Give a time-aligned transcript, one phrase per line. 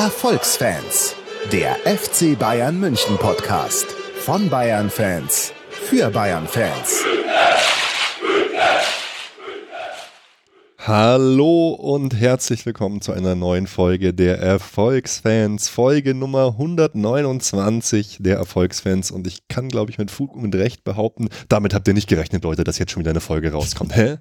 [0.00, 1.14] Erfolgsfans,
[1.52, 3.84] der FC Bayern München Podcast
[4.20, 7.04] von Bayern Fans für Bayern Fans.
[10.78, 19.10] Hallo und herzlich willkommen zu einer neuen Folge der Erfolgsfans, Folge Nummer 129 der Erfolgsfans
[19.10, 22.44] und ich kann, glaube ich, mit Fug und Recht behaupten, damit habt ihr nicht gerechnet,
[22.44, 23.94] Leute, dass jetzt schon wieder eine Folge rauskommt.
[23.94, 24.16] Hä?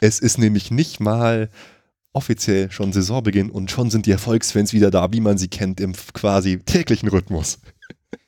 [0.00, 1.48] Es ist nämlich nicht mal
[2.12, 5.94] offiziell schon Saisonbeginn und schon sind die Erfolgsfans wieder da, wie man sie kennt, im
[6.12, 7.58] quasi täglichen Rhythmus.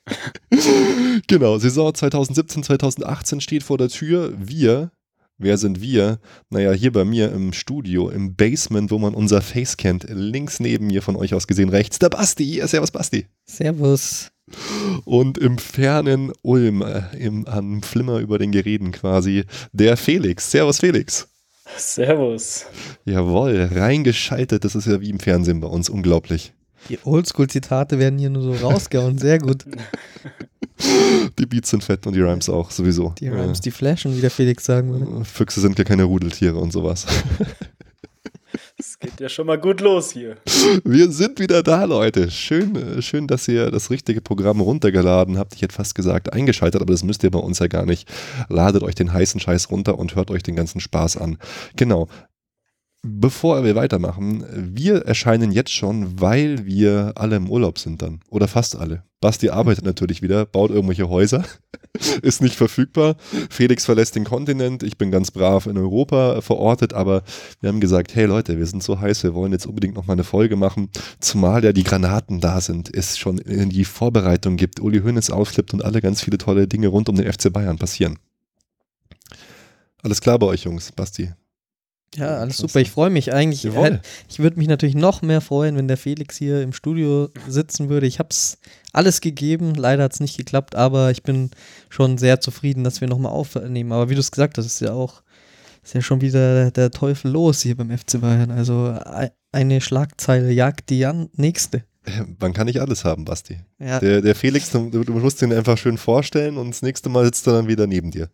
[1.27, 4.33] genau, Saison 2017, 2018 steht vor der Tür.
[4.37, 4.91] Wir,
[5.37, 6.19] wer sind wir?
[6.49, 10.87] Naja, hier bei mir im Studio, im Basement, wo man unser Face kennt, links neben
[10.87, 12.61] mir von euch aus gesehen rechts, der Basti.
[12.65, 13.27] Servus, Basti.
[13.45, 14.29] Servus.
[15.05, 20.51] Und im fernen Ulm, äh, im, am Flimmer über den Geräten quasi, der Felix.
[20.51, 21.27] Servus, Felix.
[21.77, 22.65] Servus.
[23.05, 24.63] Jawohl, reingeschaltet.
[24.63, 25.89] Das ist ja wie im Fernsehen bei uns.
[25.89, 26.53] Unglaublich.
[26.89, 29.17] Die Oldschool-Zitate werden hier nur so rausgehauen.
[29.17, 29.65] Sehr gut.
[31.39, 33.13] Die Beats sind fett und die Rhymes auch, sowieso.
[33.19, 35.23] Die Rhymes, die flashen, wie der Felix sagen würde.
[35.23, 37.05] Füchse sind ja keine Rudeltiere und sowas.
[38.77, 40.35] Es geht ja schon mal gut los hier.
[40.83, 42.29] Wir sind wieder da, Leute.
[42.29, 45.55] Schön, äh, schön, dass ihr das richtige Programm runtergeladen habt.
[45.55, 48.11] Ich hätte fast gesagt eingeschaltet, aber das müsst ihr bei uns ja gar nicht.
[48.49, 51.37] Ladet euch den heißen Scheiß runter und hört euch den ganzen Spaß an.
[51.77, 52.09] Genau.
[53.07, 54.43] Bevor wir weitermachen,
[54.75, 58.21] wir erscheinen jetzt schon, weil wir alle im Urlaub sind dann.
[58.31, 59.03] Oder fast alle.
[59.21, 61.43] Basti arbeitet natürlich wieder, baut irgendwelche Häuser,
[62.23, 63.15] ist nicht verfügbar.
[63.51, 67.21] Felix verlässt den Kontinent, ich bin ganz brav in Europa verortet, aber
[67.61, 70.13] wir haben gesagt, hey Leute, wir sind so heiß, wir wollen jetzt unbedingt noch mal
[70.13, 70.89] eine Folge machen,
[71.19, 75.75] zumal ja die Granaten da sind, es schon in die Vorbereitung gibt, Uli Hoeneß ausflippt
[75.75, 78.17] und alle ganz viele tolle Dinge rund um den FC Bayern passieren.
[80.01, 81.33] Alles klar bei euch, Jungs, Basti?
[82.15, 82.79] Ja, alles super.
[82.79, 83.63] Ich freue mich eigentlich.
[83.63, 84.01] Jawohl.
[84.29, 88.07] Ich würde mich natürlich noch mehr freuen, wenn der Felix hier im Studio sitzen würde.
[88.07, 88.57] Ich habe es
[88.93, 89.75] alles gegeben.
[89.75, 91.51] Leider hat es nicht geklappt, aber ich bin
[91.89, 93.91] schon sehr zufrieden, dass wir nochmal aufnehmen.
[93.91, 95.23] Aber wie du es gesagt hast, ist ja auch
[95.83, 98.49] ist ja schon wieder der Teufel los hier beim FC Bayern.
[98.49, 98.97] Also
[99.51, 101.83] eine Schlagzeile jagt die nächste.
[102.39, 103.59] Man kann nicht alles haben, Basti.
[103.79, 103.99] Ja.
[103.99, 107.45] Der, der Felix, du, du musst den einfach schön vorstellen und das nächste Mal sitzt
[107.47, 108.29] er dann wieder neben dir.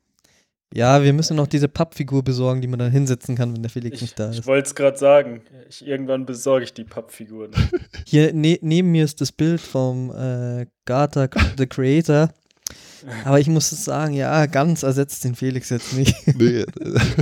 [0.73, 3.95] Ja, wir müssen noch diese Pappfigur besorgen, die man da hinsetzen kann, wenn der Felix
[3.97, 4.47] Ich, nicht da ich ist.
[4.47, 5.41] wollte es gerade sagen.
[5.69, 7.51] Ich, irgendwann besorge ich die Pappfiguren.
[8.05, 11.27] Hier ne neben mir ist das Bild vom äh, Gata
[11.57, 12.29] the Creator.
[13.25, 16.15] Aber ich muss sagen, ja, ganz ersetzt den Felix jetzt nicht.
[16.37, 16.65] Nee,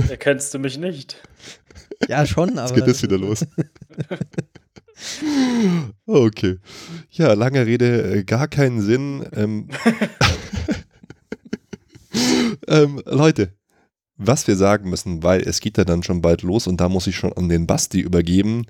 [0.08, 1.16] Erkennst du mich nicht?
[2.08, 2.74] ja, schon, jetzt aber.
[2.74, 3.44] geht das wieder los.
[6.06, 6.58] Okay.
[7.10, 9.24] Ja, lange Rede, äh, gar keinen Sinn.
[9.34, 9.68] Ähm,
[12.66, 13.52] ähm, Leute,
[14.16, 17.06] was wir sagen müssen, weil es geht ja dann schon bald los und da muss
[17.06, 18.66] ich schon an den Basti übergeben.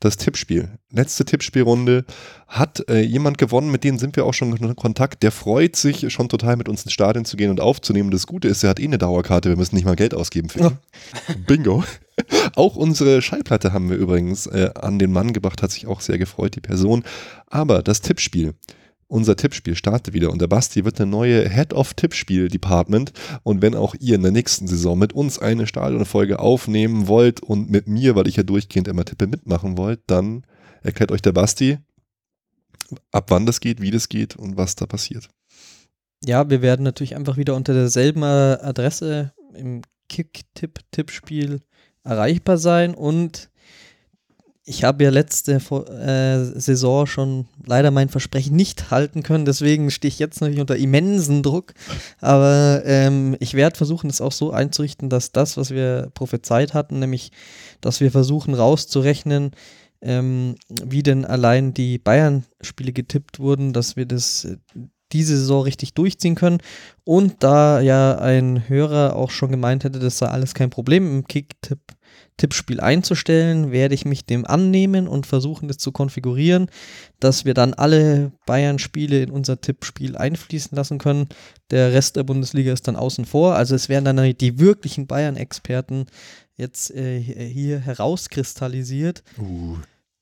[0.00, 0.68] Das Tippspiel.
[0.90, 2.04] Letzte Tippspielrunde
[2.48, 5.22] hat äh, jemand gewonnen, mit dem sind wir auch schon in Kontakt.
[5.22, 8.10] Der freut sich schon total, mit uns ins Stadion zu gehen und aufzunehmen.
[8.10, 10.58] Das Gute ist, er hat eh eine Dauerkarte, wir müssen nicht mal Geld ausgeben für
[10.60, 10.78] ihn.
[11.46, 11.84] Bingo.
[12.54, 16.18] Auch unsere Schallplatte haben wir übrigens äh, an den Mann gebracht, hat sich auch sehr
[16.18, 17.02] gefreut, die Person.
[17.46, 18.54] Aber das Tippspiel,
[19.06, 23.12] unser Tippspiel startet wieder und der Basti wird eine neue Head of Tippspiel Department.
[23.42, 27.70] Und wenn auch ihr in der nächsten Saison mit uns eine Stadionfolge aufnehmen wollt und
[27.70, 30.44] mit mir, weil ich ja durchgehend immer tippe, mitmachen wollt, dann
[30.82, 31.78] erklärt euch der Basti,
[33.12, 35.28] ab wann das geht, wie das geht und was da passiert.
[36.24, 41.60] Ja, wir werden natürlich einfach wieder unter derselben äh, Adresse im Kick-Tipp-Tippspiel
[42.02, 43.50] erreichbar sein und
[44.66, 50.08] ich habe ja letzte äh, Saison schon leider mein Versprechen nicht halten können, deswegen stehe
[50.08, 51.74] ich jetzt natürlich unter immensen Druck.
[52.20, 56.98] Aber ähm, ich werde versuchen, es auch so einzurichten, dass das, was wir prophezeit hatten,
[56.98, 57.30] nämlich,
[57.82, 59.50] dass wir versuchen rauszurechnen,
[60.00, 64.56] ähm, wie denn allein die Bayern-Spiele getippt wurden, dass wir das äh,
[65.12, 66.58] diese Saison richtig durchziehen können.
[67.04, 71.28] Und da ja ein Hörer auch schon gemeint hätte, das sei alles kein Problem im
[71.28, 71.80] Kick-Tipp.
[72.36, 76.68] Tippspiel einzustellen, werde ich mich dem annehmen und versuchen, das zu konfigurieren,
[77.20, 81.28] dass wir dann alle Bayern-Spiele in unser Tippspiel einfließen lassen können.
[81.70, 83.54] Der Rest der Bundesliga ist dann außen vor.
[83.54, 86.06] Also es werden dann die wirklichen Bayern-Experten
[86.56, 89.22] jetzt äh, hier herauskristallisiert.
[89.38, 89.76] Uh.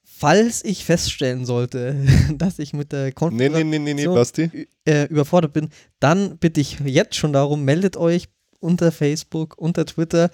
[0.05, 1.97] Falls ich feststellen sollte,
[2.37, 4.69] dass ich mit der Nee, Konfiguration nee, nee, nee, nee, Basti.
[4.85, 8.29] äh, überfordert bin, dann bitte ich jetzt schon darum, meldet euch
[8.63, 10.31] unter Facebook, unter Twitter,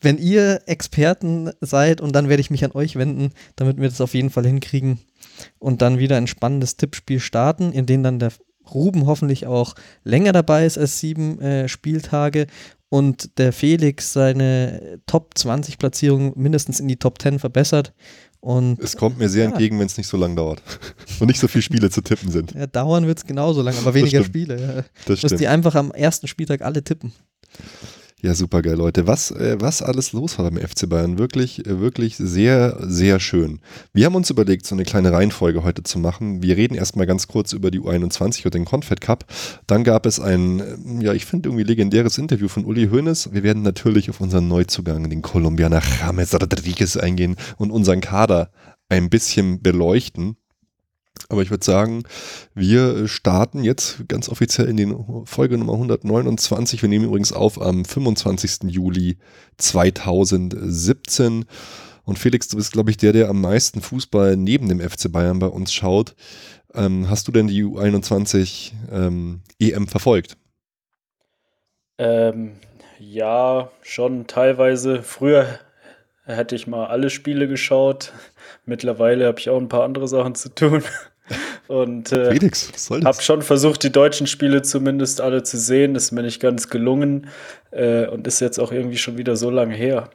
[0.00, 4.00] wenn ihr Experten seid und dann werde ich mich an euch wenden, damit wir das
[4.00, 4.98] auf jeden Fall hinkriegen
[5.58, 8.32] und dann wieder ein spannendes Tippspiel starten, in dem dann der
[8.72, 9.74] Ruben hoffentlich auch
[10.04, 12.46] länger dabei ist als sieben äh, Spieltage
[12.88, 17.92] und der Felix seine Top 20 Platzierung mindestens in die Top 10 verbessert
[18.40, 19.50] Und Es kommt mir sehr Ja.
[19.50, 20.62] entgegen, wenn es nicht so lang dauert.
[21.20, 22.52] Und nicht so viele Spiele zu tippen sind.
[22.54, 24.24] ja, dauern wird es genauso lang, aber weniger.
[24.24, 24.60] Spiele.
[24.60, 24.84] Ja.
[25.06, 27.12] Das Müsst ihr einfach am ersten Spieltag alle tippen.
[28.24, 29.08] Ja, super geil, Leute.
[29.08, 31.18] Was, äh, was alles los war beim FC Bayern.
[31.18, 33.58] Wirklich, äh, wirklich sehr, sehr schön.
[33.92, 36.40] Wir haben uns überlegt, so eine kleine Reihenfolge heute zu machen.
[36.40, 39.24] Wir reden erstmal ganz kurz über die U21 und den Confed Cup.
[39.66, 43.30] Dann gab es ein, äh, ja, ich finde irgendwie legendäres Interview von Uli Hoeneß.
[43.32, 48.52] Wir werden natürlich auf unseren Neuzugang, den Kolumbianer James Rodriguez eingehen und unseren Kader
[48.88, 50.36] ein bisschen beleuchten.
[51.32, 52.02] Aber ich würde sagen,
[52.54, 56.82] wir starten jetzt ganz offiziell in den Folge Nummer 129.
[56.82, 58.70] Wir nehmen übrigens auf am 25.
[58.70, 59.16] Juli
[59.56, 61.46] 2017.
[62.04, 65.38] Und Felix, du bist, glaube ich, der, der am meisten Fußball neben dem FC Bayern
[65.38, 66.14] bei uns schaut.
[66.74, 70.36] Ähm, hast du denn die U21 ähm, EM verfolgt?
[71.96, 72.52] Ähm,
[72.98, 75.02] ja, schon teilweise.
[75.02, 75.46] Früher
[76.24, 78.12] hätte ich mal alle Spiele geschaut.
[78.66, 80.82] Mittlerweile habe ich auch ein paar andere Sachen zu tun.
[81.68, 85.94] Und äh, Felix, habe schon versucht, die deutschen Spiele zumindest alle zu sehen.
[85.94, 87.28] Das ist mir nicht ganz gelungen
[87.70, 90.10] äh, und ist jetzt auch irgendwie schon wieder so lange her.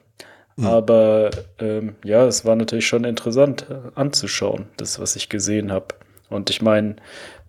[0.58, 0.66] Mhm.
[0.66, 5.96] Aber ähm, ja, es war natürlich schon interessant äh, anzuschauen, das, was ich gesehen habe.
[6.30, 6.98] Und ich meine,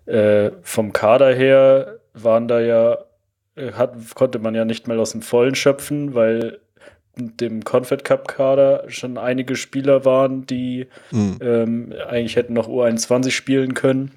[0.05, 2.97] äh, vom Kader her waren da ja,
[3.55, 6.59] äh, hat, konnte man ja nicht mal aus dem Vollen schöpfen, weil
[7.19, 11.37] dem Confed Cup Kader schon einige Spieler waren, die Mhm.
[11.41, 14.11] ähm, eigentlich hätten noch U21 spielen können.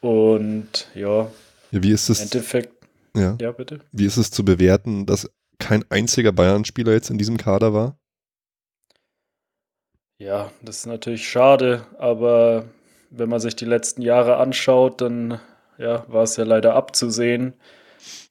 [0.00, 1.30] Und ja,
[1.70, 2.20] Ja, wie ist im es?
[2.22, 2.72] Endeffekt,
[3.16, 3.80] Ja, ja, bitte.
[3.92, 7.98] wie ist es zu bewerten, dass kein einziger Bayern-Spieler jetzt in diesem Kader war?
[10.18, 12.64] Ja, das ist natürlich schade, aber
[13.10, 15.40] wenn man sich die letzten Jahre anschaut, dann
[15.78, 17.54] ja, war es ja leider abzusehen.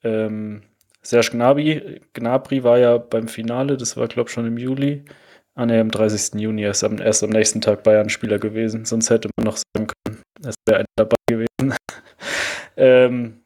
[0.04, 0.64] Ähm,
[1.06, 5.06] Serge Gnabry, Gnabry war ja beim Finale, das war glaube ich schon im Juli.
[5.54, 6.42] Ah ne, am 30.
[6.42, 9.88] Juni, er ist am, erst am nächsten Tag Bayern-Spieler gewesen, sonst hätte man noch sagen
[9.88, 11.76] können, es wäre einer dabei gewesen.
[12.78, 13.40] ähm,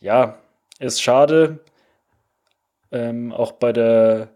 [0.00, 0.38] ja,
[0.78, 1.60] ist schade.
[2.90, 4.28] Ähm, auch bei der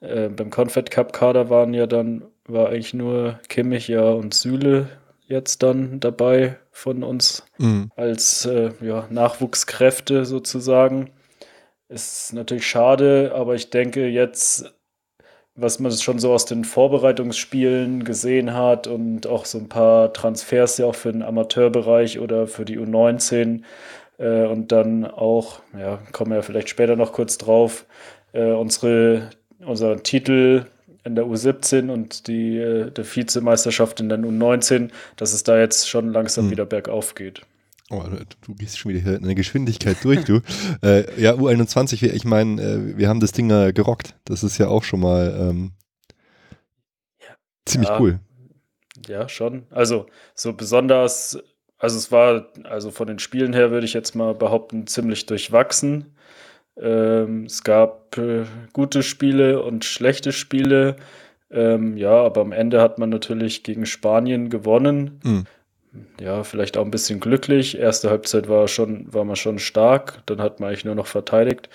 [0.00, 4.88] äh, beim Confed Cup Kader waren ja dann, war eigentlich nur Kimmich ja und Süle
[5.26, 7.90] jetzt dann dabei von uns Mhm.
[7.96, 11.10] als äh, ja, Nachwuchskräfte sozusagen.
[11.88, 14.74] Ist natürlich schade, aber ich denke jetzt,
[15.54, 20.78] was man schon so aus den Vorbereitungsspielen gesehen hat und auch so ein paar Transfers
[20.78, 23.62] ja auch für den Amateurbereich oder für die U19
[24.18, 27.86] äh, und dann auch, ja, kommen wir ja vielleicht später noch kurz drauf,
[28.32, 29.30] äh, unsere,
[29.64, 30.66] unser Titel
[31.04, 35.88] in der U17 und die äh, der Vizemeisterschaft in der U19, dass es da jetzt
[35.88, 36.50] schon langsam Hm.
[36.50, 37.42] wieder bergauf geht.
[37.90, 38.02] Oh,
[38.40, 40.40] du gehst schon wieder hier in der Geschwindigkeit durch, du.
[40.82, 44.16] äh, ja, U21, wir- ich meine, äh, wir haben das Ding ja gerockt.
[44.24, 45.72] Das ist ja auch schon mal ähm,
[47.64, 48.00] ziemlich Ja.
[48.00, 48.20] cool.
[49.08, 49.64] Ja, schon.
[49.70, 51.38] Also so besonders,
[51.78, 56.16] also es war, also von den Spielen her würde ich jetzt mal behaupten, ziemlich durchwachsen.
[56.78, 60.96] Ähm, es gab äh, gute Spiele und schlechte Spiele.
[61.50, 65.20] Ähm, ja, aber am Ende hat man natürlich gegen Spanien gewonnen.
[65.22, 65.44] Mhm.
[66.20, 67.78] Ja, vielleicht auch ein bisschen glücklich.
[67.78, 71.68] Erste Halbzeit war schon, war man schon stark, dann hat man eigentlich nur noch verteidigt.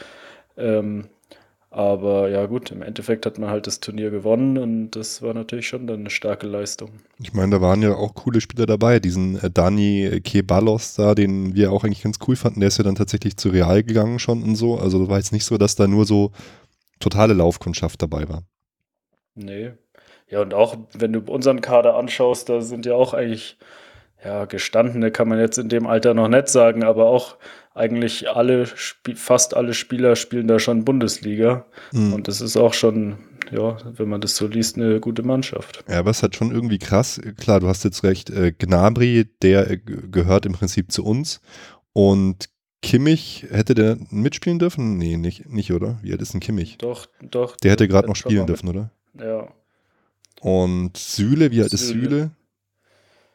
[0.57, 1.09] Ähm,
[1.69, 5.69] aber ja, gut, im Endeffekt hat man halt das Turnier gewonnen und das war natürlich
[5.69, 6.89] schon dann eine starke Leistung.
[7.17, 8.99] Ich meine, da waren ja auch coole Spieler dabei.
[8.99, 12.83] Diesen äh, Dani Kebalos da, den wir auch eigentlich ganz cool fanden, der ist ja
[12.83, 14.77] dann tatsächlich zu Real gegangen schon und so.
[14.77, 16.31] Also war jetzt nicht so, dass da nur so
[16.99, 18.43] totale Laufkundschaft dabei war.
[19.35, 19.71] Nee.
[20.29, 23.57] Ja, und auch wenn du unseren Kader anschaust, da sind ja auch eigentlich,
[24.23, 27.37] ja, gestandene kann man jetzt in dem Alter noch nicht sagen, aber auch
[27.73, 28.65] eigentlich alle,
[29.15, 31.65] fast alle Spieler spielen da schon Bundesliga.
[31.91, 32.13] Mhm.
[32.13, 33.17] Und das ist auch schon,
[33.51, 35.83] ja, wenn man das so liest, eine gute Mannschaft.
[35.87, 37.21] Ja, aber es halt schon irgendwie krass.
[37.37, 38.29] Klar, du hast jetzt recht.
[38.29, 41.41] Äh, Gnabry, der äh, gehört im Prinzip zu uns.
[41.93, 42.49] Und
[42.81, 44.97] Kimmich, hätte der mitspielen dürfen?
[44.97, 45.99] Nee, nicht, nicht oder?
[46.01, 46.77] Wie alt ist denn Kimmich?
[46.79, 47.55] Doch, doch.
[47.57, 48.91] Der hätte gerade noch spielen dürfen, oder?
[49.19, 49.47] Ja.
[50.41, 52.31] Und Süle, wie alt ist Süle.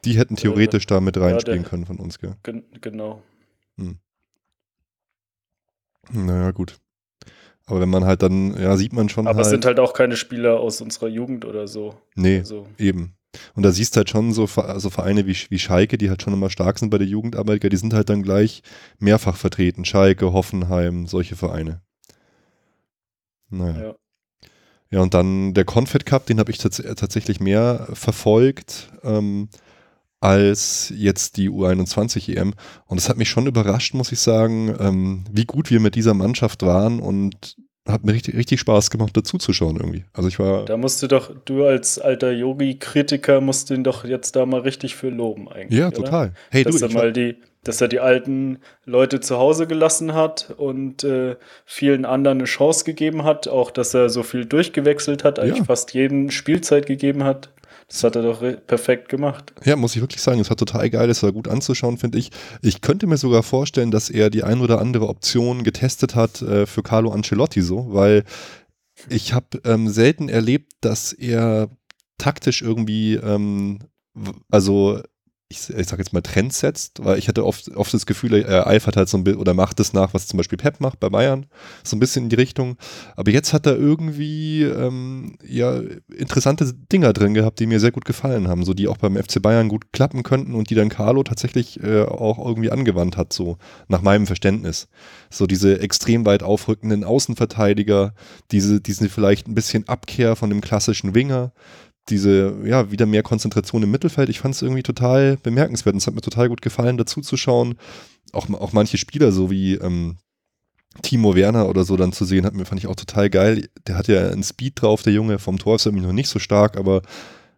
[0.07, 2.37] Die hätten theoretisch da mit reinspielen der- können von uns, gell?
[2.43, 3.23] Gen genau.
[6.11, 6.79] Naja, gut.
[7.67, 9.47] Aber wenn man halt dann, ja, sieht man schon Aber halt.
[9.47, 11.97] es sind halt auch keine Spieler aus unserer Jugend oder so.
[12.15, 13.17] nee, Also, eben.
[13.55, 16.33] Und da siehst halt schon so, Ver- so Vereine wie, wie Schalke, die halt schon
[16.33, 18.63] immer stark sind bei der Jugendarbeit, die sind halt dann gleich
[18.99, 19.85] mehrfach vertreten.
[19.85, 21.83] Schalke, Hoffenheim, solche Vereine.
[23.51, 23.83] Naja.
[23.89, 23.95] ja.
[24.93, 29.49] Ja, und dann der Confed Cup, den habe ich tats tatsächlich mehr verfolgt ähm,
[30.21, 32.55] als jetzt die U21 EM.
[32.87, 36.15] Und es hat mich schon überrascht, muss ich sagen, ähm, wie gut wir mit dieser
[36.15, 37.57] Mannschaft waren und
[37.87, 40.05] hat mir richtig, richtig Spaß gemacht, dazu zu schauen irgendwie.
[40.13, 40.65] Also ich war.
[40.65, 44.97] Da musst du doch, du als alter Yogi-Kritiker musst ihn doch jetzt da mal richtig
[44.97, 45.79] für loben eigentlich.
[45.79, 45.97] Ja, oder?
[45.97, 46.33] total.
[46.51, 50.53] Hey, dass du, er mal die, dass er die alten Leute zu Hause gelassen hat
[50.57, 55.39] und äh, vielen anderen eine Chance gegeben hat, auch dass er so viel durchgewechselt hat,
[55.39, 55.65] eigentlich Ja.
[55.65, 57.51] fast jeden Spielzeit gegeben hat.
[57.89, 59.53] Das hat er doch perfekt gemacht.
[59.65, 62.31] Ja, muss ich wirklich sagen, es war total geil, es war gut anzuschauen, finde ich.
[62.61, 66.67] Ich könnte mir sogar vorstellen, dass er die ein oder andere Option getestet hat äh,
[66.67, 68.25] für Carlo Ancelotti so, weil
[69.09, 71.69] ich habe ähm, selten erlebt, dass er
[72.19, 73.79] taktisch irgendwie, ähm,
[74.51, 75.01] also
[75.49, 78.67] ich, ich sag jetzt mal Trends setzt, weil ich hatte oft, oft das Gefühl, er
[78.67, 81.09] eifert halt so ein bisschen oder macht es nach, was zum Beispiel Pep macht bei
[81.09, 81.47] Bayern,
[81.85, 82.77] so ein bisschen in die Richtung.
[83.15, 85.81] Aber jetzt hat er irgendwie ähm, ja
[86.13, 89.41] interessante Dinger drin gehabt, die mir sehr gut gefallen haben, so die auch beim FC
[89.41, 93.59] Bayern gut klappen könnten und die dann Carlo tatsächlich äh, auch irgendwie angewandt hat, so
[93.87, 94.89] nach meinem Verständnis.
[95.31, 98.15] So diese extrem weit aufrückenden Außenverteidiger,
[98.51, 101.53] diese, diese vielleicht ein bisschen Abkehr von dem klassischen Winger,
[102.09, 104.29] diese, ja, wieder mehr Konzentration im Mittelfeld.
[104.29, 107.37] Ich fand es irgendwie total bemerkenswert und es hat mir total gut gefallen, dazu zu
[107.37, 107.77] schauen.
[108.33, 110.17] Auch, auch manche Spieler, so wie ähm,
[111.03, 113.69] Timo Werner oder so dann zu sehen, hat mir, fand ich auch total geil.
[113.87, 115.39] Der hat ja einen Speed drauf, der Junge.
[115.39, 117.03] Vom Tor ist er irgendwie noch nicht so stark, aber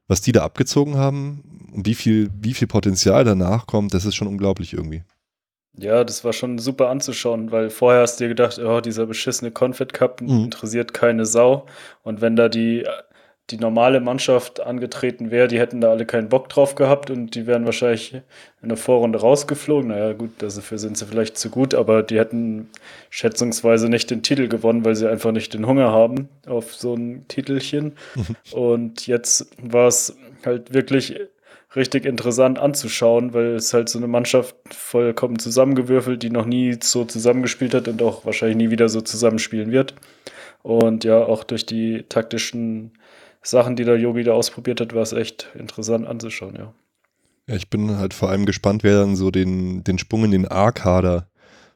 [0.06, 4.14] was die da abgezogen haben und wie viel, wie viel Potenzial danach kommt, das ist
[4.16, 5.02] schon unglaublich irgendwie.
[5.76, 9.52] Ja, das war schon super anzuschauen, weil vorher hast du dir gedacht, oh, dieser beschissene
[9.52, 10.44] Confed Cup Mhm.
[10.44, 11.66] interessiert keine Sau.
[12.02, 12.84] Und wenn da die,
[13.50, 17.46] die normale Mannschaft angetreten wäre, die hätten da alle keinen Bock drauf gehabt und die
[17.46, 18.14] wären wahrscheinlich
[18.62, 19.88] in der Vorrunde rausgeflogen.
[19.88, 22.68] Naja, gut, dafür sind sie vielleicht zu gut, aber die hätten
[23.08, 27.24] schätzungsweise nicht den Titel gewonnen, weil sie einfach nicht den Hunger haben auf so ein
[27.28, 27.92] Titelchen.
[28.52, 31.18] Und jetzt war es halt wirklich
[31.74, 37.04] richtig interessant anzuschauen, weil es halt so eine Mannschaft vollkommen zusammengewürfelt, die noch nie so
[37.04, 39.94] zusammengespielt hat und auch wahrscheinlich nie wieder so zusammenspielen wird.
[40.62, 42.92] Und ja, auch durch die taktischen
[43.42, 46.74] Sachen, die der Yogi da ausprobiert hat, war es echt interessant anzuschauen, ja.
[47.46, 50.46] Ja, ich bin halt vor allem gespannt, wer dann so den, den Sprung in den
[50.46, 51.28] A-Kader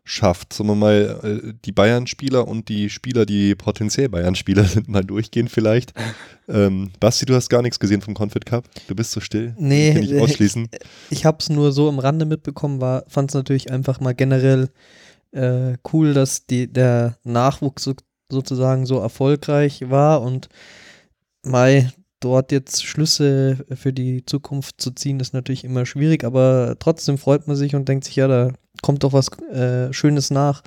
[0.05, 0.53] schafft.
[0.53, 5.49] Sagen wir mal, äh, die Bayern-Spieler und die Spieler, die potenziell Bayern-Spieler sind, mal durchgehen
[5.49, 5.95] vielleicht.
[6.49, 8.65] ähm, Basti, du hast gar nichts gesehen vom Confed Cup.
[8.89, 9.55] Du bist so still.
[9.59, 10.69] Nee, Kann ich ausschließen.
[11.11, 14.71] Ich habe es nur so im Rande mitbekommen, war fand es natürlich einfach mal generell
[15.31, 17.95] äh, cool, dass die, der Nachwuchs so,
[18.31, 20.49] sozusagen so erfolgreich war und
[21.45, 27.19] Mai dort jetzt Schlüsse für die Zukunft zu ziehen, ist natürlich immer schwierig, aber trotzdem
[27.19, 30.63] freut man sich und denkt sich, ja, da kommt doch was äh, Schönes nach,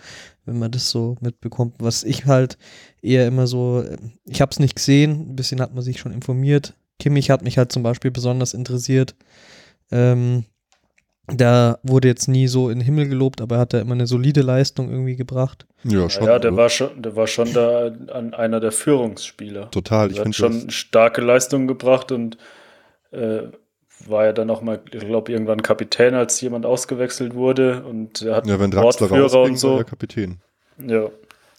[0.46, 1.76] wenn man das so mitbekommt.
[1.80, 2.58] Was ich halt
[3.02, 3.84] eher immer so,
[4.26, 6.76] ich habe es nicht gesehen, ein bisschen hat man sich schon informiert.
[7.00, 9.16] Kimmich hat mich halt zum Beispiel besonders interessiert.
[9.92, 10.46] Ähm,
[11.28, 14.08] da wurde jetzt nie so in den Himmel gelobt, aber er hat da immer eine
[14.08, 15.66] solide Leistung irgendwie gebracht.
[15.84, 16.26] Ja, schon.
[16.26, 19.72] ja, der war schon, der war schon da an einer der Führungsspieler.
[19.72, 20.12] total.
[20.12, 22.38] Ich Er hat finde schon starke Leistungen gebracht und
[23.12, 23.44] äh,
[24.08, 28.36] war ja dann auch mal, ich glaube, irgendwann Kapitän, als jemand ausgewechselt wurde und er
[28.36, 29.72] hat ja, wenn Draxler Wortführer rausging, und so.
[29.72, 30.42] war er Kapitän.
[30.86, 31.10] Ja,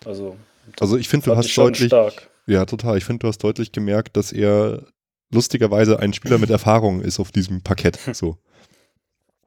[0.05, 0.37] also
[0.79, 2.29] Also ich finde, du hast ich deutlich, stark.
[2.47, 4.83] ja total, ich finde, du hast deutlich gemerkt, dass er
[5.33, 7.99] lustigerweise ein Spieler mit Erfahrung ist auf diesem Parkett.
[8.13, 8.37] So.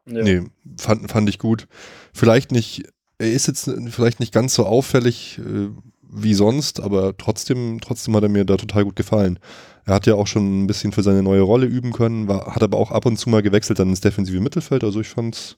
[0.09, 0.23] Ja.
[0.23, 0.41] Nee,
[0.77, 1.67] fand, fand ich gut.
[2.13, 2.83] Vielleicht nicht,
[3.17, 5.69] er ist jetzt vielleicht nicht ganz so auffällig äh,
[6.11, 9.39] wie sonst, aber trotzdem, trotzdem hat er mir da total gut gefallen.
[9.85, 12.63] Er hat ja auch schon ein bisschen für seine neue Rolle üben können, war, hat
[12.63, 15.57] aber auch ab und zu mal gewechselt dann ins defensive Mittelfeld, also ich fand's,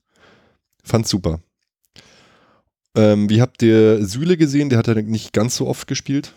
[0.84, 1.40] fand's super.
[2.96, 4.70] Ähm, wie habt ihr Süle gesehen?
[4.70, 6.34] Der hat ja nicht ganz so oft gespielt.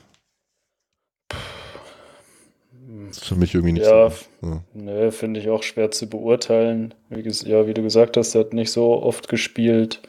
[2.89, 4.17] Das ist für mich irgendwie nicht Ja, so.
[4.47, 4.63] Ja.
[4.75, 6.95] Ne, finde ich auch schwer zu beurteilen.
[7.09, 10.01] Wie, ja, wie du gesagt hast, er hat nicht so oft gespielt.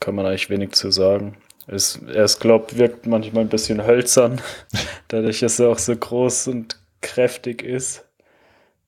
[0.00, 1.36] Kann man eigentlich wenig zu sagen.
[1.66, 4.40] Es, er ist, glaub, wirkt manchmal ein bisschen hölzern,
[5.08, 8.04] dadurch, dass er auch so groß und kräftig ist.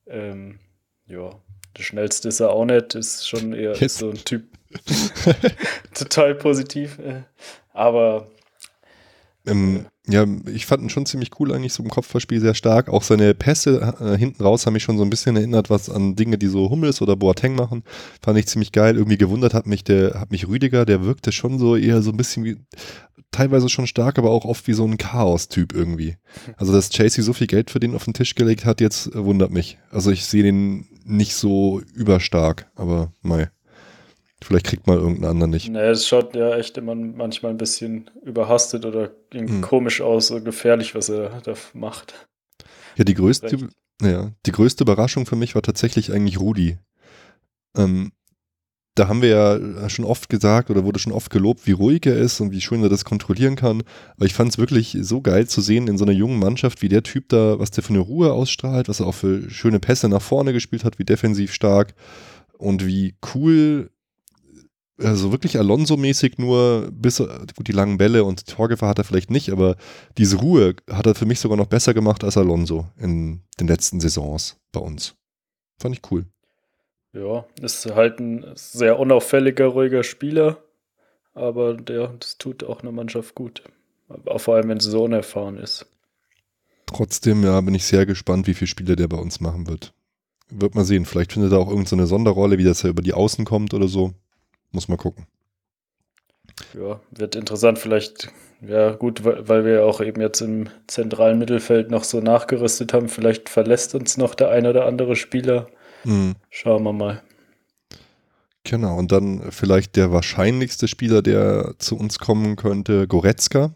[0.07, 0.59] Ähm,
[1.07, 1.31] ja,
[1.77, 3.97] der schnellste ist er auch nicht, ist schon eher Jetzt.
[3.97, 4.43] so ein Typ.
[5.93, 6.99] Total positiv.
[6.99, 7.23] äh,
[7.73, 8.27] Aber
[9.47, 12.89] Ähm, ja, ich fand ihn schon ziemlich cool eigentlich, so im Kopfballspiel sehr stark.
[12.89, 16.15] Auch seine Pässe äh, hinten raus haben mich schon so ein bisschen erinnert, was an
[16.15, 17.83] Dinge, die so Hummels oder Boateng machen.
[18.21, 18.95] Fand ich ziemlich geil.
[18.95, 22.17] Irgendwie gewundert hat mich der, hat mich Rüdiger, der wirkte schon so eher so ein
[22.17, 22.57] bisschen wie,
[23.31, 26.15] teilweise schon stark, aber auch oft wie so ein Chaos-Typ irgendwie.
[26.55, 29.23] Also, dass Chasey so viel Geld für den auf den Tisch gelegt hat, jetzt äh,
[29.23, 29.77] wundert mich.
[29.91, 33.49] Also, ich sehe den nicht so überstark, aber mei.
[34.43, 35.69] Vielleicht kriegt mal irgendeinen anderen nicht.
[35.69, 39.61] Ne, es schaut ja echt immer manchmal ein bisschen überhastet oder irgendwie Hm.
[39.61, 42.27] komisch aus, so gefährlich, was er da macht.
[42.97, 43.65] Ja, die größte, Recht.
[44.01, 46.77] ja, die größte Überraschung für mich war tatsächlich eigentlich Rudi.
[47.75, 48.11] Ähm,
[48.95, 52.17] da haben wir ja schon oft gesagt oder wurde schon oft gelobt, wie ruhig er
[52.17, 53.83] ist und wie schön er das kontrollieren kann.
[54.15, 56.89] Aber ich fand es wirklich so geil zu sehen in so einer jungen Mannschaft, wie
[56.89, 60.09] der Typ da, was der für eine Ruhe ausstrahlt, was er auch für schöne Pässe
[60.09, 61.93] nach vorne gespielt hat, wie defensiv stark
[62.57, 63.91] und wie cool,
[64.99, 69.51] also wirklich Alonso-mäßig nur, bis, gut, die langen Bälle und Torgefahr hat er vielleicht nicht,
[69.51, 69.75] aber
[70.17, 73.99] diese Ruhe hat er für mich sogar noch besser gemacht als Alonso in den letzten
[73.99, 75.15] Saisons bei uns.
[75.79, 76.25] Fand ich cool.
[77.13, 80.57] Ja, ist halt ein sehr unauffälliger, ruhiger Spieler,
[81.33, 83.63] aber der, das tut auch einer Mannschaft gut.
[84.09, 85.85] Aber vor allem, wenn sie so unerfahren ist.
[86.85, 89.93] Trotzdem, ja, bin ich sehr gespannt, wie viele Spiele der bei uns machen wird.
[90.49, 91.05] Wird mal sehen.
[91.05, 93.89] Vielleicht findet er auch irgendeine so Sonderrolle, wie das er über die Außen kommt oder
[93.89, 94.13] so.
[94.71, 95.25] Muss mal gucken.
[96.73, 97.79] Ja, wird interessant.
[97.79, 98.31] Vielleicht,
[98.61, 103.09] ja, gut, weil wir auch eben jetzt im zentralen Mittelfeld noch so nachgerüstet haben.
[103.09, 105.67] Vielleicht verlässt uns noch der ein oder andere Spieler.
[106.03, 106.35] Mhm.
[106.49, 107.21] Schauen wir mal.
[108.63, 113.73] Genau, und dann vielleicht der wahrscheinlichste Spieler, der zu uns kommen könnte, Goretzka.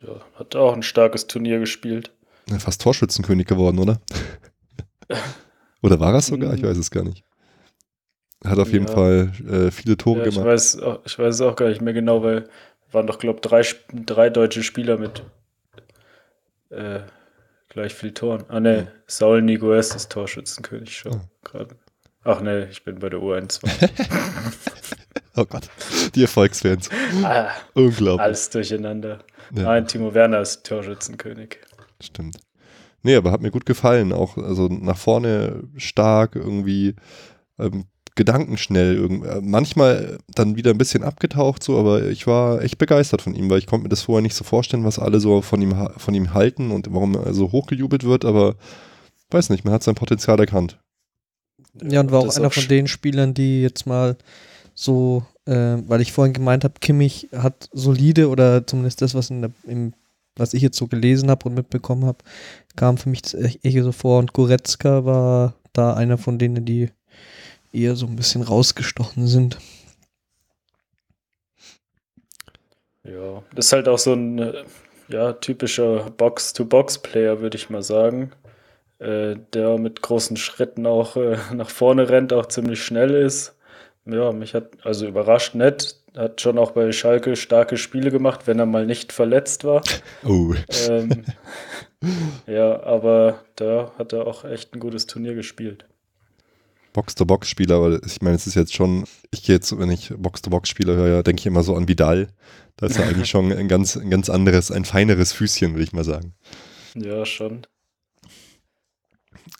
[0.00, 2.12] Ja, hat auch ein starkes Turnier gespielt.
[2.58, 4.00] Fast Torschützenkönig geworden, oder?
[5.82, 6.54] oder war er sogar?
[6.54, 7.24] Ich weiß es gar nicht.
[8.44, 8.74] Hat auf ja.
[8.74, 10.48] jeden Fall äh, viele Tore ja, ich gemacht.
[10.48, 12.48] Weiß, ich weiß es auch gar nicht mehr genau, weil
[12.92, 13.62] waren doch, glaube ich, drei,
[14.04, 15.22] drei deutsche Spieler mit
[16.70, 17.00] äh,
[17.68, 18.44] gleich viel Toren.
[18.48, 18.86] Ah ne, ja.
[19.06, 21.76] Saul Niguez ist Torschützenkönig schon gerade.
[22.24, 23.90] Ach ne, ich bin bei der U21.
[25.36, 25.68] oh Gott,
[26.14, 26.88] die Erfolgsfans.
[27.22, 28.24] Ah, Unglaublich.
[28.24, 29.18] Alles durcheinander.
[29.54, 29.62] Ja.
[29.62, 31.58] Nein, Timo Werner ist Torschützenkönig.
[32.00, 32.38] Stimmt.
[33.02, 34.12] Nee, aber hat mir gut gefallen.
[34.12, 36.96] Auch also nach vorne stark, irgendwie
[37.58, 37.84] ähm,
[38.16, 39.08] gedankenschnell.
[39.24, 43.48] Äh, manchmal dann wieder ein bisschen abgetaucht, so, aber ich war echt begeistert von ihm,
[43.48, 46.14] weil ich konnte mir das vorher nicht so vorstellen, was alle so von ihm, von
[46.14, 48.56] ihm halten und warum er so hochgejubelt wird, aber
[49.30, 50.78] weiß nicht, man hat sein Potenzial erkannt.
[51.82, 54.16] Ja, und war auch einer auch von den Spielern, die jetzt mal
[54.74, 59.42] so, äh, weil ich vorhin gemeint habe, Kimmich hat solide oder zumindest das, was in
[59.42, 59.92] der, im,
[60.36, 62.18] was ich jetzt so gelesen habe und mitbekommen habe,
[62.76, 66.90] kam für mich das echt so vor und Goretzka war da einer von denen, die
[67.76, 69.58] eher so ein bisschen rausgestochen sind.
[73.04, 74.54] Ja, das ist halt auch so ein
[75.08, 78.32] ja, typischer Box-to-Box-Player, würde ich mal sagen.
[78.98, 83.54] Äh, der mit großen Schritten auch äh, nach vorne rennt, auch ziemlich schnell ist.
[84.06, 86.00] Ja, mich hat also überrascht nett.
[86.16, 89.82] Hat schon auch bei Schalke starke Spiele gemacht, wenn er mal nicht verletzt war.
[90.24, 90.54] Oh.
[90.88, 91.24] Ähm,
[92.46, 95.84] ja, aber da hat er auch echt ein gutes Turnier gespielt.
[96.96, 101.22] Box-to-Box-Spieler, aber ich meine, es ist jetzt schon, ich gehe jetzt, wenn ich Box-to-Box-Spieler höre,
[101.22, 102.28] denke ich immer so an Vidal.
[102.76, 105.92] Da ist ja eigentlich schon ein ganz, ein ganz anderes, ein feineres Füßchen, würde ich
[105.92, 106.32] mal sagen.
[106.94, 107.66] Ja, schon.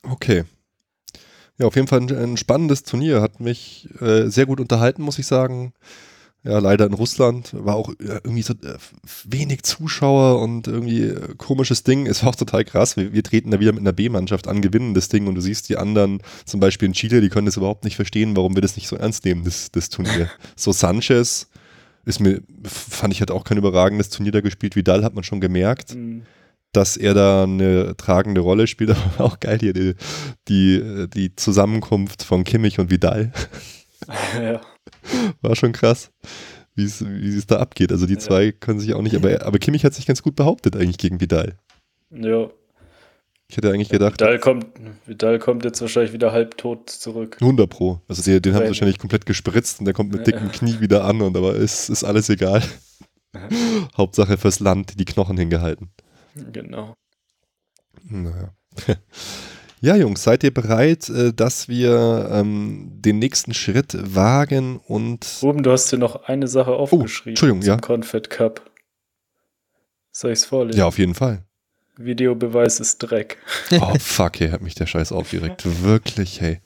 [0.03, 0.44] Okay.
[1.59, 3.20] Ja, auf jeden Fall ein, ein spannendes Turnier.
[3.20, 5.75] Hat mich äh, sehr gut unterhalten, muss ich sagen
[6.47, 8.77] ja, leider in Russland war auch irgendwie so äh,
[9.25, 12.07] wenig Zuschauer und irgendwie äh, komisches Ding.
[12.07, 12.97] Es war auch total krass.
[12.97, 15.69] Wir, wir treten da wieder mit einer B-Mannschaft an, gewinnen das Ding und du siehst
[15.69, 18.77] die anderen, zum Beispiel in Chile, die können das überhaupt nicht verstehen, warum wir das
[18.77, 20.31] nicht so ernst nehmen, das, das Turnier.
[20.57, 21.49] so Sanchez
[22.05, 24.77] ist mir, fand ich, hat auch kein überragendes Turnier da gespielt.
[24.77, 25.95] Vidal hat man schon gemerkt.
[25.95, 26.23] Mhm
[26.73, 29.95] dass er da eine tragende Rolle spielt, aber auch geil hier die,
[30.47, 33.33] die, die Zusammenkunft von Kimmich und Vidal.
[34.39, 34.61] Ja.
[35.40, 36.11] War schon krass,
[36.75, 37.92] wie es da abgeht.
[37.92, 38.19] Also die ja.
[38.19, 41.21] zwei können sich auch nicht, aber, aber Kimmich hat sich ganz gut behauptet eigentlich gegen
[41.21, 41.59] Vidal.
[42.11, 42.51] Ja.
[43.49, 44.21] Ich hätte eigentlich gedacht.
[44.21, 44.66] Vidal kommt,
[45.07, 47.37] Vidal kommt jetzt wahrscheinlich wieder halbtot zurück.
[47.40, 48.01] 100 Pro.
[48.09, 51.05] Also den, den haben sie wahrscheinlich komplett gespritzt und der kommt mit dicken Knie wieder
[51.05, 52.62] an und aber ist, ist alles egal.
[53.97, 55.90] Hauptsache fürs Land die Knochen hingehalten.
[56.53, 56.95] Genau.
[58.05, 58.53] Naja.
[59.87, 65.25] Ja, Jungs, seid ihr bereit, äh, dass wir ähm, den nächsten Schritt wagen und.
[65.42, 67.07] Oben, du hast dir noch eine Sache oh, aufgeschrieben.
[67.25, 67.77] Oh, Entschuldigung, ja.
[67.77, 68.68] Confed Cup.
[70.11, 70.81] Soll ich es vorlesen?
[70.81, 71.44] Ja, auf jeden Fall.
[71.99, 73.38] Videobeweis ist Dreck.
[73.81, 75.62] Oh, fuck, hey, hat mich der Scheiß aufgeregt.
[75.85, 76.59] wirklich, hey.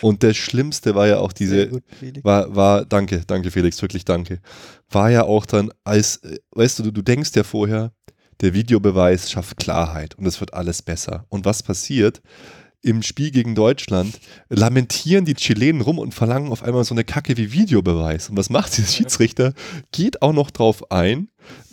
[0.00, 1.82] Und das Schlimmste war ja auch diese, gut,
[2.22, 4.38] war, war, danke, danke Felix, wirklich danke.
[4.88, 7.90] War ja auch dann als, äh, weißt du, du denkst ja vorher,
[8.40, 11.26] der Videobeweis schafft Klarheit und es wird alles besser.
[11.28, 12.22] Und was passiert?
[12.80, 17.36] Im Spiel gegen Deutschland lamentieren die Chilenen rum und verlangen auf einmal so eine Kacke
[17.36, 18.30] wie Videobeweis.
[18.30, 19.52] Und was macht der Schiedsrichter?
[19.90, 21.28] Geht auch noch drauf ein,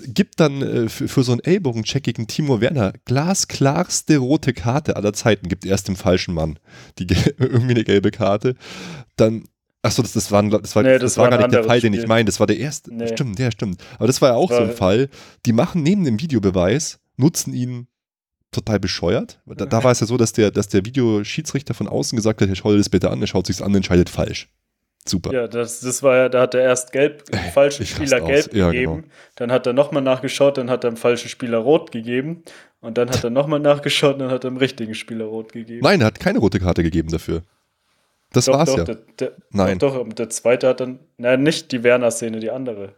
[0.08, 5.14] gibt dann äh, für, für, so einen Ellbogencheck gegen Timo Werner glasklarste rote Karte aller
[5.14, 6.58] Zeiten, gibt erst dem falschen Mann
[6.98, 7.06] die
[7.38, 8.56] irgendwie eine gelbe Karte.
[9.16, 9.44] Dann
[9.86, 11.92] Achso, das, das, war, das, war, nee, das, das war, gar nicht der Fall, Spiel.
[11.92, 12.26] den ich meine.
[12.26, 12.92] Das war der erste.
[12.92, 13.08] Nee.
[13.08, 13.84] Stimmt, der stimmt.
[14.00, 15.10] Aber das war ja auch war so ein Fall.
[15.46, 17.86] Die machen neben dem Videobeweis, nutzen ihn
[18.56, 19.40] total bescheuert.
[19.46, 22.50] Da, da war es ja so, dass der, dass der Videoschiedsrichter von außen gesagt hat,
[22.58, 24.50] schau dir das bitte an, er schaut sich's an, entscheidet falsch.
[25.08, 25.32] Super.
[25.32, 28.54] Ja, das, das war ja, da hat er erst gelb, dem falschen Spieler gelb.
[28.56, 28.96] Ja, gegeben.
[28.96, 29.08] genau.
[29.36, 32.44] Dann hat er nochmal nachgeschaut, dann hat er dem falschen Spieler rot gegeben.
[32.82, 35.82] Und dann hat er nochmal nachgeschaut, dann hat er dem richtigen Spieler rot gegeben.
[35.84, 37.44] Nein, er hat keine rote Karte gegeben dafür.
[38.34, 38.84] Das doch, war's doch, ja.
[38.84, 39.80] Der, der, Nein.
[39.80, 42.96] Doch, doch, und der zweite hat dann, nein, nicht die Werner-Szene, die andere.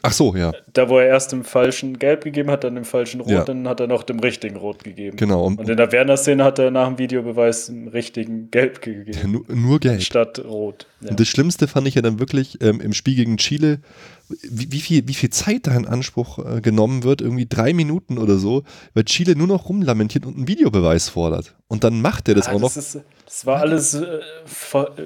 [0.00, 3.20] Ach so, ja, Da, wo er erst dem falschen Gelb gegeben hat, dann dem falschen
[3.20, 3.44] Rot, Ja.
[3.44, 5.16] dann hat er noch dem richtigen Rot gegeben.
[5.16, 5.44] genau.
[5.44, 9.32] Und, Und in der Werner-Szene hat er nach dem Videobeweis dem richtigen Gelb gegeben.
[9.32, 10.00] nur, nur gelb.
[10.02, 10.86] Statt Rot.
[11.00, 11.10] Ja.
[11.10, 13.80] Und das Schlimmste fand ich ja dann wirklich ähm, im Spiel gegen Chile,
[14.28, 18.18] wie, wie, viel, wie viel Zeit da in Anspruch äh, genommen wird, irgendwie drei Minuten
[18.18, 18.62] oder so,
[18.94, 21.54] weil Chile nur noch rumlamentiert und einen Videobeweis fordert.
[21.66, 22.72] Und dann macht er das Ah, auch noch.
[22.74, 24.20] das, ist, das war alles äh,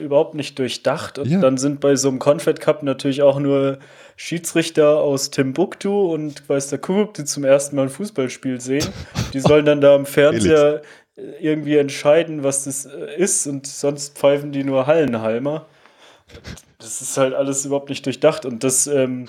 [0.00, 1.18] überhaupt nicht durchdacht.
[1.18, 1.40] Und Ja.
[1.40, 3.78] dann sind bei so einem Confed Cup natürlich auch nur
[4.16, 8.86] Schiedsrichter aus Timbuktu und weiß der Kuckuck, die zum ersten Mal ein Fußballspiel sehen.
[9.32, 10.82] Die sollen dann da am Fernseher
[11.16, 15.66] äh, irgendwie entscheiden, was das äh, ist und sonst pfeifen die nur Hallenhalmer.
[16.78, 19.26] Das ist halt alles überhaupt nicht durchdacht und das, ähm,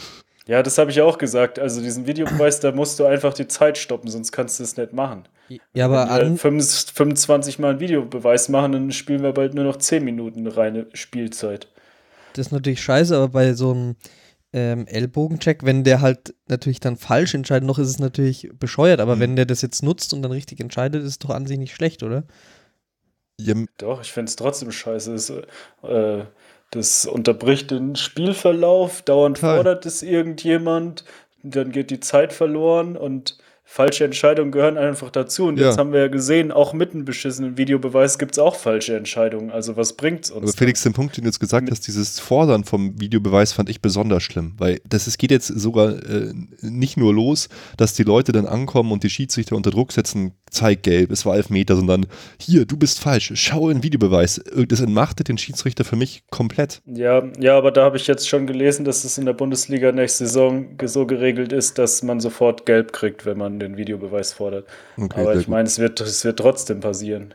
[0.47, 1.59] ja, das habe ich auch gesagt.
[1.59, 4.91] Also diesen Videobeweis, da musst du einfach die Zeit stoppen, sonst kannst du es nicht
[4.93, 5.27] machen.
[5.73, 9.53] Ja, aber Wenn wir an, 25 25 Mal einen Videobeweis machen, dann spielen wir bald
[9.53, 11.67] nur noch 10 Minuten reine Spielzeit.
[12.33, 13.95] das ist natürlich scheiße, aber bei so einem
[14.53, 19.15] ähm, Ellbogencheck, wenn der halt natürlich dann falsch entscheidet, noch ist es natürlich bescheuert, aber
[19.15, 19.19] Mhm.
[19.19, 21.75] wenn der das jetzt nutzt und dann richtig entscheidet, ist es doch an sich nicht
[21.75, 22.23] schlecht, oder?
[23.39, 25.13] Ja, Doch, ich finde es trotzdem scheiße.
[25.13, 26.25] Es, äh,
[26.75, 31.03] das unterbricht den Spielverlauf, dauernd fordert es irgendjemand,
[31.43, 33.37] dann geht die Zeit verloren und
[33.73, 35.45] falsche Entscheidungen gehören einfach dazu.
[35.45, 35.65] Und Ja.
[35.69, 39.49] jetzt haben wir ja gesehen, auch mit einem beschissenen Videobeweis gibt es auch falsche Entscheidungen.
[39.49, 40.43] Also was bringt's uns?
[40.43, 43.81] Aber Felix, den Punkt, den du jetzt gesagt hast, dieses Fordern vom Videobeweis fand ich
[43.81, 48.31] besonders schlimm, weil das es geht jetzt sogar äh, nicht nur los, dass die Leute
[48.31, 52.05] dann ankommen und die Schiedsrichter unter Druck setzen, zeig gelb, es war Elfmeter, sondern
[52.39, 54.39] hier, du bist falsch, schau in Videobeweis.
[54.67, 56.83] Das entmachtet den Schiedsrichter für mich komplett.
[56.85, 60.27] Ja, ja, aber da habe ich jetzt schon gelesen, dass es in der Bundesliga nächste
[60.27, 64.67] Saison so geregelt ist, dass man sofort gelb kriegt, wenn man den Videobeweis fordert.
[64.97, 67.33] Okay, aber ich meine, es wird, es wird trotzdem passieren.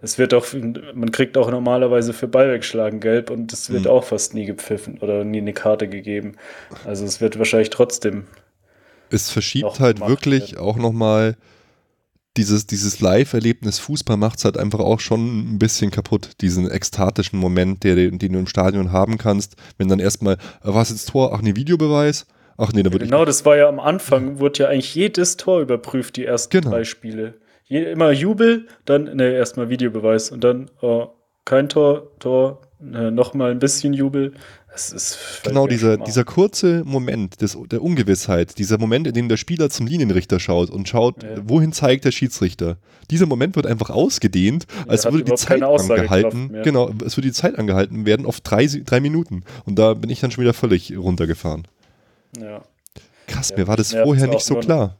[0.00, 0.46] Es wird auch,
[0.94, 3.90] man kriegt auch normalerweise für Ball wegschlagen gelb und es wird Mhm.
[3.90, 6.36] auch fast nie gepfiffen oder nie eine Karte gegeben.
[6.84, 8.24] Also es wird wahrscheinlich trotzdem.
[9.10, 10.64] Es verschiebt halt wirklich werden.
[10.64, 11.36] auch nochmal
[12.36, 17.38] dieses, dieses Live-Erlebnis Fußball macht es halt einfach auch schon ein bisschen kaputt, diesen ekstatischen
[17.38, 21.32] Moment, der, den du im Stadion haben kannst, wenn dann erstmal, äh, was jetzt Tor?
[21.34, 22.26] Ach nee, Videobeweis?
[22.58, 25.60] Ach nee, da würde Genau, das war ja am Anfang, wurde ja eigentlich jedes Tor
[25.60, 26.70] überprüft, die ersten Genau.
[26.70, 27.34] drei Spiele.
[27.64, 31.08] Je, immer Jubel, dann, ne, erstmal Videobeweis und dann oh,
[31.44, 34.32] kein Tor, Tor, äh, nochmal ein bisschen Jubel.
[34.70, 39.28] Das ist ich, genau dieser, dieser kurze Moment des, der Ungewissheit, dieser Moment, in dem
[39.28, 41.30] der Spieler zum Linienrichter schaut und schaut, Ja.
[41.44, 42.76] wohin zeigt der Schiedsrichter.
[43.10, 46.54] Dieser Moment wird einfach ausgedehnt, als würde die Zeit angehalten.
[46.62, 49.44] Genau, es würde die Zeit angehalten werden auf drei, drei Minuten.
[49.64, 51.66] Und da bin ich dann schon wieder völlig runtergefahren.
[52.40, 52.62] Ja.
[53.26, 54.96] Krass, Ja, mir war das vorher nicht so klar.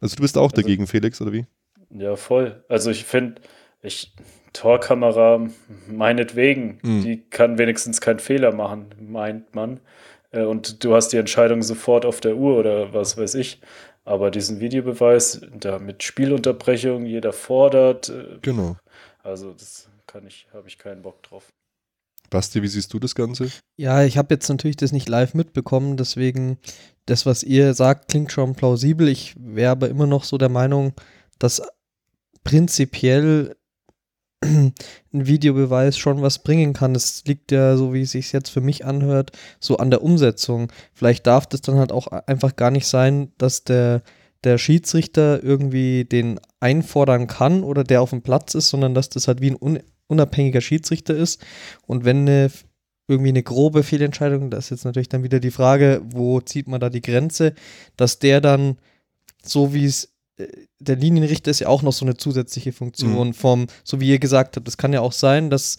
[0.00, 1.46] Also du bist auch Also- dagegen, Felix, oder wie?
[1.90, 2.64] Ja, voll.
[2.68, 3.40] Also ich finde,
[3.82, 4.12] ich,
[4.52, 5.46] Torkamera,
[5.88, 7.02] meinetwegen, Mhm.
[7.02, 9.80] die kann wenigstens keinen Fehler machen, meint man.
[10.30, 13.60] Äh, Und du hast die Entscheidung sofort auf der Uhr oder was weiß ich.
[14.04, 18.76] Aber diesen Videobeweis, da mit Spielunterbrechung, jeder fordert, äh, Genau.
[19.22, 21.52] also das kann ich, habe ich keinen Bock drauf.
[22.30, 23.50] Basti, wie siehst du das Ganze?
[23.76, 26.58] Ja, ich habe jetzt natürlich das nicht live mitbekommen, deswegen
[27.06, 29.08] das, was ihr sagt, klingt schon plausibel.
[29.08, 30.92] Ich wäre aber immer noch so der Meinung,
[31.38, 31.62] dass
[32.44, 33.56] prinzipiell
[34.44, 34.74] ein
[35.12, 36.94] Videobeweis schon was bringen kann.
[36.94, 40.70] Es liegt ja, so wie es sich jetzt für mich anhört, so an der Umsetzung.
[40.92, 44.02] Vielleicht darf das dann halt auch einfach gar nicht sein, dass der,
[44.44, 49.28] der Schiedsrichter irgendwie den einfordern kann oder der auf dem Platz ist, sondern dass das
[49.28, 49.56] halt wie ein
[50.08, 51.40] unabhängiger Schiedsrichter ist.
[51.86, 52.50] Und wenn eine
[53.10, 56.78] irgendwie eine grobe Fehlentscheidung, das ist jetzt natürlich dann wieder die Frage, wo zieht man
[56.80, 57.54] da die Grenze,
[57.96, 58.76] dass der dann,
[59.42, 60.46] so wie es, äh,
[60.78, 64.56] der Linienrichter ist ja auch noch so eine zusätzliche Funktion vom, so wie ihr gesagt
[64.56, 65.78] habt, es kann ja auch sein, dass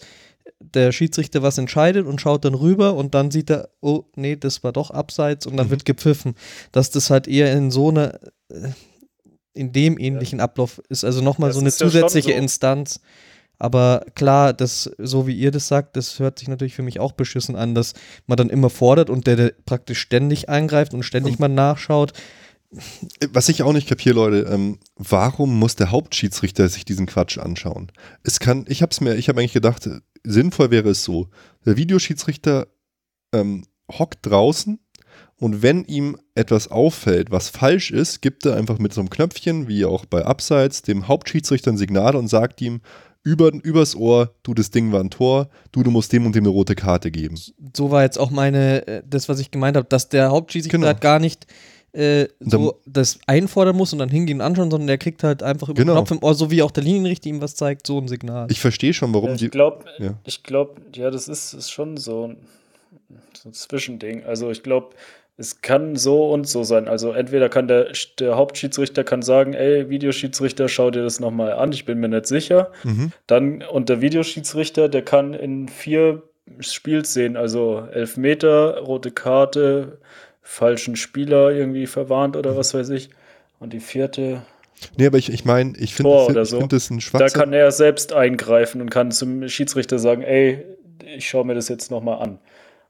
[0.58, 4.64] der Schiedsrichter was entscheidet und schaut dann rüber und dann sieht er, oh, nee, das
[4.64, 5.70] war doch abseits und dann Mhm.
[5.70, 6.34] wird gepfiffen.
[6.72, 8.70] Dass das halt eher in so einer, äh,
[9.54, 12.36] in dem ähnlichen Ablauf ist, also nochmal so eine ja zusätzliche so.
[12.36, 13.00] Instanz.
[13.60, 17.12] Aber klar, das, so wie ihr das sagt, das hört sich natürlich für mich auch
[17.12, 17.92] beschissen an, dass
[18.26, 22.14] man dann immer fordert und der, der praktisch ständig eingreift und ständig mal nachschaut.
[23.32, 27.92] Was ich auch nicht kapiere, Leute, ähm, warum muss der Hauptschiedsrichter sich diesen Quatsch anschauen?
[28.22, 29.88] Es kann, ich habe es mir, ich habe eigentlich gedacht,
[30.24, 31.28] sinnvoll wäre es so:
[31.66, 32.68] Der Videoschiedsrichter
[33.34, 34.78] ähm, hockt draußen
[35.36, 39.68] Und wenn ihm etwas auffällt, was falsch ist, gibt er einfach mit so einem Knöpfchen,
[39.68, 42.80] wie auch bei Abseits, dem Hauptschiedsrichter ein Signal und sagt ihm,
[43.22, 46.44] über, übers Ohr, du, das Ding war ein Tor, du, du musst dem und dem
[46.44, 47.38] eine rote Karte geben.
[47.76, 50.86] So war jetzt auch meine, äh, das, was ich gemeint habe, dass der Hauptschiedsrichter Genau.
[50.88, 51.46] halt gar nicht
[51.92, 55.68] äh, so das einfordern muss und dann hingehen und anschauen, sondern der kriegt halt einfach
[55.68, 55.94] über Genau.
[55.94, 58.46] den Knopf im Ohr, so wie auch der Linienrichter ihm was zeigt, so ein Signal.
[58.50, 59.44] Ich verstehe schon, warum Ja, die.
[59.46, 60.14] ich glaube, ja.
[60.24, 62.36] ich glaube, ja, das ist, ist schon so ein,
[63.36, 64.22] so ein Zwischending.
[64.24, 64.90] Also ich glaube,
[65.40, 66.86] es kann so und so sein.
[66.86, 71.72] Also entweder kann der, der Hauptschiedsrichter kann sagen, ey, Videoschiedsrichter, schau dir das nochmal an,
[71.72, 72.70] ich bin mir nicht sicher.
[72.84, 73.12] Mhm.
[73.26, 76.22] Dann, und der Videoschiedsrichter, der kann in vier
[76.58, 79.98] Spielszenen, also Elfmeter, rote Karte,
[80.42, 83.08] falschen Spieler irgendwie verwarnt oder was weiß ich.
[83.58, 84.42] Und die vierte,
[84.98, 86.58] Nee, aber ich, ich meine, ich finde das, oder so.
[86.58, 87.40] find das ein da Schwachsinn.
[87.40, 90.64] kann er selbst eingreifen und kann zum Schiedsrichter sagen, ey,
[91.16, 92.38] ich schaue mir das jetzt nochmal an.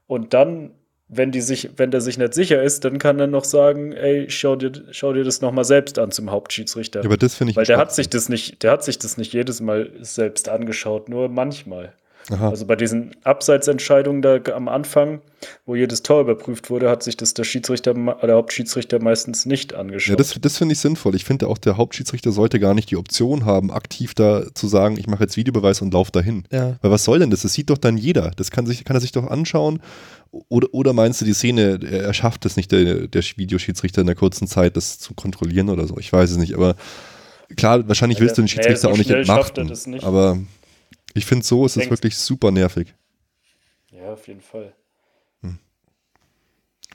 [0.07, 0.71] Und dann,
[1.13, 4.27] wenn die sich, wenn der sich nicht sicher ist, dann kann er noch sagen, ey,
[4.29, 7.01] schau dir, schau dir das nochmal selbst an zum Hauptschiedsrichter.
[7.01, 9.17] Ja, aber das finde ich Weil der hat sich das nicht, der hat sich das
[9.17, 11.91] nicht jedes Mal selbst angeschaut, nur manchmal.
[12.29, 12.49] Aha.
[12.49, 15.21] Also bei diesen Abseitsentscheidungen da am Anfang,
[15.65, 19.79] wo jedes Tor überprüft wurde, hat sich das der Schiedsrichter, der Hauptschiedsrichter meistens nicht Ja,
[19.79, 20.19] angeschaut.
[20.19, 21.15] das, das finde ich sinnvoll.
[21.15, 24.97] Ich finde auch, der Hauptschiedsrichter sollte gar nicht die Option haben, aktiv da zu sagen,
[24.97, 26.45] ich mache jetzt Videobeweis und laufe dahin.
[26.51, 26.77] ja.
[26.81, 27.41] Weil was soll denn das?
[27.41, 28.31] Das sieht doch dann jeder.
[28.37, 29.81] Das kann, sich, kann er sich doch anschauen.
[30.31, 34.15] Oder, oder meinst du, die Szene, er schafft es nicht, der, der Videoschiedsrichter in der
[34.15, 35.97] kurzen Zeit, das zu kontrollieren oder so?
[35.97, 36.53] Ich weiß es nicht.
[36.53, 36.75] Aber
[37.57, 39.67] klar, wahrscheinlich willst du den nee, Schiedsrichter so auch nicht entmachten.
[39.67, 40.05] das nicht.
[40.05, 40.39] Aber
[41.13, 42.93] ich finde, so ist es wirklich super nervig.
[43.91, 44.73] ja, auf jeden Fall.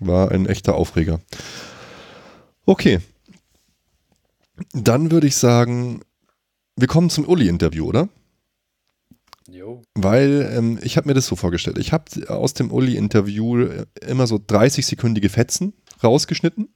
[0.00, 1.20] War ein echter Aufreger.
[2.66, 3.00] Okay.
[4.72, 6.00] Dann würde ich sagen,
[6.76, 8.08] wir kommen zum Uli-Interview, oder?
[9.94, 11.78] Weil ähm, ich habe mir das so vorgestellt.
[11.78, 16.68] Ich habe aus dem Uli-Interview äh, immer so 30-sekündige Fetzen rausgeschnitten.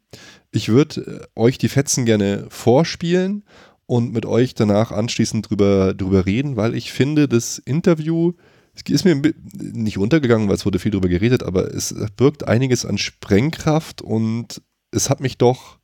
[0.50, 3.44] Ich würde äh, euch die Fetzen gerne vorspielen
[3.86, 8.32] und mit euch danach anschließend drüber, drüber reden, weil ich finde, das Interview
[8.88, 9.20] ist mir
[9.54, 14.62] nicht untergegangen, weil es wurde viel drüber geredet, aber es birgt einiges an Sprengkraft und
[14.92, 15.80] es hat mich doch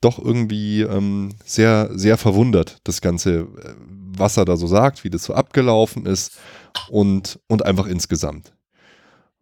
[0.00, 3.74] doch irgendwie ähm, sehr, sehr verwundert, das Ganze, äh,
[4.20, 6.38] was er da so sagt, wie das so abgelaufen ist
[6.88, 8.52] und, und einfach insgesamt.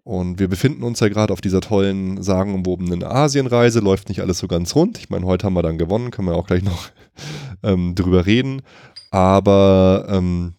[0.05, 4.49] Und wir befinden uns ja gerade auf dieser tollen, sagenumwobenen Asienreise, läuft nicht alles so
[4.49, 4.97] ganz rund.
[4.97, 6.89] Ich meine, heute haben wir dann gewonnen, können wir auch gleich noch
[7.63, 8.63] ähm, drüber reden.
[9.11, 10.55] Aber ähm,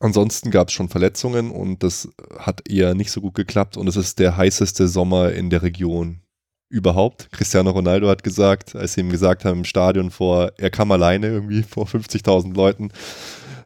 [0.00, 3.96] ansonsten gab es schon Verletzungen und das hat eher nicht so gut geklappt und es
[3.96, 6.20] ist der heißeste Sommer in der Region
[6.68, 7.30] überhaupt.
[7.32, 11.28] Cristiano Ronaldo hat gesagt, als sie ihm gesagt haben im Stadion vor, er kam alleine
[11.28, 12.90] irgendwie vor 50.000 Leuten.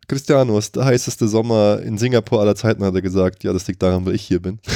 [0.09, 3.45] Cristiano ist der heißeste Sommer in Singapur aller Zeiten, hat er gesagt.
[3.45, 4.59] Ja, das liegt daran, weil ich hier bin.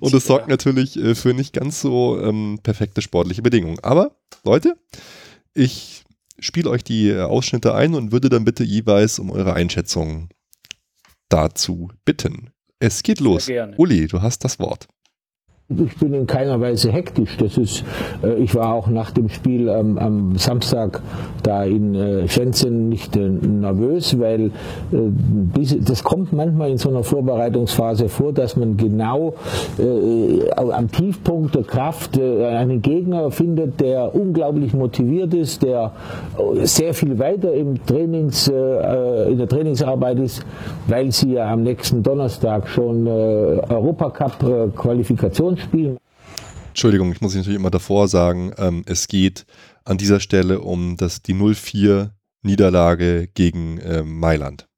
[0.00, 3.78] Und das sorgt natürlich äh, für nicht ganz so ähm, perfekte sportliche Bedingungen.
[3.82, 4.76] Aber Leute,
[5.54, 6.04] ich
[6.38, 10.28] spiele euch die äh, Ausschnitte ein und würde dann bitte jeweils um eure Einschätzung
[11.28, 12.50] dazu bitten.
[12.80, 13.48] Es geht los.
[13.76, 14.88] Uli, du hast das Wort.
[15.70, 17.36] Ich bin in keiner Weise hektisch.
[17.36, 17.84] Das ist,
[18.22, 21.02] äh, ich war auch nach dem Spiel ähm, am Samstag
[21.42, 27.02] da in äh, Shenzhen nicht äh, nervös, weil äh, das kommt manchmal in so einer
[27.02, 29.34] Vorbereitungsphase vor, dass man genau
[30.56, 35.92] am Tiefpunkt der Kraft einen Gegner findet, der unglaublich motiviert ist, der
[36.62, 40.44] sehr viel weiter im Trainings, in der Trainingsarbeit ist,
[40.86, 43.60] weil sie ja am nächsten Donnerstag schon äh,
[45.58, 45.98] Spielen.
[46.68, 49.46] Entschuldigung, ich muss natürlich immer davor sagen, ähm, es geht
[49.84, 52.10] an dieser Stelle um das, die 0-4
[52.42, 54.68] Niederlage gegen ähm, Mailand.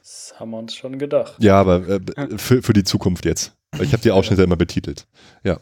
[0.00, 1.34] Das haben wir uns schon gedacht.
[1.38, 2.00] Ja, aber äh,
[2.38, 3.56] für, für die Zukunft jetzt.
[3.80, 5.06] Ich habe die Ausschnitte immer betitelt.
[5.42, 5.58] Ja.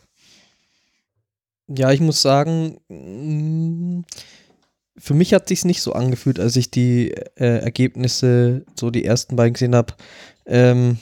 [1.66, 4.04] Ja, ich muss sagen, mm,
[4.98, 9.36] für mich hat sich's nicht so angefühlt, als ich die äh, Ergebnisse, so die ersten
[9.36, 9.94] beiden gesehen habe.
[10.46, 10.98] Ähm,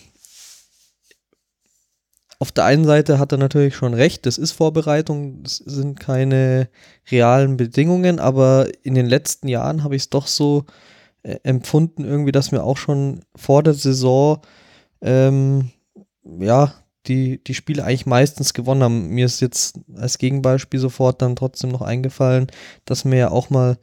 [2.42, 6.68] auf der einen Seite hat er natürlich schon recht, das ist Vorbereitung, das sind keine
[7.08, 10.64] realen Bedingungen, aber in den letzten Jahren habe ich es doch so
[11.22, 14.40] äh, empfunden, irgendwie, dass wir auch schon vor der Saison
[15.02, 15.70] ähm,
[16.24, 16.74] ja,
[17.06, 19.08] die, die Spiele eigentlich meistens gewonnen haben.
[19.10, 22.48] Mir ist jetzt als Gegenbeispiel sofort dann trotzdem noch eingefallen,
[22.86, 23.78] dass wir ja auch mal,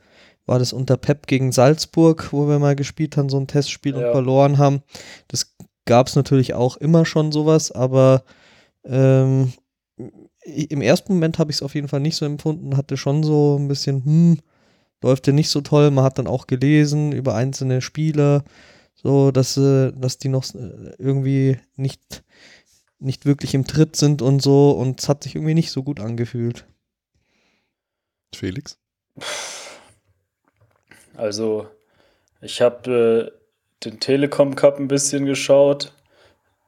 [0.45, 4.01] war das unter Pep gegen Salzburg, wo wir mal gespielt haben, so ein Testspiel und
[4.01, 4.11] Ja.
[4.11, 4.83] verloren haben.
[5.29, 8.23] Das gab es natürlich auch immer schon sowas, aber
[8.85, 9.53] ähm,
[10.43, 13.57] im ersten Moment habe ich es auf jeden Fall nicht so empfunden, hatte schon so
[13.59, 14.39] ein bisschen, hm,
[15.01, 15.91] läuft ja nicht so toll.
[15.91, 18.43] Man hat dann auch gelesen über einzelne Spieler,
[19.01, 22.23] So, dass, äh, dass die noch äh, irgendwie nicht,
[22.99, 24.71] nicht wirklich im Tritt sind und so.
[24.71, 26.65] Und es hat sich irgendwie nicht so gut angefühlt.
[28.35, 28.77] Felix?
[31.15, 31.67] Also,
[32.41, 35.93] ich habe äh, den Telekom Cup ein bisschen geschaut.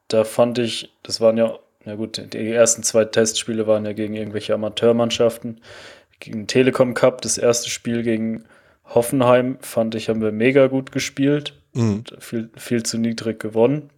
[0.08, 4.14] Da fand ich, das waren ja, na gut, die ersten zwei Testspiele waren ja gegen
[4.14, 5.60] irgendwelche Amateurmannschaften.
[6.20, 8.44] Gegen Telekom Cup, das erste Spiel gegen
[8.84, 11.54] Hoffenheim, fand ich, haben wir mega gut gespielt.
[11.72, 12.04] Mhm.
[12.18, 13.90] Viel, viel zu niedrig gewonnen.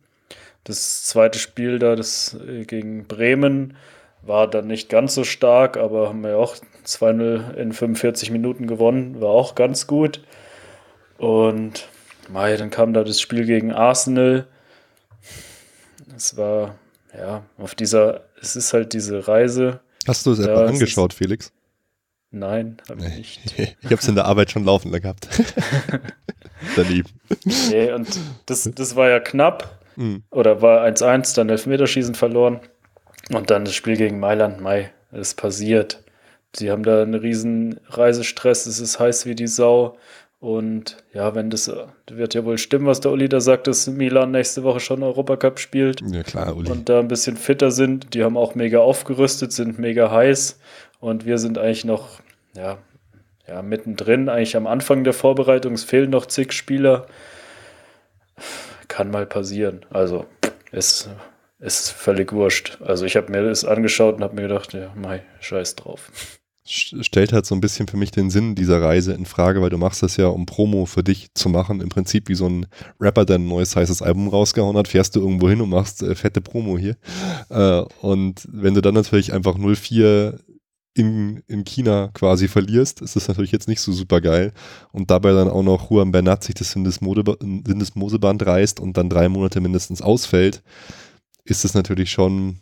[0.65, 3.77] Das zweite Spiel da, das äh, gegen Bremen,
[4.23, 9.21] war dann nicht ganz so stark, aber haben wir auch 2-0 in 45 Minuten gewonnen,
[9.21, 10.23] war auch ganz gut.
[11.19, 11.89] Und
[12.31, 14.47] Mai, dann kam da das Spiel gegen Arsenal.
[16.17, 16.77] Es war,
[17.17, 19.81] ja, auf dieser, es ist halt diese Reise.
[20.07, 21.53] Hast du es etwa angeschaut, ist, Felix?
[22.31, 23.59] Nein, habe ich nicht.
[23.81, 25.29] ich habe es in der Arbeit schon laufen gehabt.
[26.77, 27.09] Daneben.
[27.71, 28.09] Nee, und
[28.47, 29.81] das, das war ja knapp.
[29.97, 30.25] Mhm.
[30.31, 32.61] Oder war 1-1, dann Elfmeterschießen verloren.
[33.33, 36.03] Und dann das Spiel gegen Mailand, Mai, es passiert.
[36.55, 39.97] Sie haben da einen riesen Reisestress, es ist heiß wie die Sau.
[40.45, 41.73] Und ja, wenn das
[42.07, 45.59] wird ja wohl stimmen, was der Uli da sagt, dass Milan nächste Woche schon Europacup
[45.59, 46.03] spielt.
[46.03, 46.71] Ja, klar, Uli.
[46.71, 48.13] Und da ein bisschen fitter sind.
[48.13, 50.61] Die haben auch mega aufgerüstet, sind mega heiß.
[51.01, 52.21] Und wir sind eigentlich noch,
[52.55, 52.77] ja,
[53.49, 55.73] ja, mittendrin, eigentlich am Anfang der Vorbereitung.
[55.73, 57.07] Es fehlen noch zig Spieler.
[58.89, 59.87] Kann mal passieren.
[59.89, 60.27] Also,
[60.73, 61.09] es
[61.59, 62.77] ist völlig wurscht.
[62.83, 66.11] Also, ich habe mir das angeschaut und habe mir gedacht, ja, mei, scheiß drauf
[66.67, 69.77] stellt halt so ein bisschen für mich den Sinn dieser Reise in Frage, weil du
[69.77, 71.81] machst das ja, um Promo für dich zu machen.
[71.81, 72.67] Im Prinzip wie so ein
[72.99, 76.15] Rapper, der ein neues heißes Album rausgehauen hat, fährst du irgendwo hin und machst äh,
[76.15, 76.97] fette Promo hier.
[77.51, 80.41] Äh, und wenn du dann natürlich einfach 04
[80.95, 84.53] in, in China quasi verlierst, ist das natürlich jetzt nicht so super geil.
[84.93, 89.61] Und dabei dann auch noch Juan Bernat sich das Sindesmoseband reißt und dann drei Monate
[89.61, 90.63] mindestens ausfällt,
[91.45, 92.61] ist es natürlich schon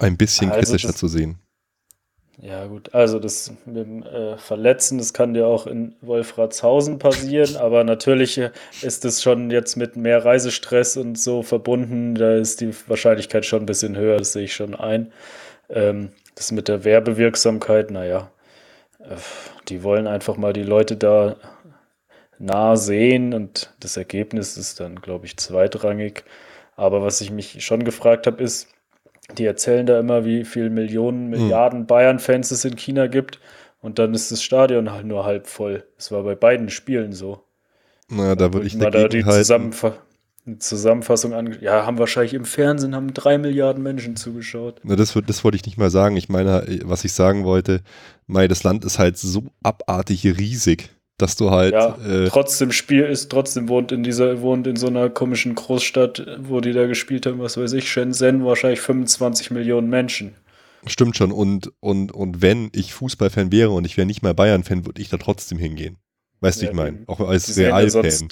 [0.00, 1.38] ein bisschen also kritischer zu sehen.
[2.40, 7.56] Ja, gut, also das mit dem äh, Verletzen, das kann dir auch in Wolfratshausen passieren,
[7.56, 12.60] aber natürlich äh, ist es schon jetzt mit mehr Reisestress und so verbunden, da ist
[12.62, 15.12] die Wahrscheinlichkeit schon ein bisschen höher, das sehe ich schon ein.
[15.68, 18.30] Ähm, das mit der Werbewirksamkeit, naja,
[19.00, 19.16] äh,
[19.68, 21.36] die wollen einfach mal die Leute da
[22.38, 26.24] nah sehen und das Ergebnis ist dann, glaube ich, zweitrangig.
[26.76, 28.68] Aber was ich mich schon gefragt habe, ist,
[29.38, 31.30] die erzählen da immer, wie viele Millionen, hm.
[31.30, 31.86] Milliarden.
[31.86, 33.40] Bayern-Fans es in China gibt.
[33.80, 35.84] Und dann ist das Stadion halt nur halb voll.
[35.96, 37.42] Das war bei beiden Spielen so.
[38.08, 39.94] Naja, da würde ich mal da die Zusammenfa
[40.58, 41.56] Zusammenfassung an.
[41.60, 44.80] Ja, haben wahrscheinlich im Fernsehen haben drei Milliarden Menschen zugeschaut.
[44.82, 46.16] Na, das, das wollte ich nicht mal sagen.
[46.16, 47.80] Ich meine, was ich sagen wollte,
[48.26, 51.72] mei, das Land ist halt so abartig riesig dass du halt.
[51.72, 56.26] Ja, äh, trotzdem Spiel ist, trotzdem wohnt in dieser, wohnt in so einer komischen Großstadt,
[56.40, 60.34] wo die da gespielt haben, was weiß ich, Shenzhen, wahrscheinlich 25 Millionen Menschen.
[60.86, 61.30] Stimmt schon.
[61.30, 65.10] Und, und, und wenn ich Fußballfan wäre und ich wäre nicht mehr Bayern-Fan, würde ich
[65.10, 65.98] da trotzdem hingehen.
[66.40, 67.04] Weißt du, ja, ich meine?
[67.06, 68.02] Auch als Real-Fan.
[68.02, 68.28] Ja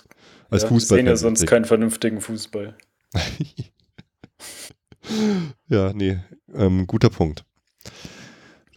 [0.50, 0.98] als ja, Fußballfan.
[0.98, 2.76] sehen ja sonst keinen vernünftigen Fußball.
[5.68, 6.18] ja, nee,
[6.54, 7.44] ähm, guter Punkt.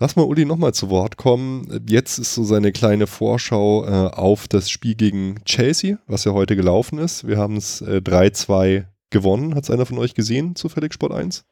[0.04, 1.82] Lass mal Uli nochmal zu Wort kommen.
[1.88, 6.58] Jetzt ist so seine kleine Vorschau äh, auf das Spiel gegen Chelsea, was ja heute
[6.58, 7.26] gelaufen ist.
[7.26, 9.56] Wir haben es äh, 3-2 gewonnen.
[9.56, 11.46] Hat es einer von euch gesehen, zufällig Sport 1?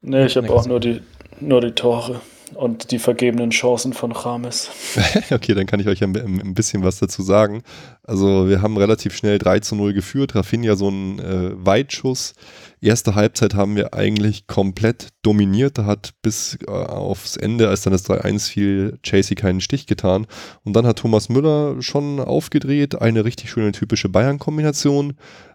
[0.00, 1.02] Nee, ich habe auch nur die,
[1.38, 2.22] nur die Tore
[2.54, 4.70] und die vergebenen Chancen von Rames.
[5.30, 7.62] okay, dann kann ich euch ein, ein, bisschen was dazu sagen.
[8.02, 10.34] Also wir haben relativ schnell 3 zu 0 geführt.
[10.34, 12.34] Rafinha so ein äh, Weitschuss.
[12.80, 15.78] Erste Halbzeit haben wir eigentlich komplett dominiert.
[15.78, 20.26] Da hat bis äh, aufs Ende, als dann das 3-1 fiel, Chasey keinen Stich getan.
[20.62, 23.00] Und dann hat Thomas Müller schon aufgedreht.
[23.00, 25.14] Eine richtig schöne typische Bayern-Kombination.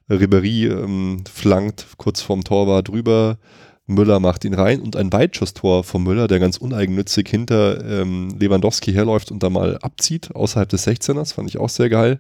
[0.10, 3.38] Ribéry ähm, flankt kurz vorm Tor war drüber
[3.88, 8.94] Müller macht ihn rein und ein Weitschusstor von Müller, der ganz uneigennützig hinter ähm, Lewandowski
[8.94, 12.20] herläuft und da mal abzieht, außerhalb des 16ers, fand ich auch sehr geil.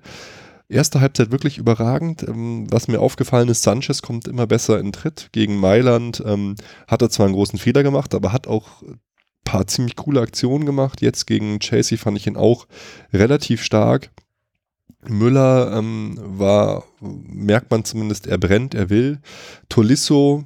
[0.69, 2.23] Erste Halbzeit wirklich überragend.
[2.23, 5.29] Ähm, was mir aufgefallen ist, Sanchez kommt immer besser in Tritt.
[5.33, 6.55] Gegen Mailand ähm,
[6.87, 8.99] hat er zwar einen großen Fehler gemacht, aber hat auch ein
[9.43, 11.01] paar ziemlich coole Aktionen gemacht.
[11.01, 12.67] Jetzt gegen Chelsea fand ich ihn auch
[13.11, 14.11] relativ stark.
[15.07, 19.19] Müller ähm, war, merkt man zumindest, er brennt, er will.
[19.67, 20.45] Tolisso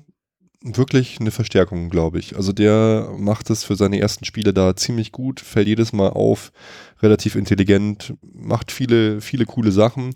[0.65, 2.35] wirklich eine Verstärkung, glaube ich.
[2.35, 6.51] Also der macht es für seine ersten Spiele da ziemlich gut, fällt jedes Mal auf,
[7.01, 10.13] relativ intelligent, macht viele, viele coole Sachen.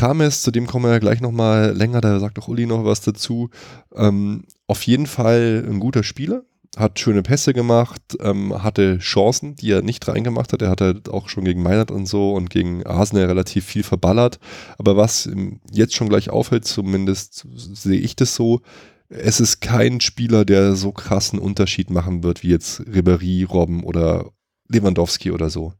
[0.00, 3.00] James, zu dem kommen wir ja gleich nochmal länger, da sagt auch Uli noch was
[3.02, 3.50] dazu.
[3.94, 6.42] Ähm, auf jeden Fall ein guter Spieler.
[6.76, 10.62] hat schöne Pässe gemacht, ähm, hatte Chancen, die er nicht reingemacht hat.
[10.62, 14.38] Er hat halt auch schon gegen Mailand und so und gegen Arsenal relativ viel verballert.
[14.78, 15.28] Aber was
[15.72, 18.60] jetzt schon gleich auffällt, zumindest sehe ich das so,
[19.08, 24.30] es ist kein Spieler, der so krassen Unterschied machen wird wie jetzt Ribéry, Robben oder
[24.68, 25.72] Lewandowski oder so.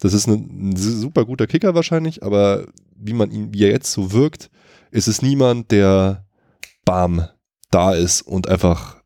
[0.00, 3.92] Das ist ein, ein super guter Kicker wahrscheinlich, aber wie man ihn, wie er jetzt
[3.92, 4.50] so wirkt,
[4.90, 6.24] ist es niemand, der
[6.84, 7.28] bam
[7.70, 9.02] da ist und einfach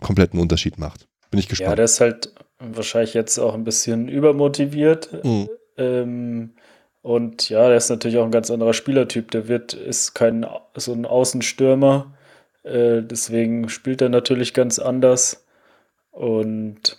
[0.00, 1.06] kompletten Unterschied macht.
[1.30, 1.70] Bin ich gespannt.
[1.70, 5.24] Ja, der ist halt wahrscheinlich jetzt auch ein bisschen übermotiviert.
[5.24, 5.48] Mhm.
[5.76, 6.50] Ähm,
[7.02, 9.30] und ja, der ist natürlich auch ein ganz anderer Spielertyp.
[9.30, 12.12] Der wird, ist kein so ein Außenstürmer.
[12.62, 15.44] Äh, deswegen spielt er natürlich ganz anders.
[16.10, 16.98] Und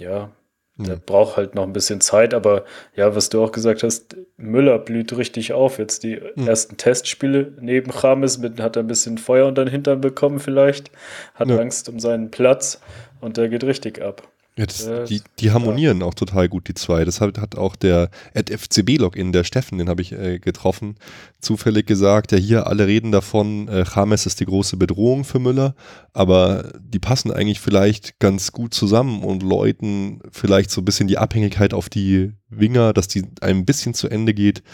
[0.00, 0.30] ja,
[0.78, 1.02] der mhm.
[1.04, 5.16] braucht halt noch ein bisschen Zeit, aber ja, was du auch gesagt hast, Müller blüht
[5.16, 5.78] richtig auf.
[5.78, 6.46] Jetzt die mhm.
[6.46, 10.92] ersten Testspiele neben Chames mit, hat er ein bisschen Feuer unter den Hintern bekommen, vielleicht,
[11.34, 11.58] hat ja.
[11.58, 12.80] Angst um seinen Platz
[13.20, 14.28] und der geht richtig ab.
[14.58, 16.06] Ja, das, die, die harmonieren ja.
[16.06, 17.04] auch total gut, die zwei.
[17.04, 20.96] Das hat, hat auch der FCB-Login, der Steffen, den habe ich äh, getroffen,
[21.40, 25.76] zufällig gesagt, ja hier alle reden davon, äh, James ist die große Bedrohung für Müller,
[26.12, 31.18] aber die passen eigentlich vielleicht ganz gut zusammen und läuten vielleicht so ein bisschen die
[31.18, 34.64] Abhängigkeit auf die Winger, dass die ein bisschen zu Ende geht,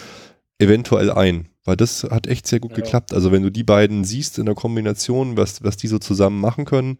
[0.58, 1.48] eventuell ein.
[1.64, 2.76] Weil das hat echt sehr gut ja.
[2.78, 3.14] geklappt.
[3.14, 6.66] Also wenn du die beiden siehst in der Kombination, was, was die so zusammen machen
[6.66, 6.98] können,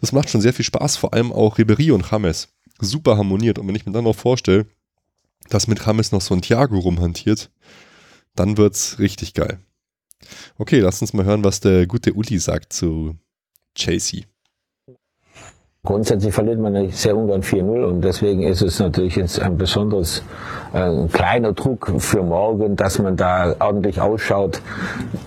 [0.00, 0.96] das macht schon sehr viel Spaß.
[0.96, 2.48] Vor allem auch Ribery und James.
[2.80, 3.58] Super harmoniert.
[3.58, 4.66] Und wenn ich mir dann noch vorstelle,
[5.50, 7.50] dass mit James noch so ein Thiago rumhantiert,
[8.34, 9.60] dann wird's richtig geil.
[10.56, 13.16] Okay, lass uns mal hören, was der gute Uli sagt zu
[13.74, 14.26] Chasey.
[15.86, 20.24] Grundsätzlich verliert man sehr ungern 4-0 und deswegen ist es natürlich jetzt ein besonderes
[20.74, 24.60] äh, ein kleiner Druck für morgen, dass man da ordentlich ausschaut.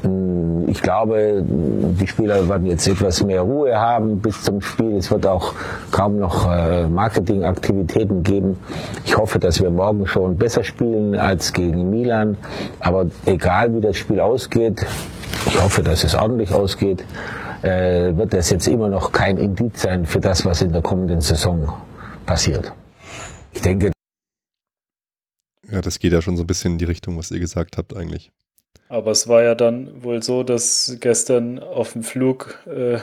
[0.02, 4.98] Hm, ich glaube, die Spieler werden jetzt etwas mehr Ruhe haben bis zum Spiel.
[4.98, 5.54] Es wird auch
[5.92, 8.58] kaum noch äh, Marketingaktivitäten geben.
[9.06, 12.36] Ich hoffe, dass wir morgen schon besser spielen als gegen Milan.
[12.82, 14.86] Aber egal wie das Spiel ausgeht,
[15.48, 17.06] ich hoffe, dass es ordentlich ausgeht
[17.62, 21.22] äh, wird das jetzt immer noch kein Indiz sein für das, was in der kommenden
[21.22, 21.82] Saison
[22.26, 22.74] passiert.
[23.54, 23.92] Ich denke.
[25.72, 27.96] Ja, das geht ja schon so ein bisschen in die Richtung, was ihr gesagt habt
[27.96, 28.32] eigentlich.
[28.88, 33.00] Aber es war ja dann wohl so, dass gestern auf dem Flug äh,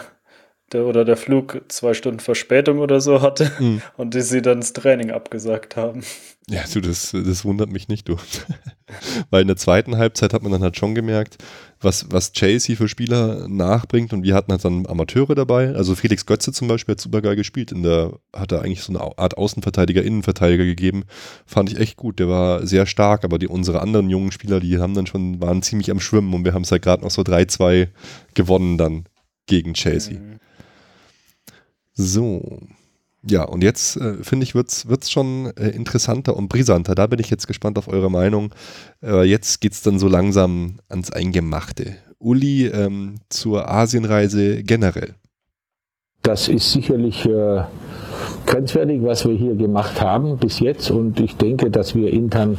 [0.73, 3.83] der, oder der Flug zwei Stunden Verspätung oder so hatte mhm.
[3.97, 6.03] und die sie dann das Training abgesagt haben.
[6.49, 8.17] Ja, du, das, das wundert mich nicht, du.
[9.31, 11.39] Weil in der zweiten Halbzeit hat man dann halt schon gemerkt,
[11.81, 15.75] was, was Chelsea für Spieler nachbringt und wir hatten halt dann Amateure dabei.
[15.75, 17.71] Also Felix Götze zum Beispiel hat super geil gespielt.
[17.71, 21.05] In der hat er eigentlich so eine Art Außenverteidiger, Innenverteidiger gegeben.
[21.47, 22.19] Fand ich echt gut.
[22.19, 25.63] Der war sehr stark, aber die, unsere anderen jungen Spieler, die haben dann schon, waren
[25.63, 27.89] ziemlich am Schwimmen und wir haben es halt gerade noch so 3-2
[28.35, 29.05] gewonnen dann
[29.47, 30.19] gegen Chelsea.
[30.19, 30.39] Mhm.
[31.97, 32.61] So.
[33.29, 36.95] Ja, und jetzt äh, finde ich, wird es schon äh, interessanter und brisanter.
[36.95, 38.55] Da bin ich jetzt gespannt auf eure Meinung.
[39.03, 41.97] Äh, jetzt geht es dann so langsam ans Eingemachte.
[42.19, 45.15] Uli, ähm, zur Asienreise generell.
[46.23, 47.63] Das ist sicherlich äh,
[48.47, 50.91] grenzwertig, was wir hier gemacht haben bis jetzt.
[50.91, 52.59] Und ich denke, dass wir intern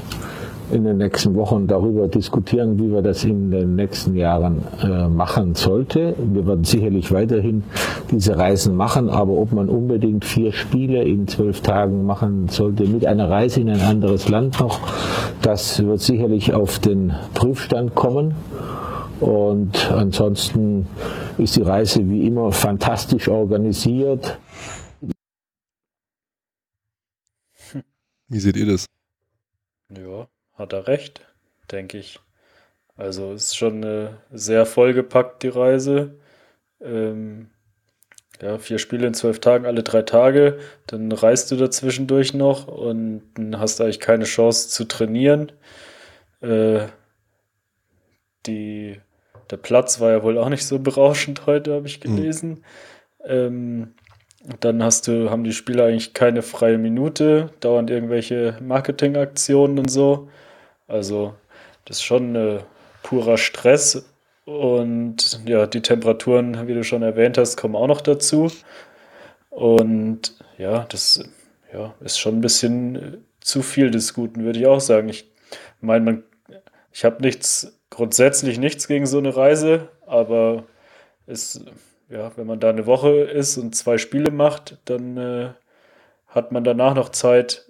[0.71, 5.55] in den nächsten Wochen darüber diskutieren, wie wir das in den nächsten Jahren äh, machen
[5.55, 6.15] sollte.
[6.17, 7.63] Wir werden sicherlich weiterhin
[8.11, 13.05] diese Reisen machen, aber ob man unbedingt vier Spiele in zwölf Tagen machen sollte mit
[13.05, 14.79] einer Reise in ein anderes Land noch,
[15.41, 18.35] das wird sicherlich auf den Prüfstand kommen.
[19.19, 20.85] Und ansonsten
[21.37, 24.37] ist die Reise wie immer fantastisch organisiert.
[28.27, 28.85] Wie seht ihr das?
[29.89, 30.27] Ja,
[30.57, 31.21] hat er recht,
[31.71, 32.19] denke ich.
[32.95, 36.15] Also ist schon eine sehr vollgepackt, die Reise.
[36.81, 37.49] Ähm,
[38.41, 40.59] ja, vier Spiele in zwölf Tagen, alle drei Tage.
[40.87, 45.51] Dann reist du dazwischendurch noch und dann hast eigentlich keine Chance zu trainieren.
[46.41, 46.87] Äh,
[48.45, 48.99] die,
[49.49, 52.15] der Platz war ja wohl auch nicht so berauschend heute, habe ich hm.
[52.15, 52.49] gelesen.
[52.49, 52.63] Mhm.
[53.25, 53.93] Ähm,
[54.59, 60.29] dann hast du, haben die Spieler eigentlich keine freie Minute, dauernd irgendwelche Marketingaktionen und so.
[60.87, 61.35] Also
[61.85, 62.59] das ist schon äh,
[63.03, 64.05] purer Stress.
[64.45, 68.49] Und ja, die Temperaturen, wie du schon erwähnt hast, kommen auch noch dazu.
[69.49, 71.29] Und ja, das
[71.73, 75.09] ja, ist schon ein bisschen zu viel des Guten, würde ich auch sagen.
[75.09, 75.29] Ich
[75.81, 76.23] meine,
[76.91, 80.65] ich habe nichts, grundsätzlich nichts gegen so eine Reise, aber
[81.25, 81.63] es,
[82.09, 85.49] ja, wenn man da eine Woche ist und zwei Spiele macht, dann äh,
[86.27, 87.69] hat man danach noch Zeit,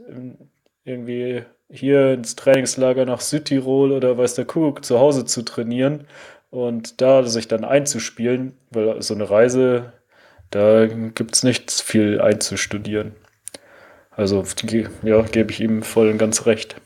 [0.84, 6.08] irgendwie hier ins Trainingslager nach Südtirol oder weiß der Kuckuck zu Hause zu trainieren
[6.50, 9.94] und da sich dann einzuspielen, weil so eine Reise
[10.50, 13.16] Da gibt es nichts viel einzustudieren.
[14.12, 14.44] Also
[15.04, 16.82] ja, gebe ich ihm voll und ganz recht.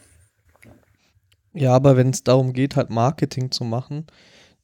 [1.53, 4.07] Ja, aber wenn es darum geht, halt Marketing zu machen,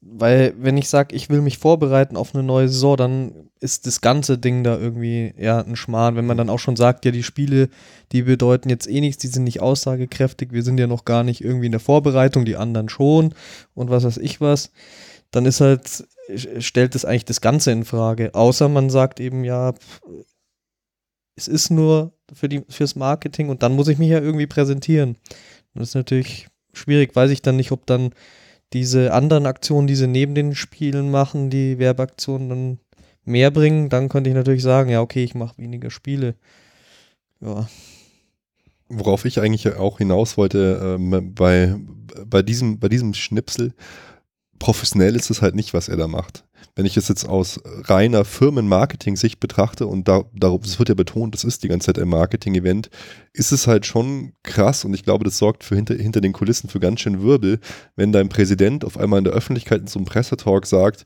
[0.00, 4.00] weil wenn ich sage, ich will mich vorbereiten auf eine neue Saison, dann ist das
[4.00, 6.14] ganze Ding da irgendwie ja ein Schmarrn.
[6.14, 7.68] Wenn man dann auch schon sagt, ja, die Spiele,
[8.12, 11.42] die bedeuten jetzt eh nichts, die sind nicht aussagekräftig, wir sind ja noch gar nicht
[11.42, 13.34] irgendwie in der Vorbereitung, die anderen schon
[13.74, 14.70] und was weiß ich was,
[15.32, 16.06] dann ist halt,
[16.58, 18.34] stellt es eigentlich das Ganze in Frage.
[18.34, 19.74] Außer man sagt eben, ja,
[21.34, 25.16] es ist nur für die, fürs Marketing und dann muss ich mich ja irgendwie präsentieren.
[25.74, 28.10] das ist natürlich schwierig, weiß ich dann nicht, ob dann
[28.72, 32.78] diese anderen Aktionen, die sie neben den Spielen machen, die Werbeaktionen dann
[33.24, 36.34] mehr bringen, dann könnte ich natürlich sagen, ja, okay, ich mache weniger Spiele.
[37.40, 37.68] Ja.
[38.88, 41.76] Worauf ich eigentlich auch hinaus wollte, ähm, bei,
[42.26, 43.74] bei, diesem, bei diesem Schnipsel,
[44.58, 46.44] professionell ist es halt nicht, was er da macht.
[46.78, 51.42] Wenn ich es jetzt aus reiner Firmenmarketing-Sicht betrachte und da, darauf, wird ja betont, das
[51.42, 52.88] ist die ganze Zeit ein Marketing-Event,
[53.32, 56.70] ist es halt schon krass und ich glaube, das sorgt für hinter, hinter den Kulissen
[56.70, 57.58] für ganz schön Wirbel,
[57.96, 61.04] wenn dein Präsident auf einmal in der Öffentlichkeit in so einem Pressetalk sagt,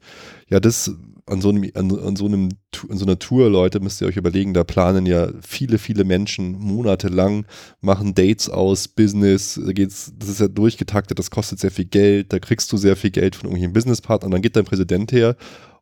[0.50, 0.94] ja, das
[1.26, 2.48] an so einem, an, an, so einem,
[2.88, 6.58] an so einer Tour, Leute, müsst ihr euch überlegen, da planen ja viele, viele Menschen
[6.58, 7.46] monatelang,
[7.80, 12.32] machen Dates aus, Business, da geht's, das ist ja durchgetaktet, das kostet sehr viel Geld,
[12.32, 15.36] da kriegst du sehr viel Geld von irgendwelchen Businesspartnern, dann geht dein Präsident her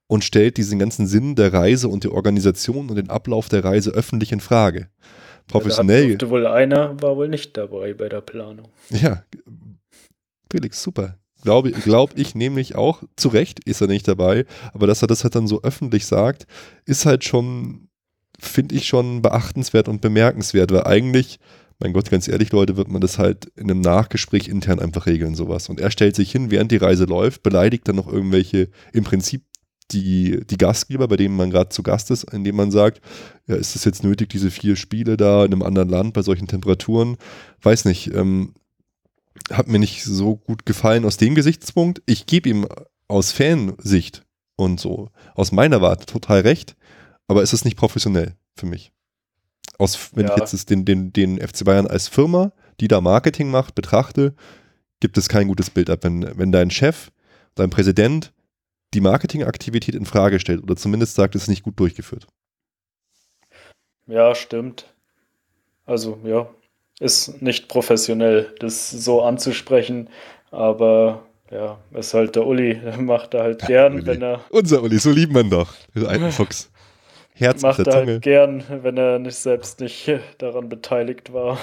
[0.06, 3.90] und stellt diesen ganzen Sinn der Reise und die Organisation und den Ablauf der Reise
[3.90, 4.88] öffentlich in Frage.
[5.46, 6.18] Professionell.
[6.20, 8.68] Ja, wohl einer war wohl nicht dabei bei der Planung.
[8.90, 9.24] Ja,
[10.50, 11.19] Felix, super.
[11.42, 15.24] Glaube glaub ich nämlich auch, zu Recht ist er nicht dabei, aber dass er das
[15.24, 16.46] halt dann so öffentlich sagt,
[16.84, 17.88] ist halt schon,
[18.38, 21.38] finde ich schon beachtenswert und bemerkenswert, weil eigentlich,
[21.78, 25.34] mein Gott, ganz ehrlich, Leute, wird man das halt in einem Nachgespräch intern einfach regeln,
[25.34, 25.68] sowas.
[25.68, 29.44] Und er stellt sich hin, während die Reise läuft, beleidigt dann noch irgendwelche, im Prinzip
[29.92, 33.00] die, die Gastgeber, bei denen man gerade zu Gast ist, indem man sagt,
[33.46, 36.46] ja, ist es jetzt nötig, diese vier Spiele da in einem anderen Land bei solchen
[36.46, 37.16] Temperaturen?
[37.62, 38.14] Weiß nicht.
[38.14, 38.54] Ähm,
[39.50, 42.02] hat mir nicht so gut gefallen aus dem Gesichtspunkt.
[42.06, 42.66] Ich gebe ihm
[43.08, 44.24] aus Fansicht
[44.56, 46.76] und so aus meiner Warte total recht,
[47.26, 48.92] aber es ist nicht professionell für mich.
[49.78, 50.34] Aus, wenn ja.
[50.34, 54.34] ich jetzt den, den, den FC Bayern als Firma, die da Marketing macht, betrachte,
[55.00, 56.00] gibt es kein gutes Bild ab.
[56.02, 57.10] Wenn, wenn dein Chef,
[57.54, 58.32] dein Präsident
[58.92, 62.26] die Marketingaktivität in Frage stellt oder zumindest sagt, es ist nicht gut durchgeführt.
[64.06, 64.92] Ja, stimmt.
[65.86, 66.48] Also, ja,
[67.00, 70.08] ist nicht professionell, das so anzusprechen,
[70.50, 74.06] aber ja, ist halt der Uli, macht er halt gern, Uli.
[74.06, 74.44] wenn er.
[74.50, 76.70] Unser Uli, so liebt man doch, den alten Fuchs.
[77.34, 81.58] Herz macht er halt gern, wenn er nicht selbst nicht daran beteiligt war.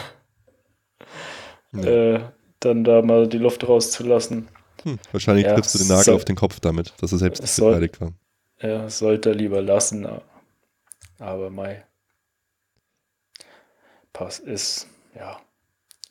[1.72, 1.88] Nee.
[1.88, 2.20] Äh,
[2.60, 4.48] dann da mal die Luft rauszulassen.
[4.82, 7.44] Hm, wahrscheinlich ja, triffst du den Nagel soll, auf den Kopf damit, dass er selbst
[7.44, 8.14] nicht soll, beteiligt war.
[8.60, 10.08] Ja, sollte er lieber lassen.
[11.20, 11.86] Aber Mai.
[14.14, 15.40] Pass ist ja,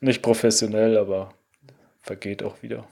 [0.01, 1.31] nicht professionell, aber
[2.03, 2.87] vergeht auch wieder.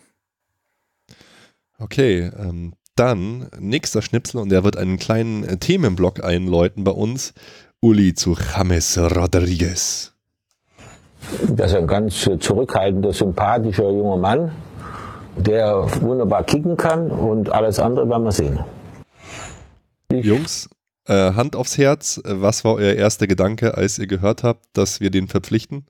[1.79, 7.35] Okay, ähm, dann nächster Schnipsel und der wird einen kleinen äh, Themenblock einläuten bei uns.
[7.81, 10.13] Uli zu James Rodriguez.
[11.49, 14.53] Das ist ein ganz zurückhaltender, sympathischer junger Mann,
[15.37, 18.61] der wunderbar kicken kann und alles andere werden wir sehen.
[20.11, 20.69] Ich Jungs,
[21.07, 25.11] äh, Hand aufs Herz, was war euer erster Gedanke, als ihr gehört habt, dass wir
[25.11, 25.87] den verpflichten?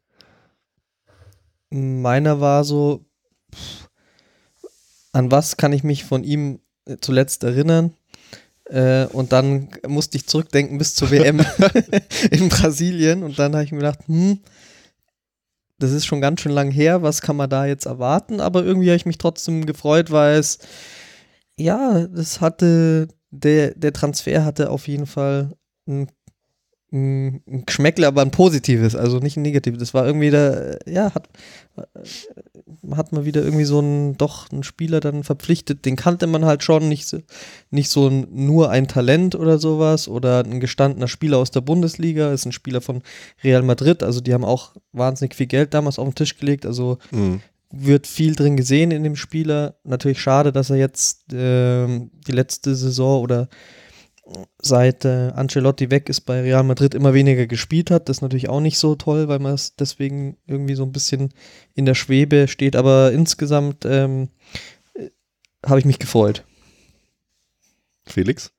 [1.75, 3.05] Meiner war so,
[3.53, 3.89] pff,
[5.13, 7.95] an was kann ich mich von ihm äh, zuletzt erinnern?
[8.67, 11.41] Äh, und dann musste ich zurückdenken bis zur WM
[12.31, 13.25] in Brasilien.
[13.25, 14.39] Und dann habe ich mir gedacht, hm,
[15.79, 18.41] das ist schon ganz schön lang her, was kann man da jetzt erwarten?
[18.41, 20.61] Aber irgendwie habe ich mich trotzdem gefreut, weil es,
[21.59, 25.57] ja, das hatte, der, der Transfer hatte auf jeden Fall
[25.89, 26.09] einen
[26.95, 29.81] ein Geschmäckle, aber ein positives, also nicht ein negatives.
[29.81, 31.29] Das war irgendwie da, ja, hat,
[32.93, 36.63] hat man wieder irgendwie so einen, doch einen Spieler dann verpflichtet, den kannte man halt
[36.63, 37.19] schon, nicht so,
[37.71, 42.33] nicht so ein, nur ein Talent oder sowas oder ein gestandener Spieler aus der Bundesliga,
[42.33, 43.03] ist ein Spieler von
[43.43, 46.99] Real Madrid, also die haben auch wahnsinnig viel Geld damals auf den Tisch gelegt, also
[47.11, 47.41] mhm.
[47.73, 49.75] wird viel drin gesehen in dem Spieler.
[49.83, 53.49] Natürlich schade, dass er jetzt äh, die letzte Saison oder
[54.61, 58.09] seit äh, Ancelotti weg ist bei Real Madrid immer weniger gespielt hat.
[58.09, 61.35] Das ist natürlich auch nicht so toll, weil man es deswegen irgendwie so ein bisschen
[61.75, 62.77] in der Schwebe steht.
[62.77, 64.29] Aber insgesamt ähm,
[64.95, 65.11] äh,
[65.67, 66.45] habe ich mich gefreut.
[68.07, 68.53] Felix?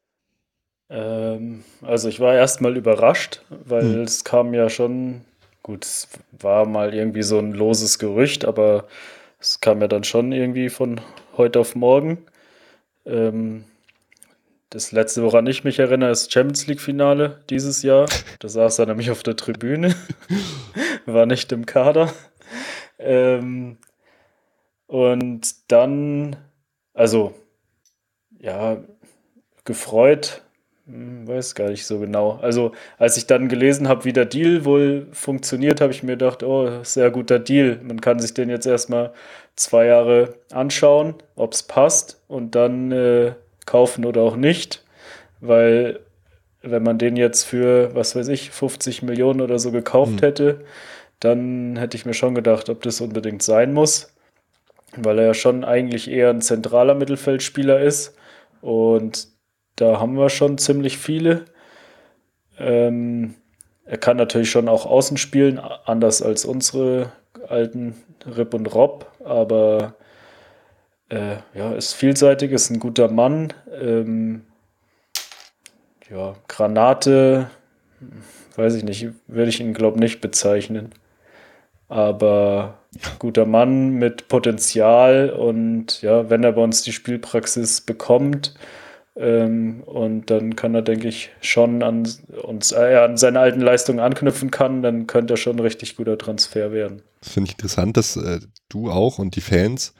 [0.89, 4.01] Ähm, also ich war erstmal überrascht, weil hm.
[4.01, 5.21] es kam ja schon,
[5.63, 6.07] gut, es
[6.39, 8.87] war mal irgendwie so ein loses Gerücht, aber
[9.39, 11.01] es kam ja dann schon irgendwie von
[11.37, 12.19] heute auf morgen.
[13.05, 13.65] Ähm,
[14.75, 18.07] das letzte, woran ich mich erinnere, ist Champions League-Finale dieses Jahr.
[18.39, 19.95] Da saß er nämlich auf der Tribüne,
[21.05, 22.11] war nicht im Kader.
[22.99, 23.77] Ähm,
[24.87, 26.35] und dann,
[26.93, 27.33] also,
[28.37, 28.83] ja,
[29.63, 30.41] gefreut,
[30.87, 32.31] hm, weiß gar nicht so genau.
[32.41, 36.43] Also, als ich dann gelesen habe, wie der Deal wohl funktioniert, habe ich mir gedacht,
[36.43, 37.79] oh, sehr guter Deal.
[37.81, 39.13] Man kann sich den jetzt erstmal
[39.55, 43.35] zwei Jahre anschauen, ob es passt und dann äh,
[43.65, 44.83] kaufen oder auch nicht.
[45.41, 45.99] Weil,
[46.61, 50.19] wenn man den jetzt für, was weiß ich, 50 Millionen oder so gekauft mhm.
[50.19, 50.65] hätte,
[51.19, 54.13] dann hätte ich mir schon gedacht, ob das unbedingt sein muss.
[54.95, 58.15] Weil er ja schon eigentlich eher ein zentraler Mittelfeldspieler ist.
[58.61, 59.27] Und
[59.75, 61.45] da haben wir schon ziemlich viele.
[62.57, 63.35] Ähm,
[63.85, 67.11] er kann natürlich schon auch außen spielen, anders als unsere
[67.47, 67.95] alten
[68.25, 69.95] Rip und Rob, aber
[71.09, 73.53] äh, ja, ist vielseitig, ist ein guter Mann.
[73.79, 74.41] Ähm,
[76.09, 77.49] ja, Granate,
[78.55, 80.91] weiß ich nicht, würde ich ihn, glaube ich, nicht bezeichnen.
[81.87, 82.79] Aber
[83.19, 88.55] guter Mann mit Potenzial und ja, wenn er bei uns die Spielpraxis bekommt,
[89.17, 92.07] ähm, und dann kann er, denke ich, schon an
[92.43, 96.17] uns, äh, an seine alten Leistungen anknüpfen kann, dann könnte er schon ein richtig guter
[96.17, 97.01] Transfer werden.
[97.21, 99.93] Das finde ich interessant, dass äh, du auch und die Fans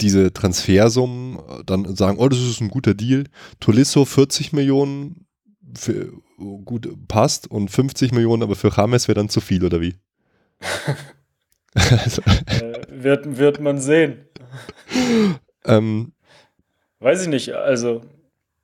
[0.00, 3.24] diese Transfersummen äh, dann sagen, oh, das ist ein guter Deal.
[3.60, 5.26] Tolisso 40 Millionen
[5.76, 6.12] für,
[6.64, 9.94] gut passt und 50 Millionen, aber für James wäre dann zu viel, oder wie?
[11.74, 12.22] also.
[12.46, 14.26] äh, wird, wird man sehen.
[15.64, 16.12] ähm,
[16.98, 18.02] Weiß ich nicht, also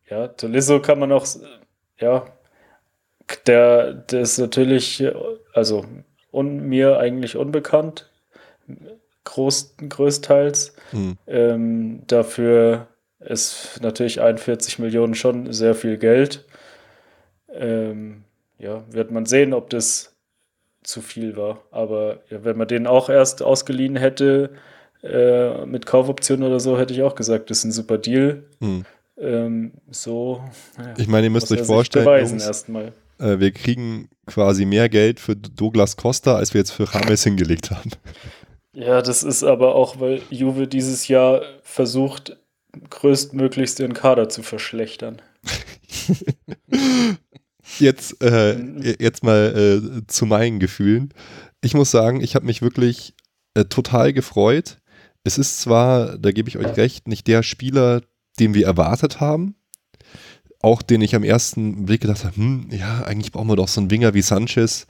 [0.08, 1.26] ja, Tolisso kann man auch,
[1.98, 2.26] ja,
[3.46, 5.04] der, der ist natürlich,
[5.52, 5.84] also
[6.30, 8.10] un, mir eigentlich unbekannt,
[9.26, 10.74] groß, größtenteils.
[10.92, 11.18] Mhm.
[11.26, 12.88] Ähm, dafür
[13.20, 16.46] ist natürlich 41 Millionen schon sehr viel Geld.
[17.52, 18.24] Ähm,
[18.58, 20.14] ja, wird man sehen, ob das
[20.82, 21.62] zu viel war.
[21.70, 24.50] Aber ja, wenn man den auch erst ausgeliehen hätte
[25.02, 28.44] äh, mit Kaufoption oder so, hätte ich auch gesagt, das ist ein super Deal.
[28.60, 28.86] Mhm
[29.18, 30.42] ähm, so.
[30.78, 32.68] Ja, ich meine, ihr müsst euch vorstellen, Jungs,
[33.18, 37.70] äh, wir kriegen quasi mehr Geld für Douglas Costa, als wir jetzt für James hingelegt
[37.70, 37.90] haben.
[38.76, 42.36] Ja, das ist aber auch, weil Juve dieses Jahr versucht,
[42.90, 45.22] größtmöglichst ihren Kader zu verschlechtern.
[47.78, 48.58] jetzt, äh,
[49.00, 51.14] jetzt mal äh, zu meinen Gefühlen.
[51.62, 53.14] Ich muss sagen, ich habe mich wirklich
[53.54, 54.76] äh, total gefreut.
[55.24, 58.02] Es ist zwar, da gebe ich euch recht, nicht der Spieler,
[58.38, 59.54] den wir erwartet haben.
[60.60, 63.80] Auch den ich am ersten Blick gedacht habe, hm, ja, eigentlich brauchen wir doch so
[63.80, 64.86] einen Winger wie Sanchez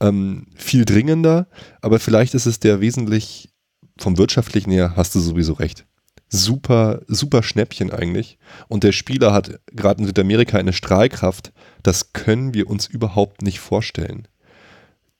[0.00, 1.48] ähm, viel dringender,
[1.80, 3.50] aber vielleicht ist es der wesentlich
[3.98, 5.86] vom wirtschaftlichen her, hast du sowieso recht.
[6.28, 8.38] Super, super Schnäppchen eigentlich.
[8.68, 13.60] Und der Spieler hat gerade in Südamerika eine Strahlkraft, das können wir uns überhaupt nicht
[13.60, 14.26] vorstellen.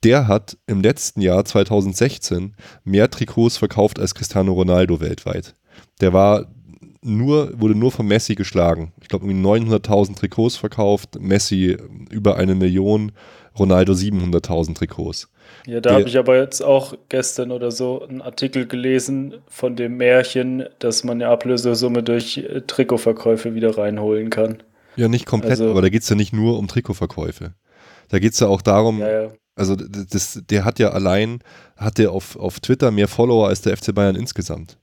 [0.03, 5.55] Der hat im letzten Jahr 2016 mehr Trikots verkauft als Cristiano Ronaldo weltweit.
[6.01, 6.47] Der war
[7.01, 8.93] nur, wurde nur von Messi geschlagen.
[9.01, 11.77] Ich glaube, irgendwie 900.000 Trikots verkauft, Messi
[12.11, 13.13] über eine Million,
[13.59, 15.29] Ronaldo 700.000 Trikots.
[15.67, 19.97] Ja, da habe ich aber jetzt auch gestern oder so einen Artikel gelesen von dem
[19.97, 24.63] Märchen, dass man eine Ablösesumme durch äh, Trikotverkäufe wieder reinholen kann.
[24.97, 27.55] Ja, nicht komplett, also, aber da geht es ja nicht nur um Trikotverkäufe.
[28.09, 29.31] Da geht es ja auch darum, ja, ja.
[29.57, 31.41] also das, der hat ja allein,
[31.77, 34.79] hat der auf, auf Twitter mehr Follower als der FC Bayern insgesamt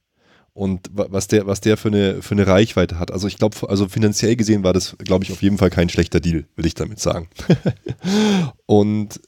[0.54, 3.12] und was der, was der für eine, für eine Reichweite hat.
[3.12, 6.20] Also ich glaube, also finanziell gesehen war das, glaube ich, auf jeden Fall kein schlechter
[6.20, 7.30] Deal, will ich damit sagen.
[8.66, 9.22] und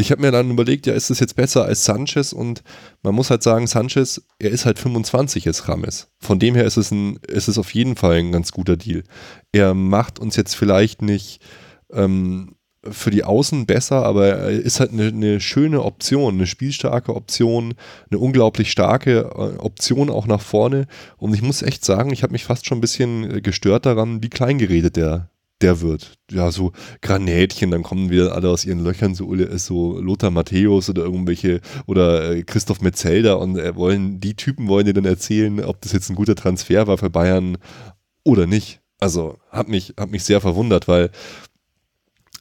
[0.00, 2.32] ich habe mir dann überlegt, ja, ist das jetzt besser als Sanchez?
[2.32, 2.62] Und
[3.02, 6.08] man muss halt sagen, Sanchez, er ist halt 25 jetzt Rames.
[6.20, 9.02] Von dem her ist es, ein, ist es auf jeden Fall ein ganz guter Deal.
[9.50, 11.40] Er macht uns jetzt vielleicht nicht
[11.92, 12.54] ähm,
[12.92, 17.74] für die Außen besser, aber er ist halt eine, eine, schöne Option, eine spielstarke Option,
[18.10, 20.86] eine unglaublich starke äh, Option auch nach vorne.
[21.16, 24.30] Und ich muss echt sagen, ich habe mich fast schon ein bisschen gestört daran, wie
[24.30, 25.30] klein geredet der,
[25.60, 26.14] der wird.
[26.30, 26.72] Ja, so
[27.02, 32.30] Granätchen, dann kommen wieder alle aus ihren Löchern, so, so Lothar Matthäus oder irgendwelche, oder
[32.30, 36.10] äh, Christoph Metzelder und äh, wollen, die Typen wollen dir dann erzählen, ob das jetzt
[36.10, 37.58] ein guter Transfer war für Bayern
[38.24, 38.80] oder nicht.
[39.00, 41.10] Also hat mich, hat mich sehr verwundert, weil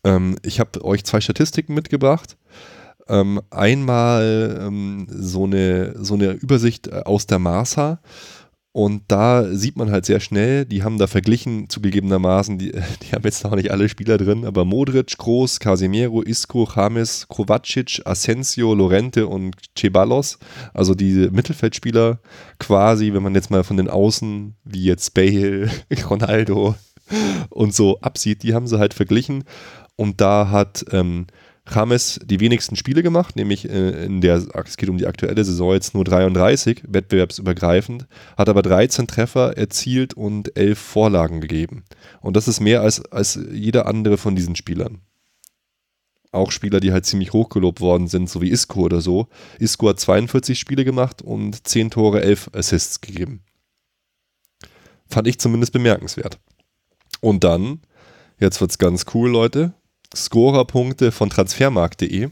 [0.08, 2.38] ähm, ich habe euch zwei Statistiken mitgebracht.
[3.10, 7.99] Ähm, einmal ähm, so, eine, so eine Übersicht äh, aus der Marsa.
[8.74, 13.24] Und da sieht man halt sehr schnell, die haben da verglichen, zugegebenermaßen, die, die haben
[13.24, 19.26] jetzt noch nicht alle Spieler drin, aber Modric, Groß, Casemiro, Isco, James, Kovacic, Asensio, Lorente
[19.26, 20.38] und Ceballos,
[20.76, 22.20] also diese Mittelfeldspieler
[22.60, 25.72] quasi, wenn man jetzt mal von den Außen, wie jetzt Bale,
[26.10, 26.76] Ronaldo,
[27.49, 29.43] und so absieht, die haben sie halt verglichen.
[29.98, 31.28] Und da hat ähm,
[31.70, 35.74] James die wenigsten Spiele gemacht, nämlich äh, in der, es geht um die aktuelle Saison
[35.74, 41.84] jetzt nur 33, wettbewerbsübergreifend, hat aber 13 Treffer erzielt und 11 Vorlagen gegeben.
[42.22, 45.02] Und das ist mehr als, als jeder andere von diesen Spielern.
[46.32, 49.28] Auch Spieler, die halt ziemlich hochgelobt worden sind, so wie Isco oder so.
[49.60, 53.41] Isco hat 42 Spiele gemacht und 10 Tore, 11 Assists gegeben.
[55.10, 56.38] Fand ich zumindest bemerkenswert.
[57.22, 57.80] Und dann,
[58.39, 59.74] jetzt wird's ganz cool, Leute,
[60.16, 62.30] Scorerpunkte von transfermarkt.de.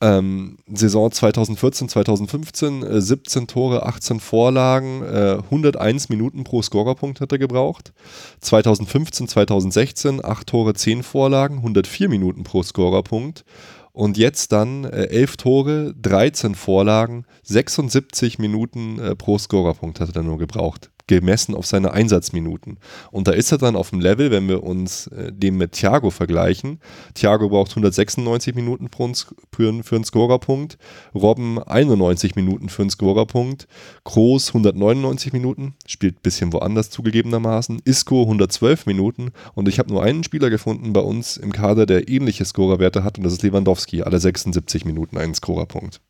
[0.00, 7.32] Ähm, Saison 2014, 2015, äh, 17 Tore, 18 Vorlagen, äh, 101 Minuten pro Scorerpunkt hat
[7.32, 7.92] er gebraucht.
[8.40, 13.44] 2015, 2016, 8 Tore, 10 Vorlagen, 104 Minuten pro Scorerpunkt.
[13.90, 20.22] Und jetzt dann äh, 11 Tore, 13 Vorlagen, 76 Minuten äh, pro Scorerpunkt hat er
[20.22, 22.78] nur gebraucht gemessen auf seine Einsatzminuten.
[23.10, 26.10] Und da ist er dann auf dem Level, wenn wir uns äh, dem mit Thiago
[26.10, 26.78] vergleichen.
[27.14, 30.78] Thiago braucht 196 Minuten für, für einen Scorerpunkt,
[31.14, 33.66] Robben 91 Minuten für einen Scorerpunkt,
[34.04, 40.02] Kroos 199 Minuten, spielt ein bisschen woanders zugegebenermaßen, Isco 112 Minuten und ich habe nur
[40.02, 44.02] einen Spieler gefunden bei uns im Kader, der ähnliche Scorerwerte hat und das ist Lewandowski,
[44.02, 46.00] alle 76 Minuten einen Scorerpunkt.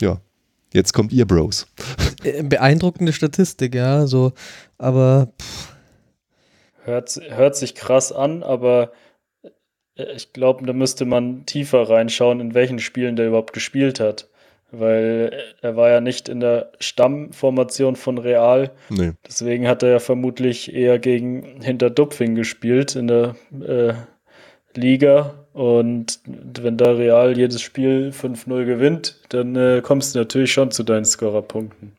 [0.00, 0.20] Ja,
[0.72, 1.66] Jetzt kommt ihr, Bros.
[2.24, 4.32] Äh, beeindruckende Statistik, ja, so,
[4.78, 5.32] aber.
[6.84, 8.92] Hört, hört sich krass an, aber
[9.96, 14.28] äh, ich glaube, da müsste man tiefer reinschauen, in welchen Spielen der überhaupt gespielt hat.
[14.74, 18.70] Weil er war ja nicht in der Stammformation von Real.
[18.88, 19.12] Nee.
[19.26, 23.92] Deswegen hat er ja vermutlich eher gegen Hinterdupfing gespielt in der äh,
[24.74, 30.70] Liga und wenn da Real jedes Spiel 5-0 gewinnt, dann äh, kommst du natürlich schon
[30.70, 31.92] zu deinen Scorerpunkten.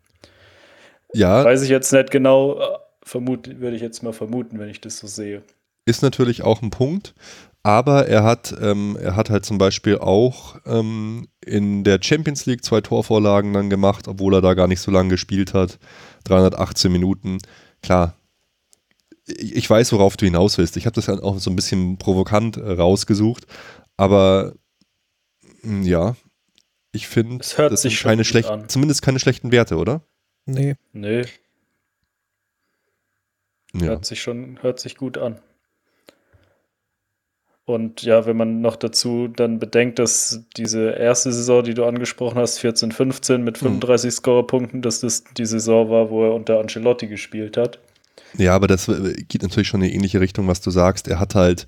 [1.13, 1.43] Ja.
[1.43, 4.97] Weiß ich jetzt nicht genau, äh, vermut, würde ich jetzt mal vermuten, wenn ich das
[4.97, 5.43] so sehe.
[5.85, 7.13] Ist natürlich auch ein Punkt,
[7.61, 12.63] aber er hat, ähm, er hat halt zum Beispiel auch ähm, in der Champions League
[12.63, 15.79] zwei Torvorlagen dann gemacht, obwohl er da gar nicht so lange gespielt hat.
[16.23, 17.39] 318 Minuten.
[17.81, 18.15] Klar,
[19.25, 20.77] ich weiß, worauf du hinaus willst.
[20.77, 23.45] Ich habe das ja auch so ein bisschen provokant äh, rausgesucht,
[23.97, 24.53] aber
[25.61, 26.15] hm, ja,
[26.91, 30.01] ich finde, das sind keine schlechten, zumindest keine schlechten Werte, oder?
[30.45, 30.75] Nee.
[30.91, 31.23] Nee.
[33.73, 33.87] Ja.
[33.87, 35.39] Hört sich schon, hört sich gut an.
[37.65, 42.37] Und ja, wenn man noch dazu dann bedenkt, dass diese erste Saison, die du angesprochen
[42.37, 44.11] hast, 14, 15 mit 35 mhm.
[44.11, 47.79] Scorerpunkten, dass das die Saison war, wo er unter Ancelotti gespielt hat.
[48.37, 51.07] Ja, aber das äh, geht natürlich schon in eine ähnliche Richtung, was du sagst.
[51.07, 51.65] Er hat halt,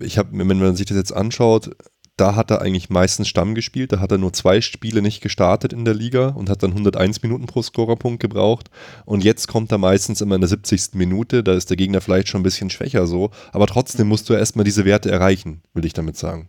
[0.00, 1.70] ich habe, wenn man sich das jetzt anschaut,
[2.16, 3.92] da hat er eigentlich meistens Stamm gespielt.
[3.92, 7.22] Da hat er nur zwei Spiele nicht gestartet in der Liga und hat dann 101
[7.22, 8.70] Minuten pro Scorerpunkt gebraucht.
[9.04, 10.94] Und jetzt kommt er meistens immer in der 70.
[10.94, 11.44] Minute.
[11.44, 13.30] Da ist der Gegner vielleicht schon ein bisschen schwächer so.
[13.52, 16.48] Aber trotzdem musst du erstmal diese Werte erreichen, will ich damit sagen.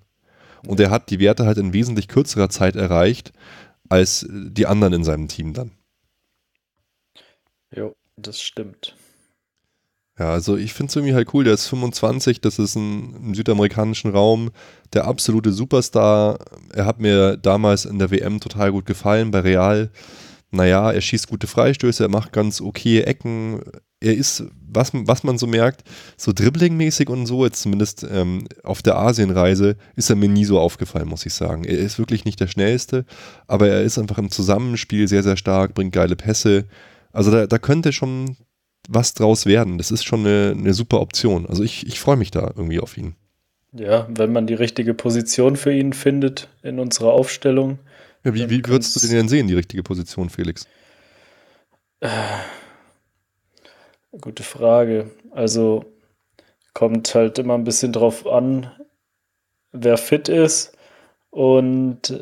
[0.65, 3.33] Und er hat die Werte halt in wesentlich kürzerer Zeit erreicht
[3.89, 5.71] als die anderen in seinem Team dann.
[7.71, 8.96] Jo, das stimmt.
[10.19, 13.35] Ja, also ich finde es irgendwie halt cool, der ist 25, das ist ein, im
[13.35, 14.49] südamerikanischen Raum
[14.93, 16.39] der absolute Superstar.
[16.73, 19.91] Er hat mir damals in der WM total gut gefallen bei Real.
[20.49, 23.61] Naja, er schießt gute Freistöße, er macht ganz okay Ecken.
[23.99, 25.83] Er ist, was, was man so merkt,
[26.17, 30.59] so dribblingmäßig und so, jetzt zumindest ähm, auf der Asienreise, ist er mir nie so
[30.59, 31.63] aufgefallen, muss ich sagen.
[31.63, 33.05] Er ist wirklich nicht der Schnellste,
[33.47, 36.65] aber er ist einfach im Zusammenspiel sehr, sehr stark, bringt geile Pässe.
[37.11, 38.37] Also da, da könnte schon
[38.87, 39.77] was draus werden.
[39.77, 41.45] Das ist schon eine, eine super Option.
[41.45, 43.15] Also ich, ich freue mich da irgendwie auf ihn.
[43.73, 47.79] Ja, wenn man die richtige Position für ihn findet in unserer Aufstellung.
[48.23, 50.67] Ja, wie, wie würdest du den denn sehen, die richtige Position, Felix?
[51.99, 52.09] Äh,
[54.19, 55.11] gute Frage.
[55.31, 55.85] Also
[56.73, 58.71] kommt halt immer ein bisschen drauf an,
[59.71, 60.77] wer fit ist
[61.29, 62.19] und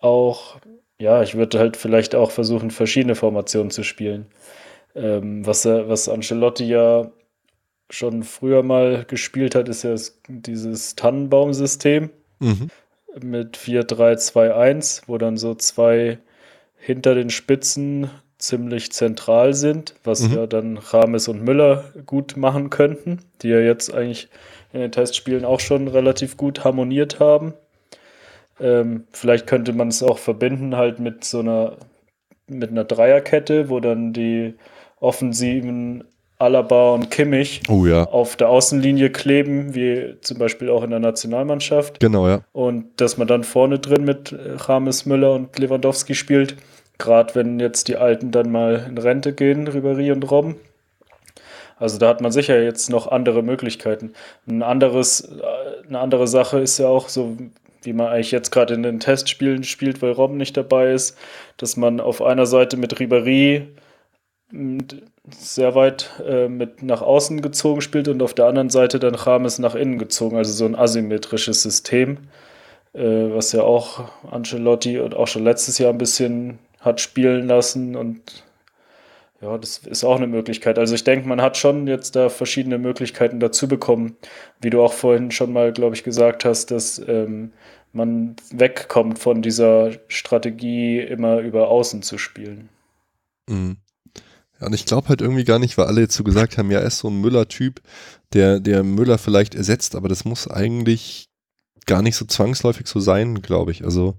[0.00, 0.58] auch,
[0.98, 4.26] ja, ich würde halt vielleicht auch versuchen, verschiedene Formationen zu spielen.
[4.94, 7.10] Ähm, was, was Ancelotti ja
[7.90, 9.94] schon früher mal gespielt hat, ist ja
[10.28, 12.68] dieses Tannenbaum-System mhm.
[13.20, 16.18] mit 4-3-2-1, wo dann so zwei
[16.76, 20.34] hinter den Spitzen ziemlich zentral sind, was mhm.
[20.34, 24.28] ja dann Rames und Müller gut machen könnten, die ja jetzt eigentlich
[24.72, 27.54] in den Testspielen auch schon relativ gut harmoniert haben.
[28.58, 31.76] Ähm, vielleicht könnte man es auch verbinden halt mit so einer
[32.48, 34.54] mit einer Dreierkette, wo dann die
[35.02, 36.04] offensiven
[36.38, 38.04] Alaba und Kimmich oh, ja.
[38.04, 42.00] auf der Außenlinie kleben, wie zum Beispiel auch in der Nationalmannschaft.
[42.00, 42.40] Genau, ja.
[42.52, 44.34] Und dass man dann vorne drin mit
[44.66, 46.56] James Müller und Lewandowski spielt,
[46.98, 50.56] gerade wenn jetzt die Alten dann mal in Rente gehen, Ribéry und Robben.
[51.78, 54.12] Also da hat man sicher jetzt noch andere Möglichkeiten.
[54.48, 55.28] Ein anderes,
[55.88, 57.36] eine andere Sache ist ja auch so,
[57.82, 61.16] wie man eigentlich jetzt gerade in den Testspielen spielt, weil Robben nicht dabei ist,
[61.56, 63.66] dass man auf einer Seite mit Ribéry
[65.30, 69.58] sehr weit äh, mit nach außen gezogen spielt und auf der anderen Seite dann James
[69.58, 72.18] nach innen gezogen, also so ein asymmetrisches System,
[72.92, 77.96] äh, was ja auch Ancelotti und auch schon letztes Jahr ein bisschen hat spielen lassen
[77.96, 78.44] und
[79.40, 80.78] ja, das ist auch eine Möglichkeit.
[80.78, 84.16] Also ich denke, man hat schon jetzt da verschiedene Möglichkeiten dazu bekommen,
[84.60, 87.52] wie du auch vorhin schon mal, glaube ich, gesagt hast, dass ähm,
[87.92, 92.68] man wegkommt von dieser Strategie, immer über Außen zu spielen.
[93.48, 93.78] Mhm.
[94.62, 96.78] Ja, und ich glaube halt irgendwie gar nicht, weil alle jetzt so gesagt haben, ja,
[96.78, 97.80] er ist so ein Müller-Typ,
[98.32, 101.28] der, der Müller vielleicht ersetzt, aber das muss eigentlich
[101.84, 103.84] gar nicht so zwangsläufig so sein, glaube ich.
[103.84, 104.14] Also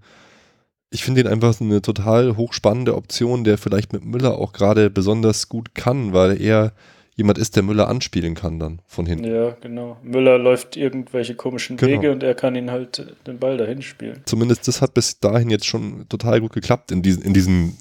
[0.90, 5.48] ich finde ihn einfach eine total hochspannende Option, der vielleicht mit Müller auch gerade besonders
[5.48, 6.74] gut kann, weil er
[7.16, 9.24] jemand ist, der Müller anspielen kann dann von hinten.
[9.24, 9.96] Ja, genau.
[10.04, 11.90] Müller läuft irgendwelche komischen genau.
[11.90, 14.24] Wege und er kann ihn halt den Ball dahin spielen.
[14.26, 17.78] Zumindest das hat bis dahin jetzt schon total gut geklappt in diesen, in diesen,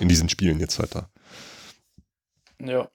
[0.00, 1.10] in diesen Spielen jetzt weiter.
[2.62, 2.88] Ja.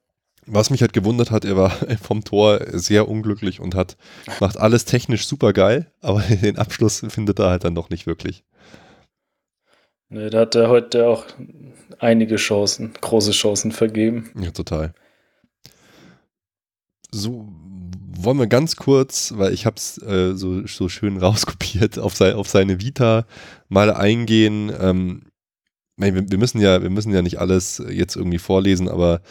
[0.45, 1.69] Was mich halt gewundert hat, er war
[2.01, 3.97] vom Tor sehr unglücklich und hat,
[4.39, 8.43] macht alles technisch super geil, aber den Abschluss findet er halt dann doch nicht wirklich.
[10.09, 11.25] Ne, da hat er heute auch
[11.99, 14.31] einige Chancen, große Chancen vergeben.
[14.39, 14.93] Ja, total.
[17.11, 17.49] So,
[18.17, 22.35] wollen wir ganz kurz, weil ich habe es äh, so, so schön rauskopiert, auf, sei,
[22.35, 23.25] auf seine Vita
[23.67, 24.71] mal eingehen.
[24.79, 25.23] Ähm,
[25.97, 29.21] wir, wir, müssen ja, wir müssen ja nicht alles jetzt irgendwie vorlesen, aber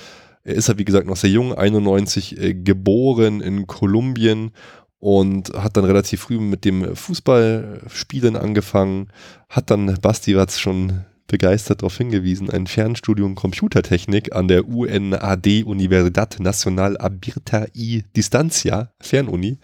[0.47, 4.53] er ist ja, wie gesagt, noch sehr jung, 91 äh, geboren in Kolumbien
[5.01, 9.09] und hat dann relativ früh mit dem Fußballspielen angefangen,
[9.49, 16.39] hat dann, Basti hat schon begeistert darauf hingewiesen, ein Fernstudium Computertechnik an der UNAD Universidad
[16.39, 19.59] Nacional Abierta y Distancia, Fernuni,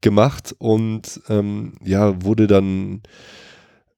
[0.00, 3.02] gemacht und ähm, ja, wurde dann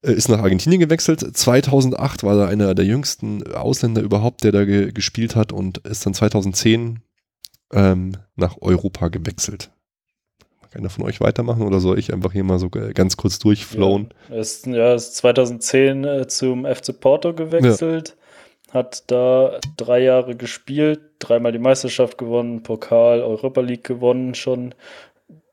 [0.05, 1.19] ist nach Argentinien gewechselt.
[1.35, 6.05] 2008 war er einer der jüngsten Ausländer überhaupt, der da ge gespielt hat und ist
[6.05, 6.99] dann 2010
[7.73, 9.71] ähm, nach Europa gewechselt.
[10.71, 14.09] Kann einer von euch weitermachen oder soll ich einfach hier mal so ganz kurz durchflowen?
[14.29, 18.09] Ja, ist, ja, ist 2010 äh, zum FC Porto gewechselt.
[18.09, 18.79] Ja.
[18.79, 24.75] Hat da drei Jahre gespielt, dreimal die Meisterschaft gewonnen, Pokal, Europa League gewonnen, schon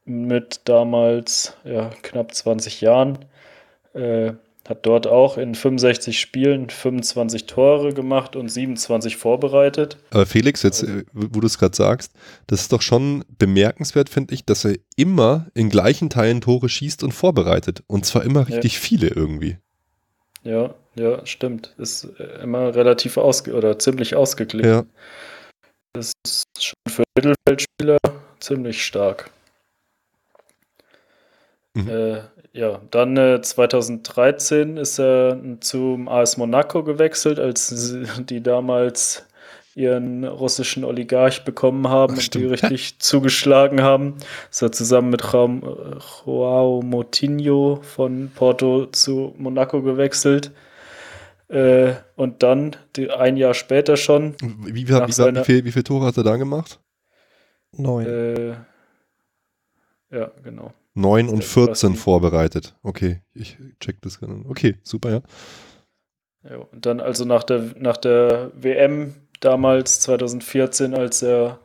[0.05, 3.19] mit damals ja, knapp 20 Jahren.
[3.95, 4.33] Äh,
[4.69, 9.97] hat dort auch in 65 Spielen 25 Tore gemacht und 27 vorbereitet.
[10.11, 12.13] Aber Felix, jetzt, also, wo du es gerade sagst,
[12.47, 17.03] das ist doch schon bemerkenswert, finde ich, dass er immer in gleichen Teilen Tore schießt
[17.03, 17.83] und vorbereitet.
[17.89, 18.81] Und zwar immer richtig ja.
[18.81, 19.59] viele irgendwie.
[20.45, 21.75] Ja, ja, stimmt.
[21.79, 22.05] Ist
[22.43, 24.71] immer relativ ausge oder ziemlich ausgeglichen.
[24.71, 24.85] Ja.
[25.93, 27.99] Das ist schon für Mittelfeldspieler
[28.39, 29.31] ziemlich stark.
[31.75, 31.89] Mhm.
[31.89, 32.21] Äh,
[32.53, 39.27] ja, dann äh, 2013 ist er zum AS Monaco gewechselt, als die damals
[39.75, 44.17] ihren russischen Oligarch bekommen haben Ach, und die richtig zugeschlagen haben.
[44.51, 50.53] Ist er zusammen mit Joao Moutinho von Porto zu Monaco gewechselt.
[51.49, 54.35] Äh, und dann die, ein Jahr später schon.
[54.41, 56.81] Wie, wie, wie, seiner, wie, viel, wie viele Tore hat er da gemacht?
[57.73, 58.07] Neun.
[58.07, 58.51] Äh,
[60.11, 60.73] ja, genau.
[60.95, 62.75] 9 und 14 vorbereitet.
[62.83, 64.45] Okay, ich check das gerne.
[64.49, 65.23] Okay, super, ja.
[66.49, 66.57] ja.
[66.57, 71.59] Und dann also nach der, nach der WM damals, 2014, als er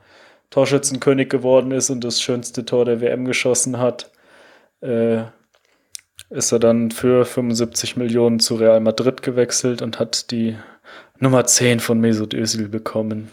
[0.49, 4.11] Torschützenkönig geworden ist und das schönste Tor der WM geschossen hat,
[4.81, 5.23] äh,
[6.29, 10.57] ist er dann für 75 Millionen zu Real Madrid gewechselt und hat die
[11.19, 13.29] Nummer 10 von Mesut Özil bekommen.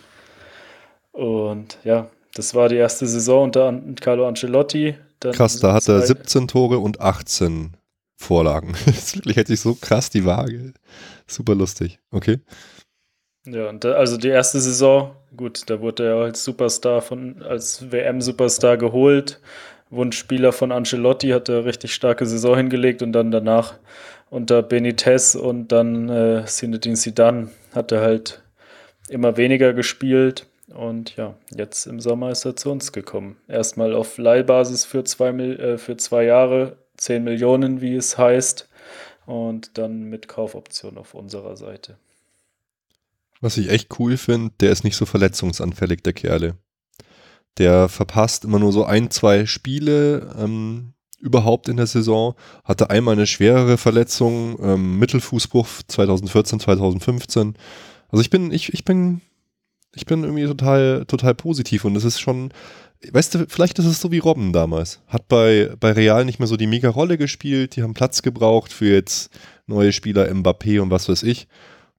[1.12, 4.96] Und ja, das war die erste Saison unter Carlo Ancelotti.
[5.32, 7.76] Krass, da hat er 17 Tore und 18
[8.16, 8.74] Vorlagen.
[8.86, 10.72] das ist wirklich hätte ich so krass die Waage.
[11.26, 11.98] Super lustig.
[12.10, 12.38] Okay.
[13.46, 17.90] Ja, und da, also die erste Saison, gut, da wurde er als Superstar von, als
[17.90, 19.40] WM-Superstar geholt.
[19.90, 23.74] Wunschspieler von Ancelotti hat er richtig starke Saison hingelegt und dann danach
[24.30, 28.42] unter Benitez und dann äh, Zinedine Zidane hat er halt
[29.08, 33.36] immer weniger gespielt und ja, jetzt im Sommer ist er zu uns gekommen.
[33.48, 38.68] Erstmal auf Leihbasis für zwei, äh, für zwei Jahre, 10 Millionen, wie es heißt.
[39.26, 41.96] Und dann mit Kaufoption auf unserer Seite.
[43.40, 46.56] Was ich echt cool finde, der ist nicht so verletzungsanfällig, der Kerle.
[47.56, 52.34] Der verpasst immer nur so ein, zwei Spiele ähm, überhaupt in der Saison.
[52.64, 57.54] Hatte einmal eine schwerere Verletzung, ähm, Mittelfußbruch 2014, 2015.
[58.08, 59.22] Also ich bin, ich, ich bin
[59.94, 62.52] Ich bin irgendwie total, total positiv und es ist schon,
[63.10, 65.00] weißt du, vielleicht ist es so wie Robben damals.
[65.06, 68.72] Hat bei, bei Real nicht mehr so die mega Rolle gespielt, die haben Platz gebraucht
[68.72, 69.30] für jetzt
[69.66, 71.48] neue Spieler, Mbappé und was weiß ich.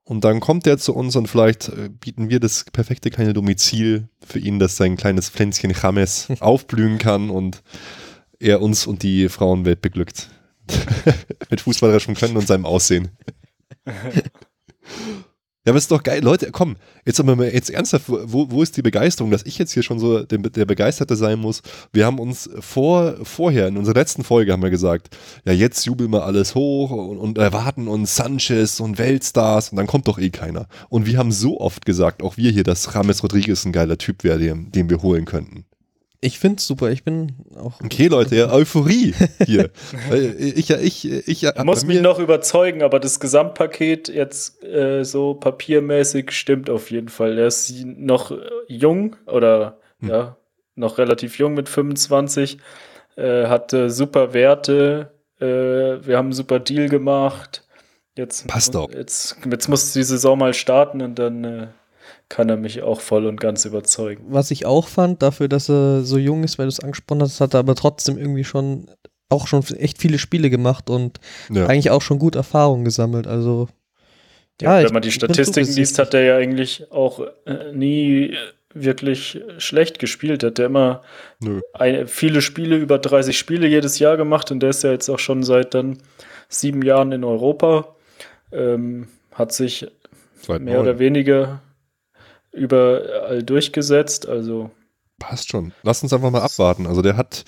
[0.03, 4.07] Und dann kommt er zu uns und vielleicht äh, bieten wir das perfekte kleine Domizil
[4.23, 7.63] für ihn, dass sein kleines Pflänzchen James aufblühen kann und
[8.39, 10.29] er uns und die Frauenwelt beglückt.
[11.49, 13.09] Mit fußballerischem Können und seinem Aussehen.
[15.65, 16.21] Ja, aber ist doch geil.
[16.23, 19.71] Leute, komm, jetzt aber mal jetzt ernsthaft, wo, wo ist die Begeisterung, dass ich jetzt
[19.71, 21.63] hier schon so der, der Begeisterte sein muss?
[21.91, 26.11] Wir haben uns vor, vorher, in unserer letzten Folge haben wir gesagt, ja, jetzt jubeln
[26.11, 30.29] wir alles hoch und, und erwarten uns Sanchez und Weltstars und dann kommt doch eh
[30.29, 30.67] keiner.
[30.89, 34.23] Und wir haben so oft gesagt, auch wir hier, dass James Rodriguez ein geiler Typ
[34.23, 35.65] wäre, den, den wir holen könnten.
[36.25, 36.89] Ich finde es super.
[36.89, 37.79] Ich bin auch.
[37.83, 39.13] Okay, Leute, ja, Euphorie
[39.45, 39.69] hier.
[40.39, 46.31] ich, ich, ich, ich muss mich noch überzeugen, aber das Gesamtpaket jetzt äh, so papiermäßig
[46.31, 47.37] stimmt auf jeden Fall.
[47.37, 48.35] Er ist noch
[48.67, 50.09] jung oder hm.
[50.09, 50.37] ja,
[50.73, 52.57] noch relativ jung mit 25,
[53.17, 55.11] äh, hatte super Werte.
[55.39, 57.67] Äh, wir haben einen super Deal gemacht.
[58.17, 58.91] Jetzt, Passt auch.
[58.91, 61.67] Jetzt, jetzt muss die Saison mal starten und dann äh,
[62.29, 64.25] kann er mich auch voll und ganz überzeugen.
[64.29, 67.39] Was ich auch fand, dafür, dass er so jung ist, weil du es angesprochen hast,
[67.39, 68.87] hat er aber trotzdem irgendwie schon
[69.29, 71.19] auch schon echt viele Spiele gemacht und
[71.49, 71.65] ja.
[71.65, 73.27] eigentlich auch schon gut Erfahrungen gesammelt.
[73.27, 73.67] Also
[74.61, 78.35] ja, ja wenn man die Statistiken liest, hat er ja eigentlich auch äh, nie
[78.73, 80.43] wirklich schlecht gespielt.
[80.43, 81.01] Hat er immer
[81.73, 85.19] eine, viele Spiele, über 30 Spiele jedes Jahr gemacht und der ist ja jetzt auch
[85.19, 85.97] schon seit dann
[86.49, 87.95] sieben Jahren in Europa.
[88.51, 89.87] Ähm, hat sich
[90.41, 91.61] Seit mehr oder weniger
[92.55, 94.27] überall durchgesetzt.
[94.27, 94.71] Also
[95.19, 95.73] passt schon.
[95.83, 96.87] Lass uns einfach mal abwarten.
[96.87, 97.45] Also der hat,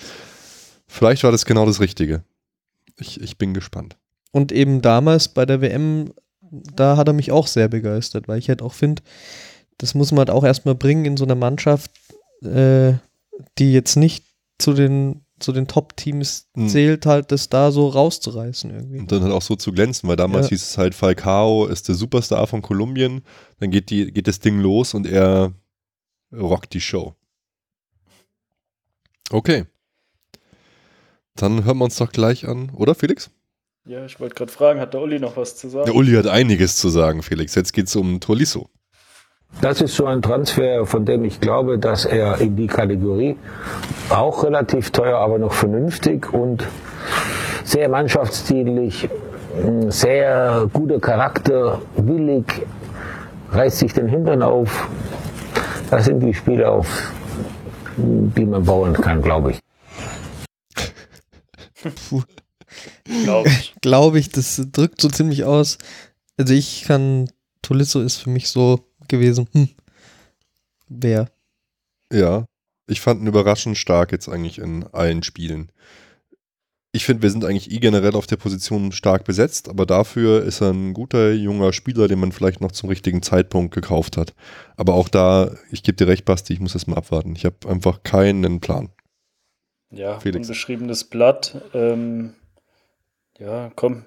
[0.86, 2.22] vielleicht war das genau das Richtige.
[2.98, 3.96] Ich, ich bin gespannt.
[4.32, 8.48] Und eben damals bei der WM, da hat er mich auch sehr begeistert, weil ich
[8.48, 9.02] halt auch finde,
[9.78, 11.90] das muss man halt auch erstmal bringen in so einer Mannschaft,
[12.42, 12.94] äh,
[13.58, 14.24] die jetzt nicht
[14.58, 16.68] zu den zu den Top-Teams hm.
[16.68, 18.98] zählt, halt das da so rauszureißen irgendwie.
[19.00, 20.50] Und dann halt auch so zu glänzen, weil damals ja.
[20.50, 23.22] hieß es halt, Falcao ist der Superstar von Kolumbien,
[23.60, 25.52] dann geht, die, geht das Ding los und er
[26.32, 27.14] rockt die Show.
[29.30, 29.66] Okay.
[31.34, 33.30] Dann hören wir uns doch gleich an, oder Felix?
[33.86, 35.86] Ja, ich wollte gerade fragen, hat der Uli noch was zu sagen?
[35.86, 37.54] Der Uli hat einiges zu sagen, Felix.
[37.54, 38.68] Jetzt geht es um Tolisso.
[39.60, 43.36] Das ist so ein Transfer, von dem ich glaube, dass er in die Kategorie
[44.08, 46.64] auch relativ teuer, aber noch vernünftig und
[47.64, 49.08] sehr mannschaftsdienlich,
[49.88, 52.66] sehr guter Charakter, willig,
[53.50, 54.88] reißt sich den Hintern auf.
[55.90, 57.12] Das sind die Spiele, auf
[57.96, 59.60] die man bauen kann, glaube ich.
[63.24, 63.74] glaube ich.
[63.82, 65.78] glaube ich, das drückt so ziemlich aus.
[66.36, 67.28] Also ich kann,
[67.62, 69.48] Tolisso ist für mich so gewesen.
[69.52, 69.68] Hm.
[70.88, 71.30] Wer?
[72.12, 72.46] Ja,
[72.86, 75.70] ich fand ihn überraschend stark jetzt eigentlich in allen Spielen.
[76.92, 80.62] Ich finde, wir sind eigentlich eh generell auf der Position stark besetzt, aber dafür ist
[80.62, 84.34] er ein guter junger Spieler, den man vielleicht noch zum richtigen Zeitpunkt gekauft hat.
[84.76, 87.36] Aber auch da, ich gebe dir recht, Basti, ich muss erst mal abwarten.
[87.36, 88.88] Ich habe einfach keinen Plan.
[89.90, 90.48] Ja, Felix.
[90.48, 91.60] unbeschriebenes Blatt.
[91.74, 92.34] Ähm,
[93.38, 94.04] ja, komm,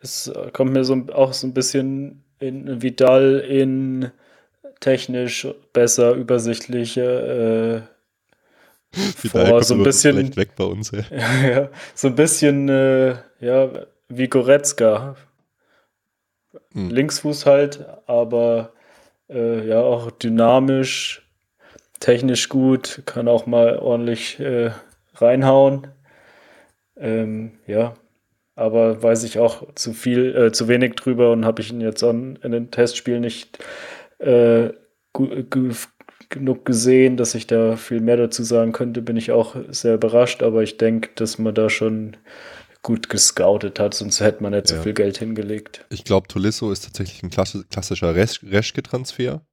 [0.00, 4.10] es kommt mir so auch so ein bisschen in Vidal in
[4.80, 7.76] technisch besser, übersichtlicher.
[7.76, 7.82] Äh,
[9.28, 11.02] vor, so ein bisschen weg bei uns, ja.
[11.46, 13.70] ja so ein bisschen äh, ja
[14.08, 15.16] wie Goretzka.
[16.72, 16.90] Hm.
[16.90, 18.72] Linksfuß halt, aber
[19.28, 21.26] äh, ja auch dynamisch,
[22.00, 24.70] technisch gut, kann auch mal ordentlich äh,
[25.14, 25.88] reinhauen.
[26.96, 27.94] Ähm, ja,
[28.54, 32.02] aber weiß ich auch zu viel, äh, zu wenig drüber und habe ich ihn jetzt
[32.02, 33.58] an, in den Testspielen nicht
[34.18, 34.70] äh,
[36.28, 40.42] genug gesehen, dass ich da viel mehr dazu sagen könnte, bin ich auch sehr überrascht,
[40.42, 42.16] aber ich denke, dass man da schon
[42.82, 44.76] gut gescoutet hat, sonst hätte man nicht ja.
[44.76, 45.84] so viel Geld hingelegt.
[45.90, 49.44] Ich glaube, Tolisso ist tatsächlich ein klassischer Reschke-Transfer,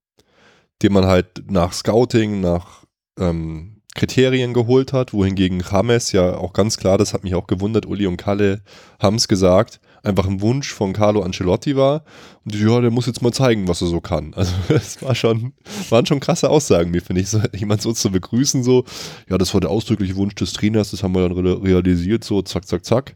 [0.82, 2.86] den man halt nach Scouting, nach
[3.20, 7.86] ähm, Kriterien geholt hat, wohingegen James ja auch ganz klar, das hat mich auch gewundert,
[7.86, 8.62] Uli und Kalle
[9.00, 12.04] haben es gesagt, einfach ein Wunsch von Carlo Ancelotti war.
[12.46, 14.34] Und die, ja, der muss jetzt mal zeigen, was er so kann.
[14.44, 15.54] Also es war schon,
[15.90, 18.84] waren schon krasse Aussagen, mir finde ich, so, jemand so zu begrüßen, so,
[19.30, 22.68] ja, das war der ausdrückliche Wunsch des Trainers, das haben wir dann realisiert, so zack,
[22.68, 23.16] zack, zack.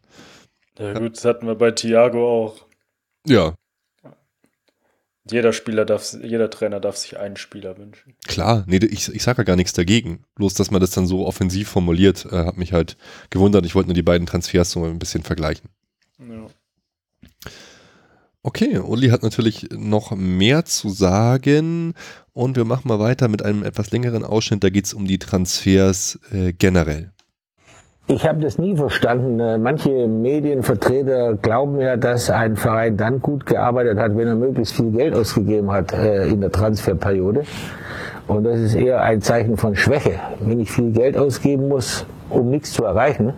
[0.79, 2.65] Ja gut, das hatten wir bei Thiago auch.
[3.27, 3.55] Ja,
[5.31, 8.15] jeder Spieler darf, jeder Trainer darf sich einen Spieler wünschen.
[8.27, 10.23] Klar, nee, ich, ich sage ja gar nichts dagegen.
[10.35, 12.97] Bloß, dass man das dann so offensiv formuliert, äh, hat mich halt
[13.29, 13.65] gewundert.
[13.65, 15.69] Ich wollte nur die beiden Transfers so ein bisschen vergleichen.
[18.47, 21.93] Okay, Uli hat natürlich noch mehr zu sagen
[22.31, 24.63] und wir machen mal weiter mit einem etwas längeren Ausschnitt.
[24.63, 27.11] Da geht es um die Transfers äh, generell.
[28.07, 29.41] Ich habe das nie verstanden.
[29.41, 34.75] Äh, manche Medienvertreter glauben ja, dass ein Verein dann gut gearbeitet hat, wenn er möglichst
[34.75, 37.43] viel Geld ausgegeben hat äh, in der Transferperiode.
[38.27, 40.21] Und das ist eher ein Zeichen von Schwäche.
[40.39, 43.33] Wenn ich viel Geld ausgeben muss, um nichts zu erreichen,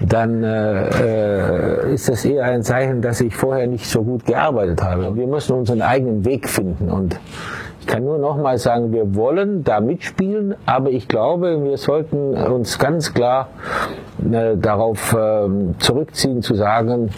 [0.00, 4.82] dann äh, äh, ist das eher ein Zeichen, dass ich vorher nicht so gut gearbeitet
[4.82, 5.14] habe.
[5.16, 7.18] Wir müssen unseren eigenen Weg finden und
[7.80, 12.34] ich kann nur noch mal sagen, wir wollen da mitspielen, aber ich glaube, wir sollten
[12.34, 13.48] uns ganz klar
[14.30, 17.10] äh, darauf äh, zurückziehen, zu sagen,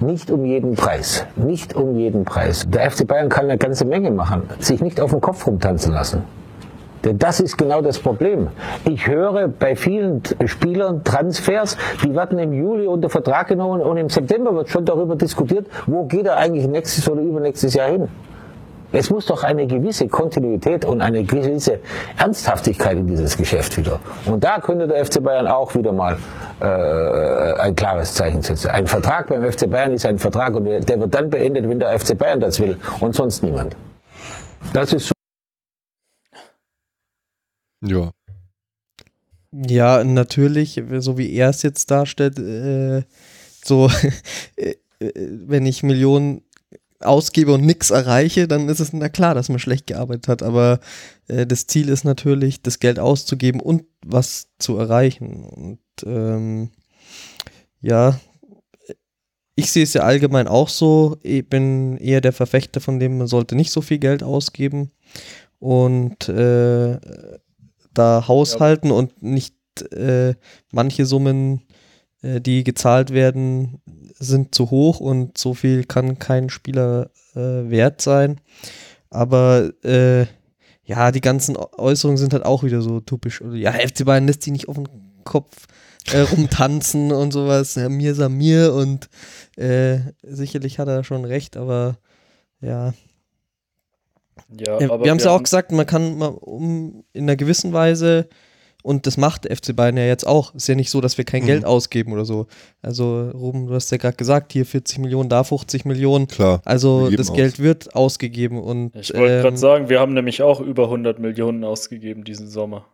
[0.00, 1.26] nicht um jeden Preis.
[1.36, 2.66] Nicht um jeden Preis.
[2.68, 4.42] Der FC Bayern kann eine ganze Menge machen.
[4.58, 6.24] Sich nicht auf den Kopf rumtanzen lassen.
[7.04, 8.48] Denn das ist genau das Problem.
[8.88, 14.08] Ich höre bei vielen Spielern Transfers, die werden im Juli unter Vertrag genommen und im
[14.08, 18.08] September wird schon darüber diskutiert, wo geht er eigentlich nächstes oder übernächstes Jahr hin.
[18.96, 21.80] Es muss doch eine gewisse Kontinuität und eine gewisse
[22.16, 23.98] Ernsthaftigkeit in dieses Geschäft wieder.
[24.24, 26.16] Und da könnte der FC Bayern auch wieder mal
[26.60, 26.64] äh,
[27.60, 28.70] ein klares Zeichen setzen.
[28.70, 31.98] Ein Vertrag beim FC Bayern ist ein Vertrag und der wird dann beendet, wenn der
[31.98, 33.74] FC Bayern das will und sonst niemand.
[34.72, 35.13] Das ist so.
[37.84, 38.12] Ja.
[39.52, 43.04] Ja, natürlich, so wie er es jetzt darstellt, äh,
[43.64, 43.88] so,
[44.56, 46.42] äh, wenn ich Millionen
[47.00, 50.42] ausgebe und nichts erreiche, dann ist es na klar, dass man schlecht gearbeitet hat.
[50.42, 50.80] Aber
[51.28, 55.44] äh, das Ziel ist natürlich, das Geld auszugeben und was zu erreichen.
[55.44, 56.70] Und ähm,
[57.80, 58.18] ja,
[59.54, 61.18] ich sehe es ja allgemein auch so.
[61.22, 64.90] Ich bin eher der Verfechter von dem, man sollte nicht so viel Geld ausgeben
[65.60, 66.98] und äh,
[67.94, 68.94] da haushalten ja.
[68.94, 69.54] und nicht
[69.92, 70.34] äh,
[70.72, 71.62] manche Summen
[72.24, 73.80] äh, die gezahlt werden,
[74.18, 78.40] sind zu hoch und so viel kann kein Spieler äh, wert sein.
[79.10, 80.26] Aber äh,
[80.84, 83.42] ja, die ganzen Äußerungen sind halt auch wieder so typisch.
[83.52, 84.88] Ja, FC Bayern lässt die nicht auf den
[85.24, 85.66] Kopf
[86.12, 87.74] äh, rumtanzen und sowas.
[87.74, 89.08] Ja, mir Samir und
[89.56, 91.98] äh, sicherlich hat er schon recht, aber
[92.60, 92.94] ja.
[94.48, 97.72] Ja, aber wir haben es ja auch gesagt, man kann mal um in einer gewissen
[97.72, 98.28] Weise
[98.84, 100.54] und das macht der FC Bayern ja jetzt auch.
[100.54, 101.46] Ist ja nicht so, dass wir kein mhm.
[101.46, 102.48] Geld ausgeben oder so.
[102.82, 106.28] Also, Ruben, du hast ja gerade gesagt, hier 40 Millionen, da 50 Millionen.
[106.28, 106.60] Klar.
[106.66, 107.36] Also, das aus.
[107.36, 108.62] Geld wird ausgegeben.
[108.62, 112.46] Und, ich wollte ähm, gerade sagen, wir haben nämlich auch über 100 Millionen ausgegeben diesen
[112.46, 112.84] Sommer.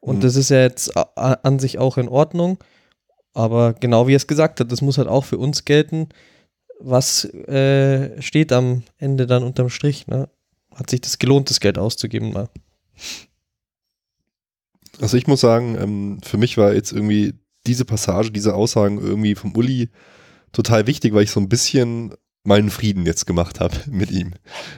[0.00, 0.20] Und mhm.
[0.20, 2.58] das ist ja jetzt an sich auch in Ordnung.
[3.32, 6.10] Aber genau wie er es gesagt hat, das muss halt auch für uns gelten.
[6.80, 10.06] Was äh, steht am Ende dann unterm Strich?
[10.06, 10.28] Ne?
[10.74, 12.30] Hat sich das gelohnt, das Geld auszugeben?
[12.30, 12.48] Ne?
[15.00, 17.34] Also ich muss sagen, ähm, für mich war jetzt irgendwie
[17.66, 19.90] diese Passage, diese Aussagen irgendwie vom Uli
[20.52, 24.32] total wichtig, weil ich so ein bisschen meinen Frieden jetzt gemacht habe mit ihm.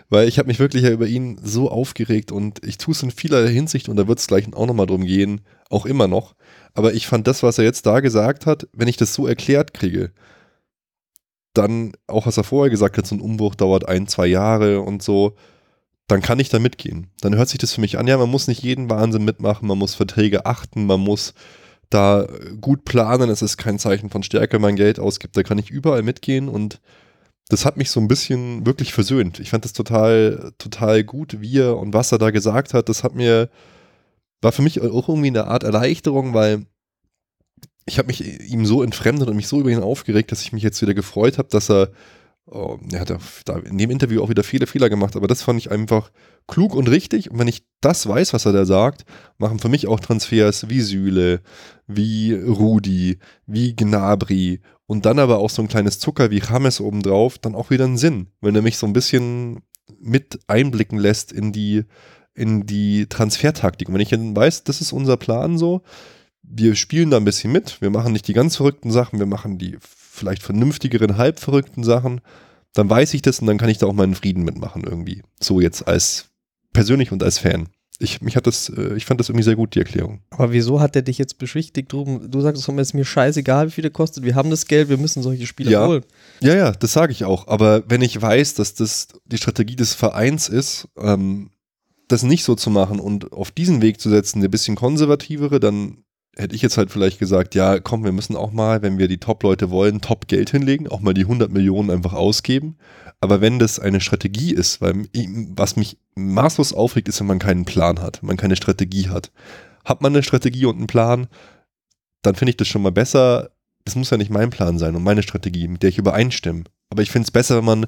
[0.09, 3.11] Weil ich habe mich wirklich ja über ihn so aufgeregt und ich tue es in
[3.11, 6.35] vieler Hinsicht und da wird es gleich auch nochmal drum gehen, auch immer noch.
[6.75, 9.75] Aber ich fand das, was er jetzt da gesagt hat, wenn ich das so erklärt
[9.75, 10.13] kriege,
[11.55, 15.03] dann auch was er vorher gesagt hat, so ein Umbruch dauert ein, zwei Jahre und
[15.03, 15.37] so,
[16.13, 17.07] dann kann ich da mitgehen.
[17.23, 19.79] Dann hört sich das für mich an, ja, man muss nicht jeden Wahnsinn mitmachen, man
[19.79, 21.33] muss Verträge achten, man muss
[21.89, 22.27] da
[22.61, 26.03] gut planen, es ist kein Zeichen von Stärke, mein Geld ausgibt, da kann ich überall
[26.03, 26.83] mitgehen und
[27.49, 29.41] das hat mich so ein bisschen wirklich versöhnt.
[29.41, 32.91] Ich fand das total, total gut, wie er und was er da gesagt hat.
[32.91, 33.49] Das hat mir,
[34.43, 36.67] war für mich auch irgendwie eine Art Erleichterung, weil
[37.87, 40.63] ich habe mich ihm so entfremdet und mich so über ihn aufgeregt, dass ich mich
[40.63, 41.91] jetzt wieder gefreut habe, dass er
[42.55, 45.59] Oh, er hat da in dem Interview auch wieder viele Fehler gemacht, aber das fand
[45.59, 46.11] ich einfach
[46.47, 47.31] klug und richtig.
[47.31, 49.07] Und wenn ich das weiß, was er da sagt,
[49.39, 51.41] machen für mich auch Transfers wie Süle,
[51.87, 57.39] wie Rudi, wie Gnabry und dann aber auch so ein kleines Zucker wie James obendrauf,
[57.39, 59.63] dann auch wieder einen Sinn, wenn er mich so ein bisschen
[59.99, 61.85] mit einblicken lässt in die,
[62.35, 63.89] in die Transfertaktik.
[63.89, 65.81] Und wenn ich dann weiß, das ist unser Plan so,
[66.43, 69.57] wir spielen da ein bisschen mit, wir machen nicht die ganz verrückten Sachen, wir machen
[69.57, 69.79] die
[70.13, 72.21] vielleicht vernünftigeren, halbverrückten Sachen,
[72.75, 75.23] dann weiß ich das und dann kann ich da auch meinen Frieden mitmachen irgendwie.
[75.41, 76.27] So jetzt als
[76.73, 77.69] persönlich und als Fan.
[77.99, 80.21] Ich, mich hat das, äh, ich fand das irgendwie sehr gut, die Erklärung.
[80.31, 82.31] Aber wieso hat der dich jetzt beschwichtigt drum?
[82.31, 84.25] Du sagst, es ist mir scheißegal, wie viel der kostet.
[84.25, 85.87] Wir haben das Geld, wir müssen solche Spieler ja.
[85.87, 86.05] holen.
[86.41, 87.49] Ja, ja, das sage ich auch.
[87.49, 91.51] Aber wenn ich weiß, dass das die Strategie des Vereins ist, ähm,
[92.09, 96.05] das nicht so zu machen und auf diesen Weg zu setzen, der bisschen konservativere, dann
[96.37, 99.19] hätte ich jetzt halt vielleicht gesagt, ja, komm, wir müssen auch mal, wenn wir die
[99.19, 102.77] Top-Leute wollen, Top-Geld hinlegen, auch mal die 100 Millionen einfach ausgeben.
[103.21, 105.07] Aber wenn das eine Strategie ist, weil
[105.55, 109.31] was mich maßlos aufregt, ist, wenn man keinen Plan hat, wenn man keine Strategie hat.
[109.85, 111.29] Hat man eine Strategie und einen Plan,
[112.23, 113.51] dann finde ich das schon mal besser.
[113.85, 116.65] Das muss ja nicht mein Plan sein und meine Strategie, mit der ich übereinstimme.
[116.89, 117.87] Aber ich finde es besser, wenn man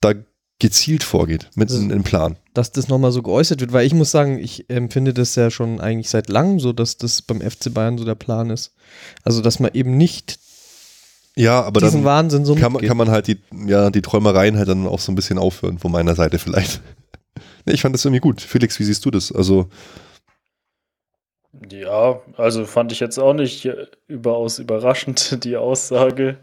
[0.00, 0.14] da
[0.60, 2.36] gezielt vorgeht mit Das- einem Plan.
[2.54, 5.80] dass das nochmal so geäußert wird, weil ich muss sagen, ich empfinde das ja schon
[5.80, 8.74] eigentlich seit langem so, dass das beim FC Bayern so der Plan ist.
[9.24, 10.38] Also, dass man eben nicht
[11.36, 12.88] Ja, aber diesen dann Wahnsinn so kann man, mitgeht.
[12.88, 15.90] kann man halt die, ja, die Träumereien halt dann auch so ein bisschen aufhören, von
[15.92, 16.80] meiner Seite vielleicht.
[17.66, 18.40] Nee, ich fand das irgendwie gut.
[18.40, 19.30] Felix, wie siehst du das?
[19.30, 19.68] Also,
[21.70, 26.38] Ja, also fand ich jetzt auch nicht äh, überaus überraschend, die Aussage.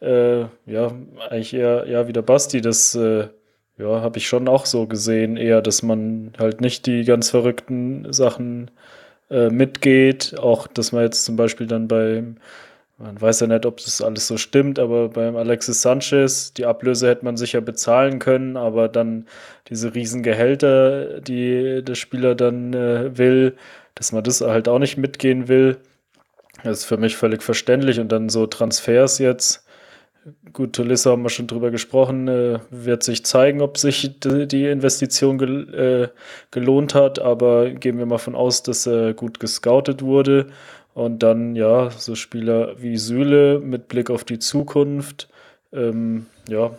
[0.00, 0.92] Äh, ja,
[1.28, 3.28] eigentlich eher, eher wie der Basti, das äh,
[3.80, 8.12] ja, habe ich schon auch so gesehen, eher, dass man halt nicht die ganz verrückten
[8.12, 8.70] Sachen
[9.30, 10.38] äh, mitgeht.
[10.38, 12.36] Auch, dass man jetzt zum Beispiel dann beim,
[12.98, 17.08] man weiß ja nicht, ob das alles so stimmt, aber beim Alexis Sanchez, die Ablöse
[17.08, 19.26] hätte man sicher bezahlen können, aber dann
[19.68, 23.56] diese riesen Gehälter, die der Spieler dann äh, will,
[23.94, 25.78] dass man das halt auch nicht mitgehen will.
[26.64, 28.00] Das ist für mich völlig verständlich.
[28.00, 29.64] Und dann so Transfers jetzt.
[30.52, 34.66] Gut, Tolissa haben wir schon drüber gesprochen, äh, wird sich zeigen, ob sich die, die
[34.66, 36.08] Investition gel äh,
[36.50, 40.48] gelohnt hat, aber gehen wir mal von aus, dass er gut gescoutet wurde.
[40.92, 45.28] Und dann, ja, so Spieler wie Süle mit Blick auf die Zukunft.
[45.72, 46.72] Ähm, ja,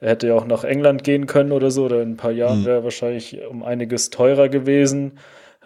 [0.00, 2.60] er hätte ja auch nach England gehen können oder so, oder in ein paar Jahren
[2.60, 2.64] Mhm.
[2.66, 5.12] wäre er wahrscheinlich um einiges teurer gewesen.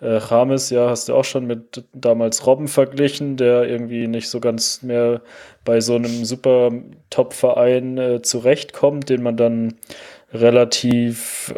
[0.00, 4.40] Äh, James, ja, hast du auch schon mit damals Robben verglichen, der irgendwie nicht so
[4.40, 5.20] ganz mehr
[5.64, 6.70] bei so einem super
[7.10, 9.74] Top-Verein äh, zurechtkommt, den man dann
[10.32, 11.54] relativ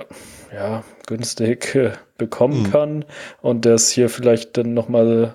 [0.52, 2.70] ja, günstig äh, bekommen Mhm.
[2.70, 3.04] kann
[3.42, 5.34] und der es hier vielleicht dann nochmal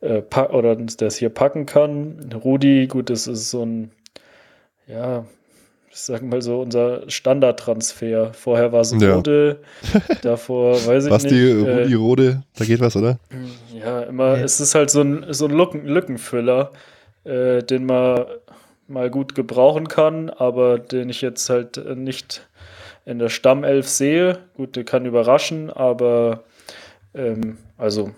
[0.00, 2.30] äh, pack- oder der es hier packen kann.
[2.42, 3.90] Rudi, gut, das ist so ein,
[4.86, 5.24] ja,
[5.92, 8.32] ich sag mal so, unser Standardtransfer.
[8.32, 9.16] Vorher war es Ja.
[9.16, 9.58] Rode,
[10.22, 11.66] davor weiß ich Basti, nicht.
[11.66, 13.18] äh, Rudi, Rode, da geht was, oder?
[13.74, 14.44] ja, immer, Ja.
[14.44, 16.70] es ist halt so ein, so ein Lücken, Lückenfüller,
[17.24, 18.24] äh, den man
[18.86, 22.46] mal gut gebrauchen kann, aber den ich jetzt halt äh, nicht
[23.04, 24.38] in der Stammelf sehe.
[24.56, 26.44] Gut, der kann überraschen, aber
[27.14, 28.10] ähm, also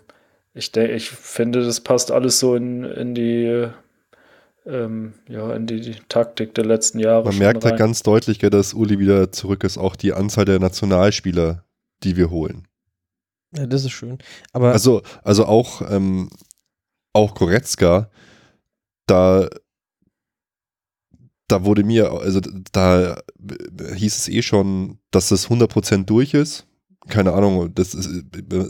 [0.55, 3.69] ich denke, ich finde, das passt alles so in, in die äh,
[4.67, 7.25] ähm, ja, in die, die Taktik der letzten Jahre.
[7.25, 10.45] Man schon merkt halt ganz deutlich, gell, dass Uli wieder zurück ist, auch die Anzahl
[10.45, 11.65] der Nationalspieler,
[12.03, 12.69] die wir holen.
[13.55, 14.19] ja, das ist schön.
[14.53, 16.31] Aber Also, also auch, ähm,
[17.13, 18.11] auch Goretzka,
[19.07, 19.49] da,
[21.49, 22.41] da wurde mir, also
[22.73, 26.67] da hieß es eh schon, dass es 100% durch ist.
[27.09, 28.07] Keine Ahnung, das ist,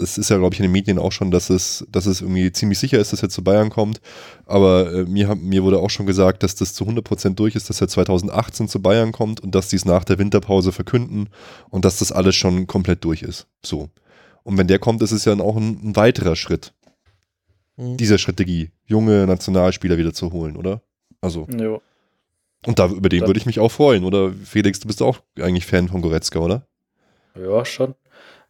[0.01, 2.51] es ist ja, glaube ich, in den Medien auch schon, dass es, dass es irgendwie
[2.51, 4.01] ziemlich sicher ist, dass er zu Bayern kommt.
[4.47, 7.69] Aber äh, mir, haben- mir wurde auch schon gesagt, dass das zu 100% durch ist,
[7.69, 11.29] dass er 2018 zu Bayern kommt und dass die es nach der Winterpause verkünden
[11.69, 13.49] und dass das alles schon komplett durch ist.
[13.63, 13.91] So.
[14.45, 16.73] Und wenn der kommt, ist es ja dann auch ein, ein weiterer Schritt,
[17.77, 17.97] mh.
[17.97, 20.81] dieser Strategie, junge Nationalspieler wieder zu holen, oder?
[21.21, 21.83] Also, Jo.
[22.67, 24.33] und da, über den würde ich mich auch freuen, oder?
[24.45, 26.67] Felix, du bist auch eigentlich Fan von Goretzka, oder?
[27.39, 27.95] Ja, schon.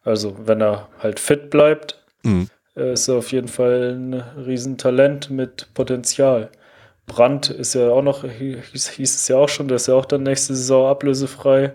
[0.05, 2.49] Also, wenn er halt fit bleibt, Mhm.
[2.77, 4.15] äh, ist er auf jeden Fall ein
[4.47, 6.51] Riesentalent mit Potenzial.
[7.07, 10.05] Brandt ist ja auch noch, hieß, hieß es ja auch schon, der ist ja auch
[10.07, 11.73] dann nächste Saison ablösefrei.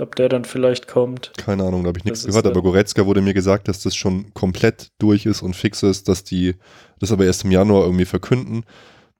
[0.00, 1.32] Ob der dann vielleicht kommt.
[1.38, 4.32] Keine Ahnung, da habe ich nichts gehört, aber Goretzka wurde mir gesagt, dass das schon
[4.32, 6.54] komplett durch ist und fix ist, dass die
[7.00, 8.62] das aber erst im Januar irgendwie verkünden.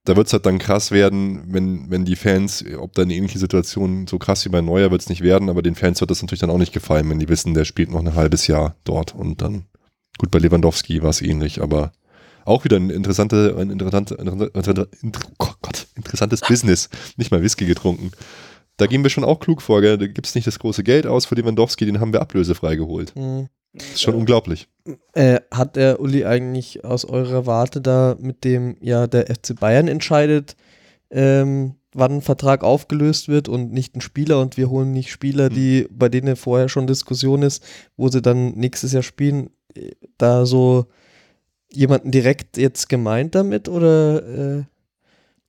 [0.09, 3.39] Da wird es halt dann krass werden, wenn, wenn die Fans, ob da eine ähnliche
[3.39, 6.23] Situation so krass wie bei Neuer wird es nicht werden, aber den Fans wird das
[6.23, 9.15] natürlich dann auch nicht gefallen, wenn die wissen, der spielt noch ein halbes Jahr dort
[9.15, 9.67] und dann,
[10.17, 11.93] gut, bei Lewandowski war es ähnlich, aber
[12.47, 14.89] auch wieder ein, interessante, ein interessante, interessante,
[15.41, 16.89] oh Gott, interessantes Business.
[17.19, 18.13] Nicht mal Whisky getrunken.
[18.79, 19.99] Da gehen wir schon auch klug vor, gell?
[19.99, 23.15] Da gibt es nicht das große Geld aus für Lewandowski, den haben wir ablösefrei geholt.
[23.15, 23.49] mh.
[23.73, 24.69] Das ist schon unglaublich.
[25.13, 29.89] Äh, hat der Uli eigentlich aus eurer Warte da, mit dem ja der FC Bayern
[29.89, 30.57] entscheidet,
[31.11, 35.49] ähm, wann ein Vertrag aufgelöst wird und nicht ein Spieler und wir holen nicht Spieler,
[35.49, 37.65] die, bei denen vorher schon Diskussion ist,
[37.97, 40.87] wo sie dann nächstes Jahr spielen, äh, da so
[41.71, 44.65] jemanden direkt jetzt gemeint damit oder äh,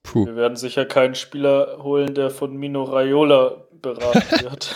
[0.04, 0.26] Puh.
[0.26, 4.76] Wir werden sicher keinen Spieler holen, der von Mino Raiola beraten wird.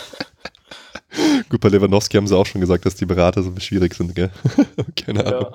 [1.48, 4.30] Gut, bei Lewandowski haben sie auch schon gesagt, dass die Berater so schwierig sind, gell?
[4.96, 5.54] Keine Ahnung.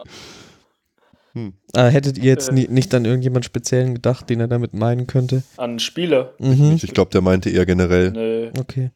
[1.74, 1.88] ja.
[1.88, 2.54] äh, hättet ihr jetzt Äh.
[2.54, 5.44] nie, nicht an irgendjemand speziellen gedacht, den er damit meinen könnte?
[5.58, 6.34] An Spieler.
[6.40, 6.74] Mhm.
[6.76, 8.12] Ich, ich glaube, der meinte eher generell.
[8.12, 8.52] Nee.
[8.60, 8.92] Okay.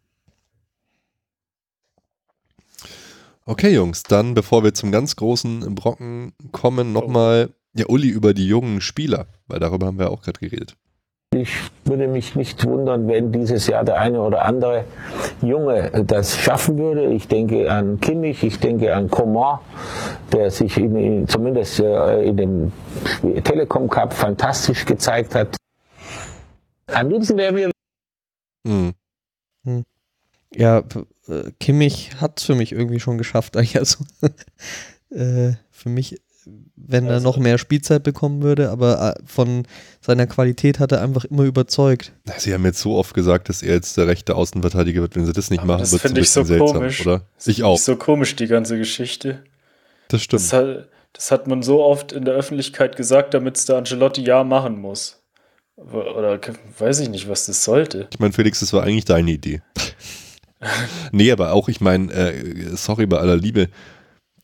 [3.45, 8.47] Okay, Jungs, dann, bevor wir zum ganz großen Brocken kommen, nochmal, ja, Uli, über die
[8.47, 10.77] jungen Spieler, weil darüber haben wir auch gerade geredet.
[11.33, 11.49] Ich
[11.85, 14.85] würde mich nicht wundern, wenn dieses Jahr der eine oder andere
[15.41, 17.05] Junge das schaffen würde.
[17.05, 19.59] Ich denke an Kimmich, ich denke an Coman,
[20.31, 22.71] der sich in, in, zumindest äh, in dem
[23.43, 25.57] Telekom Cup fantastisch gezeigt hat.
[26.87, 27.71] Am liebsten wäre mir
[28.65, 29.85] Hm.
[30.55, 30.83] Ja,
[31.27, 33.55] äh, Kimmich hat es für mich irgendwie schon geschafft.
[33.75, 34.05] Also,
[35.09, 36.21] äh, für mich,
[36.85, 39.65] wenn er Also- noch mehr Spielzeit bekommen würde, aber äh, von
[40.01, 42.11] seiner Qualität hat er einfach immer überzeugt.
[42.37, 45.15] Sie haben jetzt so oft gesagt, dass er jetzt der rechte Außenverteidiger wird.
[45.15, 46.77] Wenn sie das nicht Aber machen, das wird es ein finde ich bisschen so seltsam,
[46.77, 47.01] komisch.
[47.07, 47.21] oder?
[47.37, 47.77] Das Ich finde auch.
[47.77, 49.43] So komisch, die ganze Geschichte.
[50.09, 50.41] Das stimmt.
[50.43, 54.21] Das hat, das hat man so oft in der Öffentlichkeit gesagt, damit es der Ancelotti
[54.23, 55.19] ja machen muss.
[55.77, 56.39] Oder
[56.77, 58.07] weiß ich nicht, was das sollte.
[58.11, 59.61] Ich meine, Felix, das war eigentlich deine Idee.
[61.11, 63.69] nee, aber auch, ich meine, äh, sorry bei aller Liebe,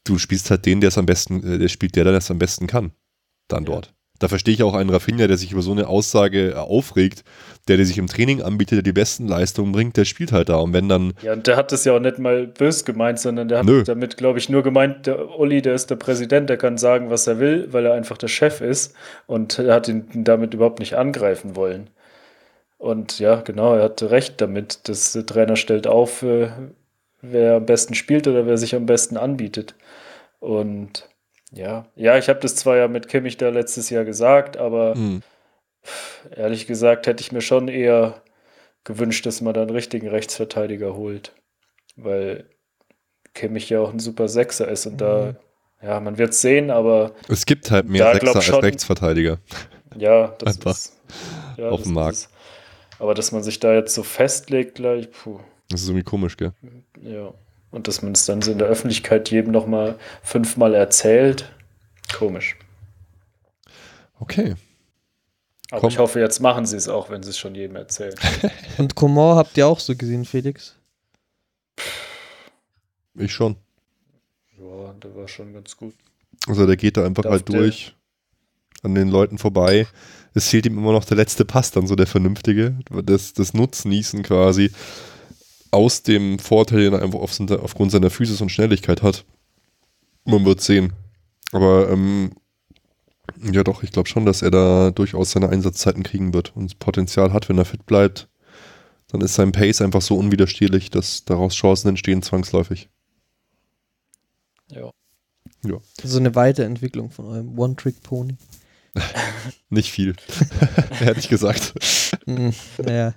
[0.09, 2.39] du spielst halt den, der es am besten, äh, der spielt der, der es am
[2.39, 2.91] besten kann.
[3.47, 3.71] Dann Ja.
[3.71, 3.93] dort.
[4.19, 7.23] Da verstehe ich auch einen Rafinha, der sich über so eine Aussage äh, aufregt,
[7.69, 10.57] der, der sich im Training anbietet, der die besten Leistungen bringt, der spielt halt da.
[10.57, 13.47] Und wenn dann, Ja, und der hat das ja auch nicht mal bös gemeint, sondern
[13.47, 13.83] der hat Nö.
[13.83, 17.27] damit, glaube ich, nur gemeint, der Uli, der ist der Präsident, der kann sagen, was
[17.27, 18.93] er will, weil er einfach der Chef ist
[19.25, 21.89] und er hat ihn damit überhaupt nicht angreifen wollen.
[22.77, 26.49] Und ja, genau, er hatte recht damit, dass der Trainer stellt auf, äh,
[27.21, 29.75] wer am besten spielt oder wer sich am besten anbietet.
[30.39, 31.09] Und
[31.51, 35.21] ja, ja, ich habe das zwar ja mit Kimmich da letztes Jahr gesagt, aber mh,
[36.35, 38.21] ehrlich gesagt hätte ich mir schon eher
[38.83, 41.33] gewünscht, dass man da einen richtigen Rechtsverteidiger holt.
[41.95, 42.49] Weil
[43.33, 45.35] Kimmich ja auch ein super Sechser ist und da,
[45.81, 49.39] ja, man wird es sehen, aber es gibt halt mehr Sechser glaub als schon- Rechtsverteidiger.
[49.97, 50.99] ja, das Einfach ist
[51.57, 52.13] ja, auf dem Markt.
[52.17, 52.29] Ist,
[52.99, 55.39] aber dass man sich da jetzt so festlegt gleich, puh,
[55.69, 56.53] Das ist irgendwie komisch, gell?
[57.01, 57.33] ja.
[57.71, 61.51] Und dass man es dann so in der Öffentlichkeit jedem nochmal fünfmal erzählt,
[62.17, 62.55] komisch.
[64.19, 64.55] Okay.
[65.71, 65.89] Aber Komm.
[65.89, 68.15] ich hoffe, jetzt machen sie es auch, wenn sie es schon jedem erzählen.
[68.79, 70.75] Und Coman habt ihr auch so gesehen, Felix?
[73.15, 73.55] Ich schon.
[74.57, 75.93] Ja, der war schon ganz gut.
[76.47, 77.95] Also der geht da einfach Darf halt der- durch
[78.81, 79.87] an den Leuten vorbei.
[80.33, 82.79] Es fehlt ihm immer noch der letzte Pass, dann so der vernünftige.
[83.03, 84.71] Das, das Nutznießen quasi
[85.71, 89.25] aus dem Vorteil, den er einfach auf, aufgrund seiner Physis und Schnelligkeit hat.
[90.25, 90.93] Man wird sehen.
[91.51, 92.31] Aber ähm,
[93.41, 97.33] ja doch, ich glaube schon, dass er da durchaus seine Einsatzzeiten kriegen wird und Potenzial
[97.33, 98.27] hat, wenn er fit bleibt.
[99.07, 102.89] Dann ist sein Pace einfach so unwiderstehlich, dass daraus Chancen entstehen zwangsläufig.
[105.63, 105.77] Ja.
[106.03, 108.37] So eine Weiterentwicklung von eurem One-Trick-Pony.
[109.69, 110.15] Nicht viel,
[111.01, 111.73] ehrlich gesagt.
[112.37, 112.53] Hm,
[112.85, 113.13] naja,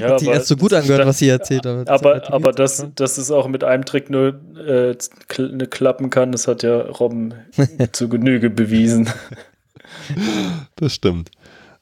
[0.00, 1.88] ja hat sich erst so gut das- angehört, das- was ihr erzählt habt.
[1.88, 4.96] Aber, aber dass, dass es auch mit einem Trick nur äh,
[5.38, 7.34] ne, klappen kann, das hat ja Robben
[7.92, 9.08] zu Genüge bewiesen.
[10.76, 11.30] Das stimmt.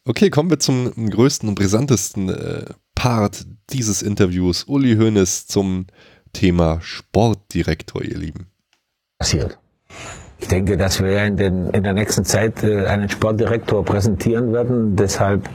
[0.05, 2.64] Okay, kommen wir zum größten und brisantesten äh,
[2.94, 4.64] Part dieses Interviews.
[4.64, 5.86] Uli Hoeneß zum
[6.32, 8.46] Thema Sportdirektor, ihr Lieben.
[9.18, 9.59] passiert.
[10.40, 14.94] Ich denke, dass wir in, den, in der nächsten Zeit äh, einen Sportdirektor präsentieren werden.
[14.94, 15.48] Deshalb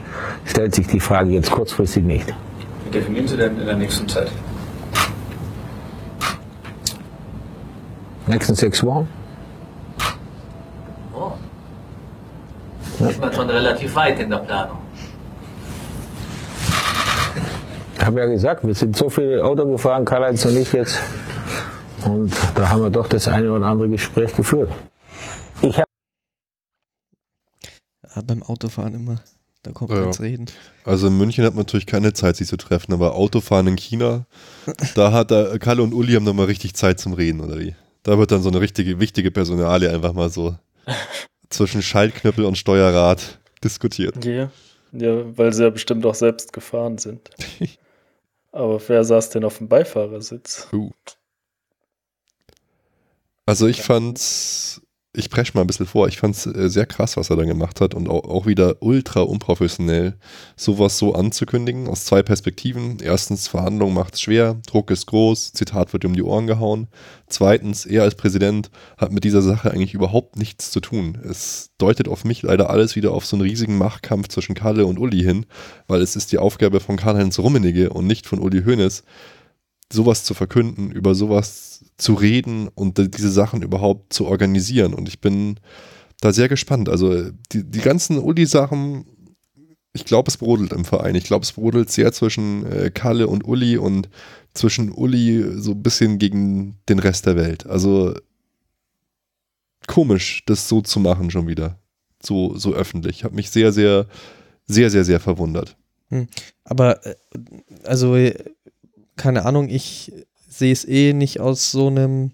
[0.44, 2.34] stellt sich die Frage jetzt kurzfristig nicht.
[2.84, 4.30] Wie definieren Sie denn in der nächsten Zeit?
[8.26, 9.08] Nächsten sechs Wochen?
[11.14, 11.32] Oh.
[13.06, 14.78] Ist man schon relativ weit in der Planung.
[17.96, 21.00] Ich habe ja gesagt, wir sind so viel Auto gefahren, Karl-Heinz und ich jetzt.
[22.04, 24.70] Und da haben wir doch das eine oder andere Gespräch geführt.
[25.62, 25.88] Ich habe
[28.14, 29.20] Ja, beim Autofahren immer.
[29.62, 29.96] Da kommt Ja.
[29.96, 30.46] man ins Reden.
[30.84, 34.26] Also in München hat man natürlich keine Zeit, sich zu treffen, aber Autofahren in China,
[34.94, 37.74] da hat da Kalle und Uli haben dann mal richtig Zeit zum Reden, oder wie?
[38.02, 40.56] Da wird dann so eine richtige, wichtige Personalie einfach mal so
[41.48, 44.22] zwischen Schaltknüppel und Steuerrad diskutiert.
[44.24, 44.50] Ja.
[44.92, 47.30] ja, weil sie ja bestimmt auch selbst gefahren sind.
[48.52, 50.68] Aber wer saß denn auf dem Beifahrersitz?
[53.46, 54.80] Also ich fand's,
[55.14, 57.82] ich presch mal ein bisschen vor, ich fand's äh, sehr krass, was er da gemacht
[57.82, 60.14] hat und auch, auch wieder ultra unprofessionell,
[60.56, 62.98] sowas so anzukündigen, aus zwei Perspektiven.
[63.02, 66.88] Erstens, Verhandlung macht's schwer, Druck ist groß, Zitat wird um die Ohren gehauen.
[67.26, 71.18] Zweitens, er als Präsident hat mit dieser Sache eigentlich überhaupt nichts zu tun.
[71.22, 74.98] Es deutet auf mich leider alles wieder auf so einen riesigen Machtkampf zwischen Kalle und
[74.98, 75.44] Uli hin,
[75.86, 79.04] weil es ist die Aufgabe von Karl-Heinz Rummenigge und nicht von Uli Hoeneß,
[79.92, 84.94] sowas zu verkünden, über sowas zu reden und diese Sachen überhaupt zu organisieren.
[84.94, 85.60] Und ich bin
[86.20, 86.88] da sehr gespannt.
[86.88, 89.04] Also die, die ganzen Uli-Sachen,
[89.92, 91.14] ich glaube, es brodelt im Verein.
[91.14, 94.08] Ich glaube, es brodelt sehr zwischen äh, Kalle und Uli und
[94.52, 97.66] zwischen Uli so ein bisschen gegen den Rest der Welt.
[97.66, 98.14] Also
[99.86, 101.78] komisch, das so zu machen schon wieder.
[102.22, 103.22] So, so öffentlich.
[103.22, 104.06] Hat mich sehr, sehr,
[104.66, 105.76] sehr, sehr, sehr verwundert.
[106.64, 107.14] Aber, äh,
[107.84, 108.16] also,
[109.16, 110.12] keine Ahnung, ich
[110.58, 112.32] sehe es eh nicht aus so einem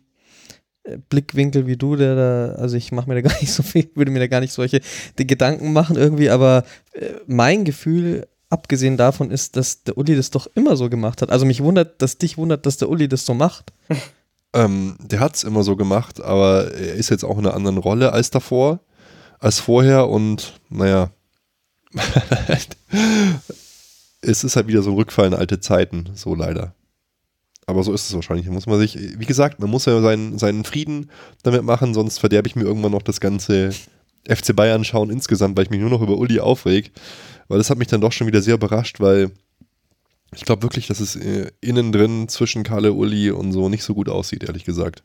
[0.84, 3.90] äh, Blickwinkel wie du, der da, also ich mache mir da gar nicht so viel,
[3.94, 4.80] würde mir da gar nicht solche
[5.16, 10.48] Gedanken machen irgendwie, aber äh, mein Gefühl abgesehen davon ist, dass der Uli das doch
[10.54, 11.30] immer so gemacht hat.
[11.30, 13.72] Also mich wundert, dass dich wundert, dass der Uli das so macht.
[14.52, 17.78] Ähm, der hat es immer so gemacht, aber er ist jetzt auch in einer anderen
[17.78, 18.80] Rolle als davor,
[19.38, 21.12] als vorher und naja,
[24.22, 26.74] es ist halt wieder so ein Rückfall in alte Zeiten, so leider.
[27.70, 28.46] Aber so ist es wahrscheinlich.
[28.46, 31.10] Da muss man sich, wie gesagt, man muss ja seinen, seinen Frieden
[31.42, 33.70] damit machen, sonst verderbe ich mir irgendwann noch das ganze
[34.28, 36.90] FC Bayern schauen insgesamt, weil ich mich nur noch über Uli aufreg.
[37.48, 39.30] Weil das hat mich dann doch schon wieder sehr überrascht, weil
[40.34, 43.94] ich glaube wirklich, dass es äh, innen drin zwischen Kalle, Uli und so nicht so
[43.94, 45.02] gut aussieht, ehrlich gesagt.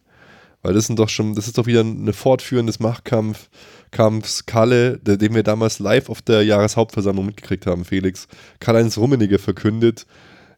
[0.62, 3.50] Weil das sind doch schon, das ist doch wieder eine Fortführung des Machtkampfs,
[3.92, 8.28] Kampfs Kalle, den wir damals live auf der Jahreshauptversammlung mitgekriegt haben, Felix.
[8.60, 10.08] Karl-Heinz Rummenigge verkündet,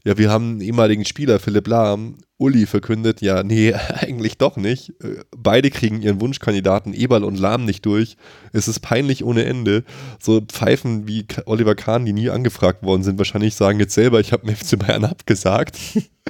[0.07, 4.91] ja, wir haben einen ehemaligen Spieler, Philipp Lahm, Uli verkündet, ja, nee, eigentlich doch nicht.
[5.03, 8.15] Äh, beide kriegen ihren Wunschkandidaten Eberl und Lahm nicht durch.
[8.53, 9.83] Es ist peinlich ohne Ende.
[10.17, 14.31] So Pfeifen wie Oliver Kahn, die nie angefragt worden sind, wahrscheinlich sagen jetzt selber, ich
[14.31, 15.77] habe den FC Bayern abgesagt.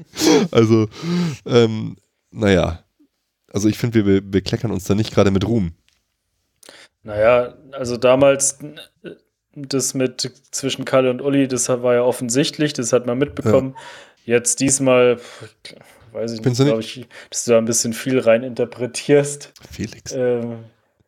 [0.49, 0.88] also,
[1.45, 1.98] ähm,
[2.32, 2.84] naja.
[3.54, 5.74] Also ich finde, wir, wir kleckern uns da nicht gerade mit Ruhm.
[7.04, 8.58] Naja, also damals
[9.04, 9.12] äh,
[9.58, 13.76] das mit zwischen Kalle und Uli, das war ja offensichtlich, das hat man mitbekommen.
[14.26, 14.36] Ja.
[14.36, 15.18] Jetzt diesmal,
[16.12, 19.54] weiß ich nicht, glaube ich, dass du da ein bisschen viel rein interpretierst.
[19.72, 20.12] Felix.
[20.14, 20.66] Ähm,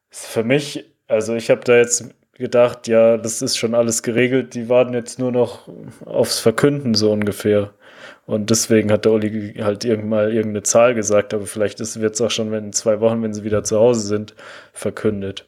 [0.09, 4.69] für mich, also ich habe da jetzt gedacht, ja, das ist schon alles geregelt, die
[4.69, 5.67] warten jetzt nur noch
[6.05, 7.73] aufs Verkünden so ungefähr.
[8.25, 12.31] Und deswegen hat der Uli halt irgendwann irgendeine Zahl gesagt, aber vielleicht wird es auch
[12.31, 14.35] schon wenn in zwei Wochen, wenn sie wieder zu Hause sind,
[14.71, 15.45] verkündet.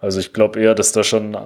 [0.00, 1.36] Also ich glaube eher, dass da schon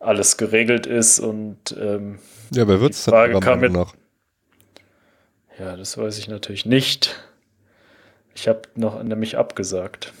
[0.00, 2.18] alles geregelt ist und ähm,
[2.50, 3.94] ja, wer wird es dann Frage kam mit, nach?
[5.58, 7.14] Ja, das weiß ich natürlich nicht.
[8.34, 10.12] Ich habe noch nämlich abgesagt.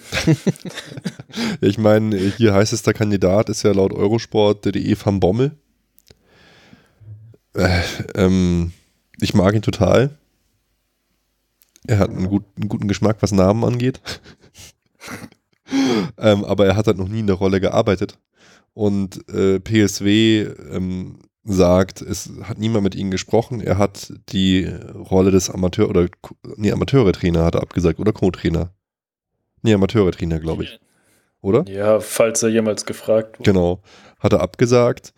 [1.60, 5.52] ich meine, hier heißester Kandidat ist ja laut Eurosport.de van Bommel.
[7.54, 7.80] Äh,
[8.14, 8.72] ähm,
[9.20, 10.10] ich mag ihn total.
[11.86, 14.00] Er hat einen, gut, einen guten Geschmack, was Namen angeht.
[16.18, 18.18] ähm, aber er hat halt noch nie in der Rolle gearbeitet.
[18.80, 20.40] Und äh, PSW
[20.72, 23.60] ähm, sagt, es hat niemand mit ihnen gesprochen.
[23.60, 26.08] Er hat die Rolle des Amateur- oder
[26.56, 28.72] nee, Amateure-Trainer hat er abgesagt oder Co-Trainer.
[29.60, 30.80] Nee, Amateure-Trainer, glaube ich.
[31.42, 31.66] Oder?
[31.68, 33.52] Ja, falls er jemals gefragt wurde.
[33.52, 33.82] Genau.
[34.18, 35.12] Hat er abgesagt.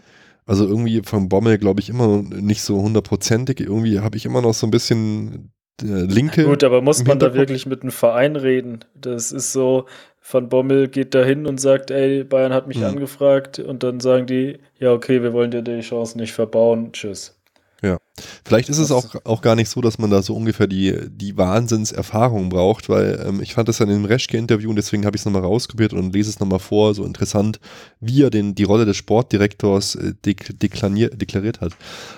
[0.45, 3.61] Also irgendwie vom Bommel, glaube ich, immer nicht so hundertprozentig.
[3.61, 5.53] Irgendwie habe ich immer noch so ein bisschen
[5.83, 6.45] linke.
[6.45, 8.81] Gut, aber muss man da wirklich mit einem Verein reden?
[8.95, 9.87] Das ist so,
[10.29, 12.85] Van Bommel geht da hin und sagt, ey, Bayern hat mich mhm.
[12.85, 17.39] angefragt und dann sagen die, ja, okay, wir wollen dir die Chance nicht verbauen, tschüss.
[17.83, 17.99] Ja,
[18.45, 21.37] vielleicht ist es auch, auch gar nicht so, dass man da so ungefähr die, die
[21.37, 25.25] Wahnsinnserfahrung braucht, weil ähm, ich fand das dann im Reschke-Interview und deswegen habe ich es
[25.25, 27.61] nochmal rauskopiert und lese es nochmal vor, so interessant,
[28.01, 31.73] wie er den, die Rolle des Sportdirektors äh, deklariert hat.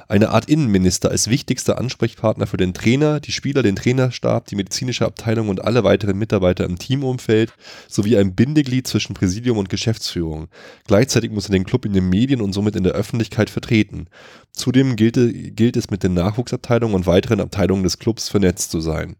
[0.09, 5.07] Eine Art Innenminister als wichtigster Ansprechpartner für den Trainer, die Spieler, den Trainerstab, die medizinische
[5.07, 7.53] Abteilung und alle weiteren Mitarbeiter im Teamumfeld
[7.89, 10.49] sowie ein Bindeglied zwischen Präsidium und Geschäftsführung.
[10.87, 14.09] Gleichzeitig muss er den Club in den Medien und somit in der Öffentlichkeit vertreten.
[14.53, 15.15] Zudem gilt,
[15.57, 19.17] gilt es mit den Nachwuchsabteilungen und weiteren Abteilungen des Clubs vernetzt zu sein.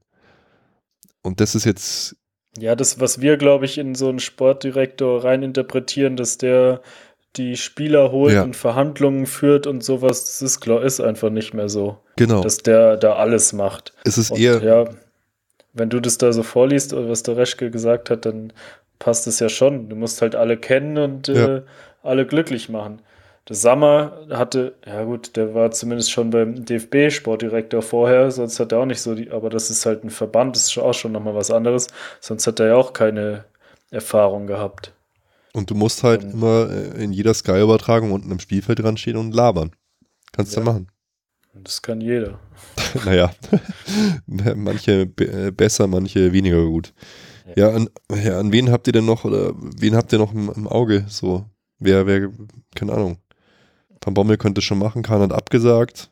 [1.23, 2.17] Und das ist jetzt.
[2.59, 6.83] Ja, das, was wir, glaube ich, in so einen Sportdirektor reininterpretieren, dass der
[7.37, 8.43] die Spieler holt ja.
[8.43, 11.99] und Verhandlungen führt und sowas, das ist, glaub, ist einfach nicht mehr so.
[12.17, 12.43] Genau.
[12.43, 13.93] Dass der da alles macht.
[14.05, 14.63] Es ist und, eher.
[14.63, 14.85] Ja,
[15.73, 18.53] wenn du das da so vorliest, was der Reschke gesagt hat, dann
[19.01, 19.89] passt es ja schon.
[19.89, 21.57] Du musst halt alle kennen und ja.
[21.57, 21.63] äh,
[22.03, 23.03] alle glücklich machen.
[23.49, 28.79] Der Sammer hatte, ja gut, der war zumindest schon beim DFB-Sportdirektor vorher, sonst hat er
[28.79, 31.35] auch nicht so die, aber das ist halt ein Verband, das ist auch schon nochmal
[31.35, 31.89] was anderes,
[32.21, 33.45] sonst hat er ja auch keine
[33.91, 34.95] Erfahrung gehabt.
[35.53, 39.17] Und du musst halt und, immer äh, in jeder Sky-Übertragung unten im Spielfeld dran stehen
[39.17, 39.73] und labern.
[40.33, 40.61] Kannst ja.
[40.61, 40.89] du machen.
[41.53, 42.41] Das kann jeder.
[43.05, 43.31] naja,
[44.57, 46.95] manche be besser, manche weniger gut.
[47.55, 47.91] Ja, ja an,
[48.25, 51.05] ja, an wen habt ihr denn noch, oder wen habt ihr noch im, im Auge?
[51.09, 51.45] So,
[51.79, 52.31] wer, wer,
[52.75, 53.19] keine Ahnung.
[54.05, 56.11] Van Bommel könnte es schon machen, Kahn hat abgesagt.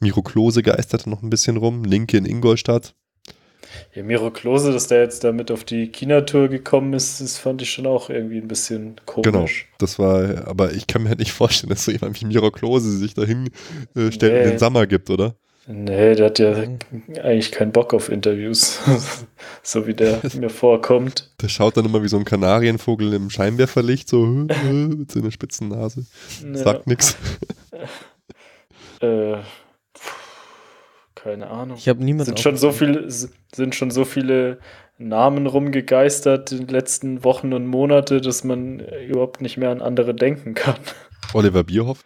[0.00, 1.84] Miro Klose geisterte noch ein bisschen rum.
[1.84, 2.94] Linke in Ingolstadt.
[3.94, 7.70] Ja, Miro Klose, dass der jetzt damit auf die China-Tour gekommen ist, das fand ich
[7.70, 9.24] schon auch irgendwie ein bisschen komisch.
[9.24, 9.46] Genau,
[9.78, 12.96] das war, aber ich kann mir halt nicht vorstellen, dass so jemand wie Miro Klose
[12.96, 13.50] sich dahin
[13.94, 14.42] äh, stellt nee.
[14.44, 15.36] und den Sommer gibt, oder?
[15.66, 18.80] Nee, der hat ja eigentlich keinen Bock auf Interviews,
[19.62, 21.32] so wie der mir vorkommt.
[21.40, 26.04] Der schaut dann immer wie so ein Kanarienvogel im Scheinwerferlicht, so mit seiner spitzen Nase.
[26.42, 26.56] Ja.
[26.56, 27.16] Sagt nichts.
[29.00, 29.38] Äh,
[31.14, 31.78] keine Ahnung.
[31.78, 32.26] Ich habe niemanden.
[32.26, 34.58] Sind schon so viele, sind schon so viele
[34.98, 40.14] Namen rumgegeistert in den letzten Wochen und Monate, dass man überhaupt nicht mehr an andere
[40.14, 40.76] denken kann.
[41.32, 42.04] Oliver Bierhoff?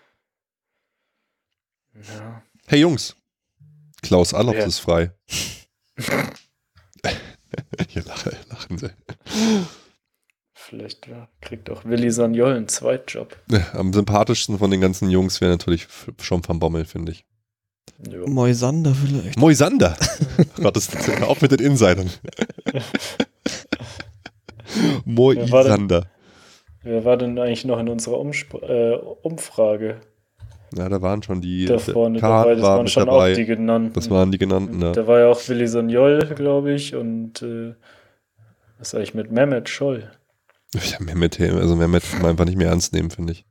[1.94, 2.42] Ja.
[2.66, 3.17] Hey Jungs,
[4.02, 4.66] Klaus Allofs Ja.
[4.66, 5.10] ist frei.
[7.88, 8.90] Hier lachen, lachen sie.
[10.52, 13.36] Vielleicht ja, kriegt auch Willi Sagnol einen Zweitjob.
[13.50, 15.86] Ja, Am sympathischsten von den ganzen Jungs wäre natürlich
[16.20, 17.24] schon van Bommel, finde ich.
[18.08, 18.26] Jo.
[18.26, 19.38] Moisander vielleicht.
[19.38, 19.96] Moisander.
[20.56, 22.10] Gott, das hör auf mit den Insidern.
[25.04, 26.06] Moisander.
[26.82, 30.00] Wer war denn eigentlich noch in unserer Umsp äh, Umfrage
[30.76, 31.66] Ja, da waren schon die.
[31.66, 32.54] da vorne Kahn dabei?
[32.54, 33.32] Das war waren schon dabei.
[33.32, 33.92] auch die genannten.
[33.94, 34.92] Das waren die genannten, ja.
[34.92, 37.74] Da war ja auch Willi Sagnol, glaube ich, und äh,
[38.78, 40.10] was sag ich mit Mehmet Scholl?
[40.74, 43.46] Ja, Mehmet, also Mehmet kann man einfach nicht mehr ernst nehmen, finde ich.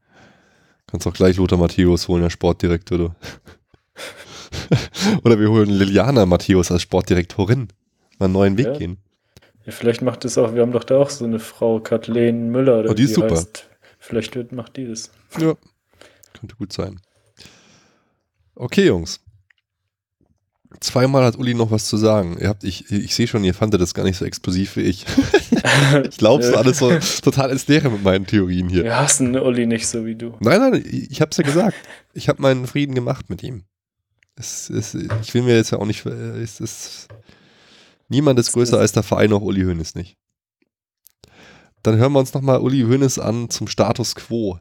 [0.85, 3.09] Kannst auch gleich Lothar Matthäus holen, der Sportdirektor, du.
[5.23, 7.69] Oder wir holen Liliana Matthäus als Sportdirektorin.
[8.19, 8.77] Mal einen neuen Weg Ja.
[8.77, 8.97] gehen.
[9.65, 12.79] Ja, vielleicht macht es auch, wir haben doch da auch so eine Frau, Kathleen Müller,
[12.79, 13.31] oder Oh, die ist super.
[13.35, 13.67] heißt.
[13.99, 15.11] Vielleicht wird, macht die das.
[15.39, 15.55] Ja.
[16.39, 17.01] Könnte gut sein.
[18.59, 19.19] Okay, Jungs.
[20.79, 22.37] Zweimal hat Uli noch was zu sagen.
[22.39, 25.05] Ihr habt, ich, ich sehe schon, ihr fandet das gar nicht so explosiv wie ich.
[26.09, 28.83] ich glaube, es ist alles so total ins Leere mit meinen Theorien hier.
[28.83, 30.35] Wir hassen Uli nicht so wie du.
[30.39, 31.75] Nein, nein, ich, habe es ja gesagt.
[32.13, 33.63] Ich habe meinen Frieden gemacht mit ihm.
[34.35, 36.05] Es, es, ich will mir jetzt ja auch nicht.
[36.05, 37.07] äh, Es ist,
[38.09, 40.17] niemand ist größer als der Verein, auch Uli Hoeneß nicht.
[41.81, 44.59] Dann hören wir uns nochmal Uli Hoeneß an zum Status quo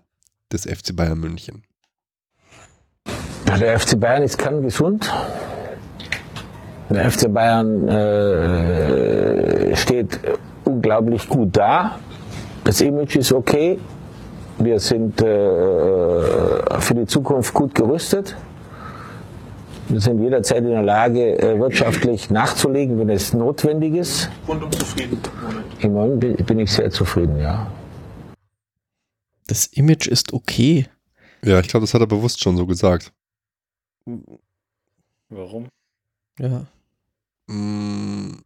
[0.52, 1.64] des FC Bayern München.
[3.56, 5.10] Ja, Der FC Bayern ist kerngesund.
[6.90, 10.20] Der FC Bayern äh, steht
[10.64, 11.98] unglaublich gut da.
[12.64, 13.78] Das Image ist okay.
[14.58, 15.24] Wir sind äh,
[16.80, 18.36] für die Zukunft gut gerüstet.
[19.88, 24.28] Wir sind jederzeit in der Lage, äh, wirtschaftlich nachzulegen, wenn es notwendig ist.
[24.46, 25.18] Rundum zufrieden.
[25.80, 27.66] Im Moment bin ich sehr zufrieden, ja.
[29.46, 30.86] Das Image ist okay.
[31.42, 33.12] Ja, ich glaube, das hat er bewusst schon so gesagt.
[35.28, 35.68] Warum?
[36.38, 36.66] Ja.
[37.48, 38.38] Mm,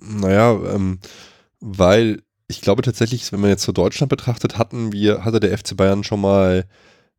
[0.00, 1.00] naja, ähm,
[1.60, 5.76] weil ich glaube tatsächlich, wenn man jetzt so Deutschland betrachtet, hatten wir, hatte der FC
[5.76, 6.66] Bayern schon mal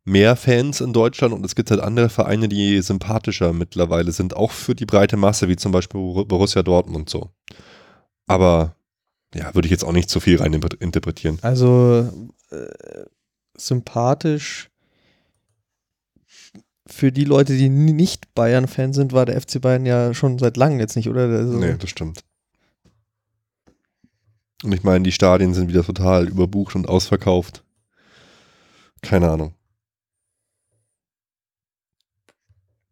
[0.04, 4.50] mehr Fans in Deutschland und es gibt halt andere Vereine, die sympathischer mittlerweile sind, auch
[4.50, 7.30] für die breite Masse, wie zum Beispiel Bor- Borussia Dortmund so.
[8.26, 8.74] Aber
[9.34, 11.38] ja, würde ich jetzt auch nicht zu viel rein interpretieren.
[11.42, 12.10] Also
[12.50, 13.04] äh,
[13.56, 14.69] sympathisch
[16.92, 20.80] für die Leute, die nicht Bayern-Fan sind, war der FC Bayern ja schon seit langem
[20.80, 21.22] jetzt nicht, oder?
[21.28, 22.24] Also, Nee, das stimmt.
[24.62, 27.64] Und ich meine, die Stadien sind wieder total überbucht und ausverkauft.
[29.02, 29.54] Keine Ahnung.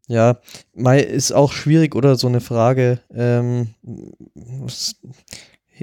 [0.06, 0.40] Ja,
[0.74, 3.74] Mai ist auch schwierig oder so eine Frage, ähm,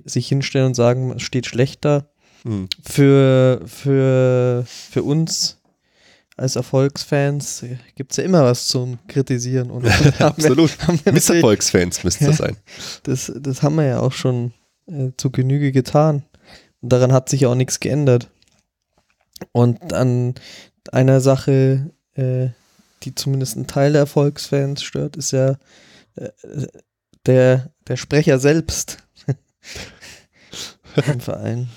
[0.03, 2.09] sich hinstellen und sagen, es steht schlechter.
[2.41, 2.67] Hm.
[2.81, 5.61] Für, für, für uns
[6.37, 9.71] als Erfolgsfans gibt es ja immer was zum Kritisieren.
[9.71, 9.85] Und
[10.21, 10.77] Absolut.
[11.05, 12.57] wir Misserfolgsfans müsste das sein.
[13.03, 14.53] Das, das haben wir ja auch schon
[14.87, 16.23] äh, zu Genüge getan.
[16.81, 18.29] Und daran hat sich auch nichts geändert.
[19.51, 20.35] Und an
[20.91, 22.49] einer Sache, äh,
[23.03, 25.57] die zumindest einen Teil der Erfolgsfans stört, ist ja
[26.15, 26.29] äh,
[27.25, 28.97] der, der Sprecher selbst
[31.07, 31.69] im Verein.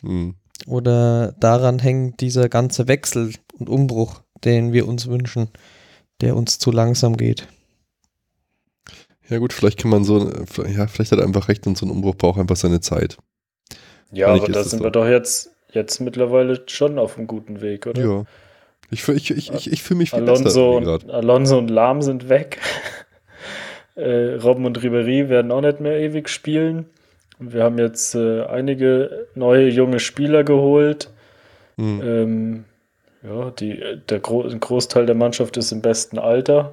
[0.00, 0.34] Hm.
[0.66, 5.48] Oder daran hängt dieser ganze Wechsel und Umbruch, den wir uns wünschen,
[6.20, 7.48] der uns zu langsam geht.
[9.28, 10.30] Ja gut, vielleicht kann man so,
[10.68, 13.16] ja, vielleicht hat er einfach recht und so ein Umbruch braucht einfach seine Zeit.
[14.12, 18.02] Ja, aber da sind wir doch jetzt, jetzt mittlerweile schon auf einem guten Weg, oder?
[18.02, 18.24] Ja.
[18.90, 21.10] Ich, ich, ich, ich, ich fühle mich viel besser Alonso irgendwie und.
[21.10, 22.60] Alonso und Lahm sind weg.
[23.96, 26.86] äh, Robben und Ribery werden auch nicht mehr ewig spielen.
[27.40, 31.10] Und wir haben jetzt äh, einige neue junge Spieler geholt.
[31.76, 32.00] Hm.
[32.02, 32.64] Ähm,
[33.26, 36.72] ja, die, der Gro ein Großteil der Mannschaft ist im besten Alter.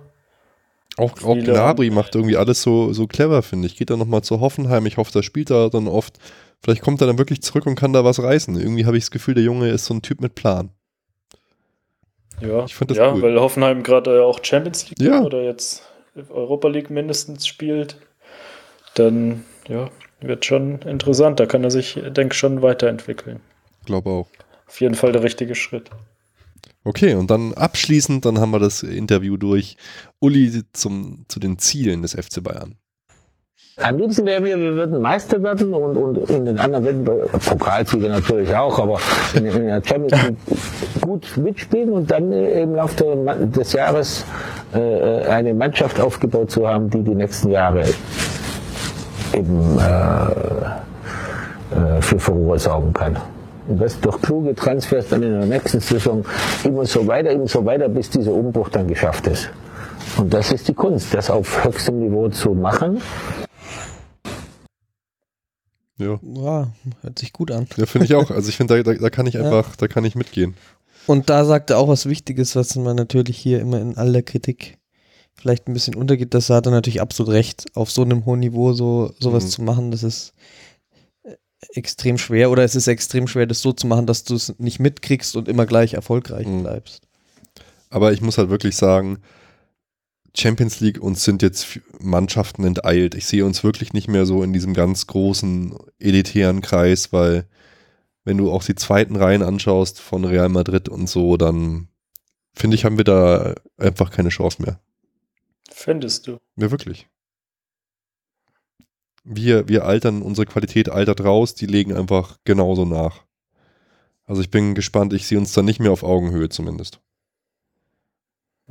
[0.98, 3.76] Auch, auch Gnabry macht irgendwie alles so, so clever, finde ich.
[3.76, 4.86] Geht dann nochmal zu Hoffenheim.
[4.86, 6.20] Ich hoffe, da spielt er dann oft.
[6.62, 8.56] Vielleicht kommt er dann wirklich zurück und kann da was reißen.
[8.60, 10.70] Irgendwie habe ich das Gefühl, der Junge ist so ein Typ mit Plan.
[12.42, 13.22] Ja, Ich das ja cool.
[13.22, 15.22] weil Hoffenheim gerade äh, auch Champions League Ja.
[15.22, 15.84] oder jetzt
[16.30, 17.98] Europa League mindestens spielt.
[18.96, 19.90] Dann ja,
[20.22, 21.40] wird schon interessant.
[21.40, 23.40] Da kann er sich, denke ich, schon weiterentwickeln.
[23.86, 24.28] Glaube auch.
[24.68, 25.90] Auf jeden Fall der richtige Schritt.
[26.84, 29.78] Okay, und dann abschließend, dann haben wir das Interview durch.
[30.20, 32.76] Uli zum, zu den Zielen des FC Bayern.
[33.78, 38.10] Am liebsten wären wir, wir würden Meister werden und, und in den anderen Wettbewerben, Pokalsieger
[38.10, 39.00] natürlich auch, aber
[39.34, 40.38] in, in der Champions League
[41.02, 43.04] gut mitspielen und dann äh, im Laufe
[43.48, 44.26] des Jahres
[44.76, 47.86] äh, eine Mannschaft aufgebaut zu haben, die die nächsten Jahre
[49.34, 50.26] eben äh,
[51.76, 53.18] äh, für Furore sorgen kann.
[53.68, 56.26] Und das durch kluge Transfers dann in der nächsten Saison
[56.64, 59.50] immer so weiter, immer so weiter, bis dieser Umbruch dann geschafft ist.
[60.18, 63.02] Und das ist die Kunst, das auf höchstem Niveau zu machen.
[65.98, 66.68] Ja, Ja,
[67.02, 67.68] hört sich gut an.
[67.78, 68.30] ja finde ich auch.
[68.32, 70.56] Also ich finde, da, da, da kann ich einfach, da kann ich mitgehen.
[71.08, 74.78] Und da sagt er auch was Wichtiges, was man natürlich hier immer in aller Kritik
[75.36, 76.34] vielleicht ein bisschen untergeht.
[76.34, 77.66] Das hat er natürlich absolut recht.
[77.76, 79.50] Auf so einem hohen Niveau so sowas Mhm.
[79.50, 80.34] zu machen, das ist
[81.74, 82.52] extrem schwer.
[82.52, 85.48] Oder es ist extrem schwer, das so zu machen, dass du es nicht mitkriegst und
[85.48, 86.64] immer gleich erfolgreich Mhm.
[86.64, 87.08] bleibst.
[87.90, 89.20] Aber ich muss halt wirklich sagen,
[90.36, 93.14] Champions League uns sind jetzt Mannschaften enteilt.
[93.14, 97.46] Ich sehe uns wirklich nicht mehr so in diesem ganz großen elitären Kreis, weil
[98.24, 101.88] wenn du auch die zweiten Reihen anschaust von Real Madrid und so, dann
[102.56, 104.80] finde ich, haben wir da einfach keine Chance mehr.
[105.70, 106.40] Findest du?
[106.56, 107.08] Ja, wirklich.
[109.24, 113.24] Wir, wir altern, unsere Qualität altert raus, die legen einfach genauso nach.
[114.26, 117.00] Also ich bin gespannt, ich sehe uns dann nicht mehr auf Augenhöhe zumindest.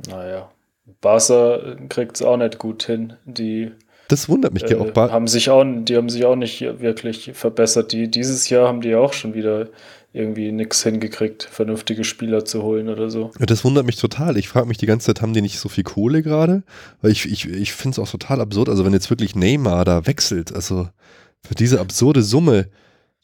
[0.07, 0.51] Naja.
[1.01, 3.13] Barca kriegt es auch nicht gut hin.
[3.25, 3.71] Die
[4.09, 4.63] Das wundert mich.
[4.69, 7.91] äh, auch Ba- haben sich auch, die haben sich auch nicht wirklich verbessert.
[7.91, 9.69] Die, dieses Jahr haben die auch schon wieder
[10.13, 13.31] irgendwie nichts hingekriegt, vernünftige Spieler zu holen oder so.
[13.39, 14.37] Ja, das wundert mich total.
[14.37, 16.63] Ich frage mich die ganze Zeit, haben die nicht so viel Kohle gerade?
[17.01, 18.69] Weil ich, ich, ich finde es auch total absurd.
[18.69, 20.87] Also wenn jetzt wirklich Neymar da wechselt, also
[21.41, 22.67] für diese absurde Summe,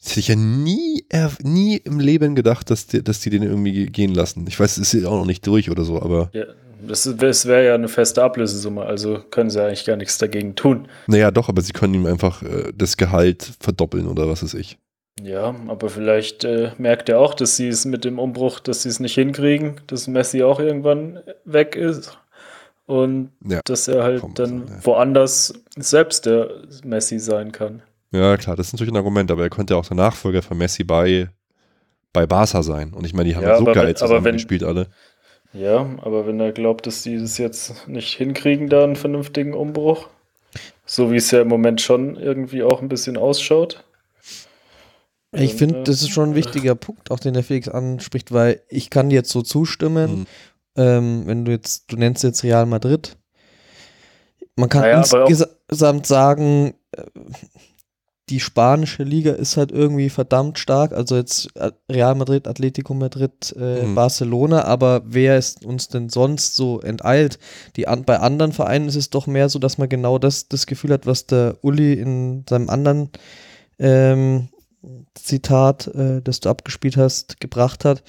[0.02, 1.04] das hätte ich ja nie,
[1.42, 4.46] nie im Leben gedacht, dass die, dass die den irgendwie gehen lassen.
[4.48, 6.44] Ich weiß, es ist auch noch nicht durch oder so, aber Ja,
[6.86, 10.88] das, das wäre ja eine feste Ablösesumme, also können sie eigentlich gar nichts dagegen tun.
[11.06, 14.78] naja, doch, aber sie können ihm einfach äh, das Gehalt verdoppeln oder was weiß ich.
[15.22, 18.88] Ja, aber vielleicht äh, merkt er auch, dass sie es mit dem Umbruch, dass sie
[18.88, 22.16] es nicht hinkriegen, dass Messi auch irgendwann weg ist
[22.86, 24.86] und Ja, dass er halt dann sagen, ja.
[24.86, 26.50] woanders selbst der
[26.84, 27.82] Messi sein kann.
[28.12, 30.82] Ja, klar, das ist natürlich ein Argument, aber er könnte auch der Nachfolger von Messi
[30.84, 31.28] bei,
[32.12, 32.92] bei Barca sein.
[32.92, 34.86] Und ich meine, die haben Ja, so aber geil wenn- aber zusammen wenn- gespielt alle.
[35.52, 40.08] Ja, aber wenn er glaubt, dass die das jetzt nicht hinkriegen, da einen vernünftigen Umbruch,
[40.86, 43.84] so wie es ja im Moment schon irgendwie auch ein bisschen ausschaut.
[45.32, 48.62] Ich finde, äh, das ist schon ein wichtiger Punkt, auch den der Felix anspricht, weil
[48.68, 50.26] ich kann dir jetzt so zustimmen, Mhm.
[50.76, 53.16] ähm, wenn du jetzt, du nennst jetzt Real Madrid.
[54.56, 57.02] Man kann Naja, insgesamt sagen, äh,
[58.28, 60.92] die spanische Liga ist halt irgendwie verdammt stark.
[60.92, 63.94] Also jetzt äh, Real Madrid, Atletico Madrid, äh, Mhm.
[63.96, 67.38] Barcelona, aber wer ist uns denn sonst so enteilt?
[67.76, 70.66] Die an, bei anderen Vereinen ist es doch mehr so, dass man genau das, das
[70.66, 73.10] Gefühl hat, was der Uli in seinem anderen
[73.80, 74.48] ähm,
[75.14, 78.02] Zitat, äh, das du abgespielt hast, gebracht hat.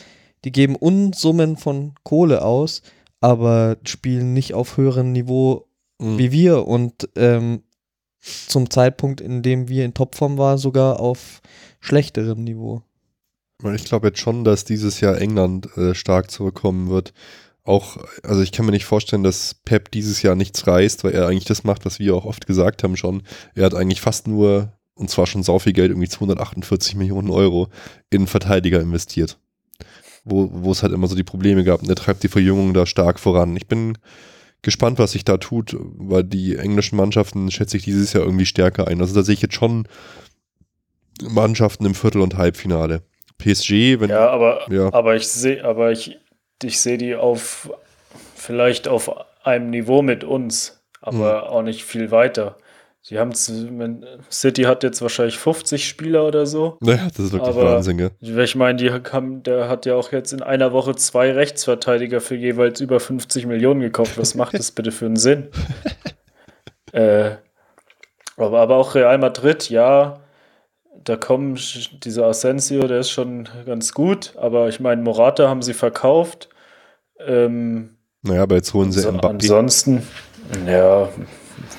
[0.45, 2.81] Die geben Unsummen von Kohle aus,
[3.19, 5.68] aber spielen nicht auf höherem Niveau
[6.02, 6.18] Mhm.
[6.18, 7.61] wie wir und ähm,
[8.19, 11.41] zum Zeitpunkt, in dem wir in Topform waren, sogar auf
[11.80, 12.81] schlechterem Niveau.
[13.76, 17.14] Ich glaube jetzt schon, dass dieses Jahr England äh, stark zurückkommen wird.
[17.64, 21.27] Auch, also ich kann mir nicht vorstellen, dass Pep dieses Jahr nichts reißt, weil er
[21.27, 23.22] eigentlich das macht, was wir auch oft gesagt haben schon.
[23.53, 27.67] Er hat eigentlich fast nur, und zwar schon sau viel Geld, irgendwie 248 Millionen Euro
[28.09, 29.37] in Verteidiger investiert.
[30.23, 31.81] Wo, wo es halt immer so die Probleme gab.
[31.81, 33.57] Und er treibt die Verjüngung da stark voran.
[33.57, 33.97] Ich bin
[34.61, 38.87] gespannt, was sich da tut, weil die englischen Mannschaften schätze ich dieses Jahr irgendwie stärker
[38.87, 39.01] ein.
[39.01, 39.87] Also da sehe ich jetzt schon
[41.23, 43.01] Mannschaften im Viertel- und Halbfinale.
[43.39, 44.93] PSG, wenn Ja, aber, Ja.
[44.93, 46.19] aber ich sehe, aber ich,
[46.61, 47.71] ich sehe die auf
[48.35, 49.09] vielleicht auf
[49.43, 52.57] einem Niveau mit uns, aber auch nicht viel weiter.
[53.03, 56.77] Sie haben City hat jetzt wahrscheinlich 50 Spieler oder so.
[56.81, 58.11] Naja, das ist wirklich Aber- Wahnsinn, gell?
[58.19, 62.35] Ich meine, die haben, der hat ja auch jetzt in einer Woche zwei Rechtsverteidiger für
[62.35, 64.19] jeweils über 50 Millionen gekauft.
[64.19, 65.49] Was macht das bitte für einen Sinn?
[66.91, 67.31] äh,
[68.37, 70.19] aber, aber auch Real Madrid, ja,
[71.03, 71.59] da kommen
[72.03, 76.49] dieser Asensio, der ist schon ganz gut, aber ich meine, Morata haben sie verkauft.
[77.19, 80.07] Ähm, Naja, aber jetzt holen sie so, Mbappé, ansonsten,
[80.67, 81.09] ja,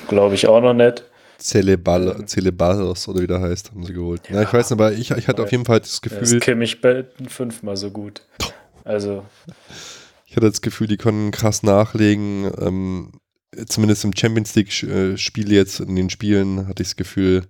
[0.09, 1.05] glaube ich auch noch nicht.
[1.39, 4.29] Celebal, Celebalos oder wie der heißt, haben sie geholt.
[4.29, 7.27] Ja, ich weiß nicht, aber ich, ich hatte auf jeden Fall das Gefühl, Kimmich Belton
[7.27, 8.21] fünfmal so gut.
[8.83, 9.25] Also,
[10.25, 12.51] ich hatte das Gefühl, die können krass nachlegen.
[12.59, 13.11] Ähm,
[13.67, 17.43] zumindest im Champions League-Spiel jetzt, in den Spielen, hatte ich das Gefühl,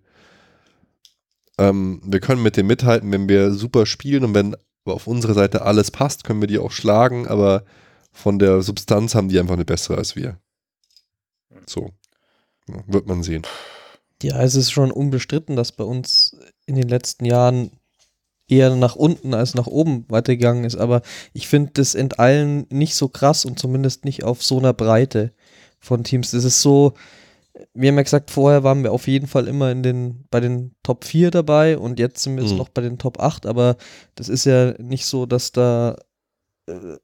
[1.58, 4.56] ähm, wir können mit dem mithalten, wenn wir super spielen und wenn
[4.86, 7.64] auf unserer Seite alles passt, können wir die auch schlagen, aber
[8.12, 10.38] von der Substanz haben die einfach eine bessere als wir.
[11.66, 11.92] So.
[12.68, 13.44] Ja, wird man sehen.
[14.24, 16.36] Ja, es ist schon unbestritten, dass bei uns
[16.66, 17.72] in den letzten Jahren
[18.48, 20.76] eher nach unten als nach oben weitergegangen ist.
[20.76, 21.02] Aber
[21.34, 25.34] ich finde das Enteilen nicht so krass und zumindest nicht auf so einer Breite
[25.80, 26.34] von Teams.
[26.34, 26.94] Es ist so,
[27.74, 30.76] wir haben ja gesagt, vorher waren wir auf jeden Fall immer in den, bei den
[30.84, 32.58] Top 4 dabei und jetzt sind wir jetzt Mhm.
[32.58, 33.78] noch bei den Top 8, aber
[34.16, 35.98] das ist ja nicht so, dass da
[36.68, 36.98] äh,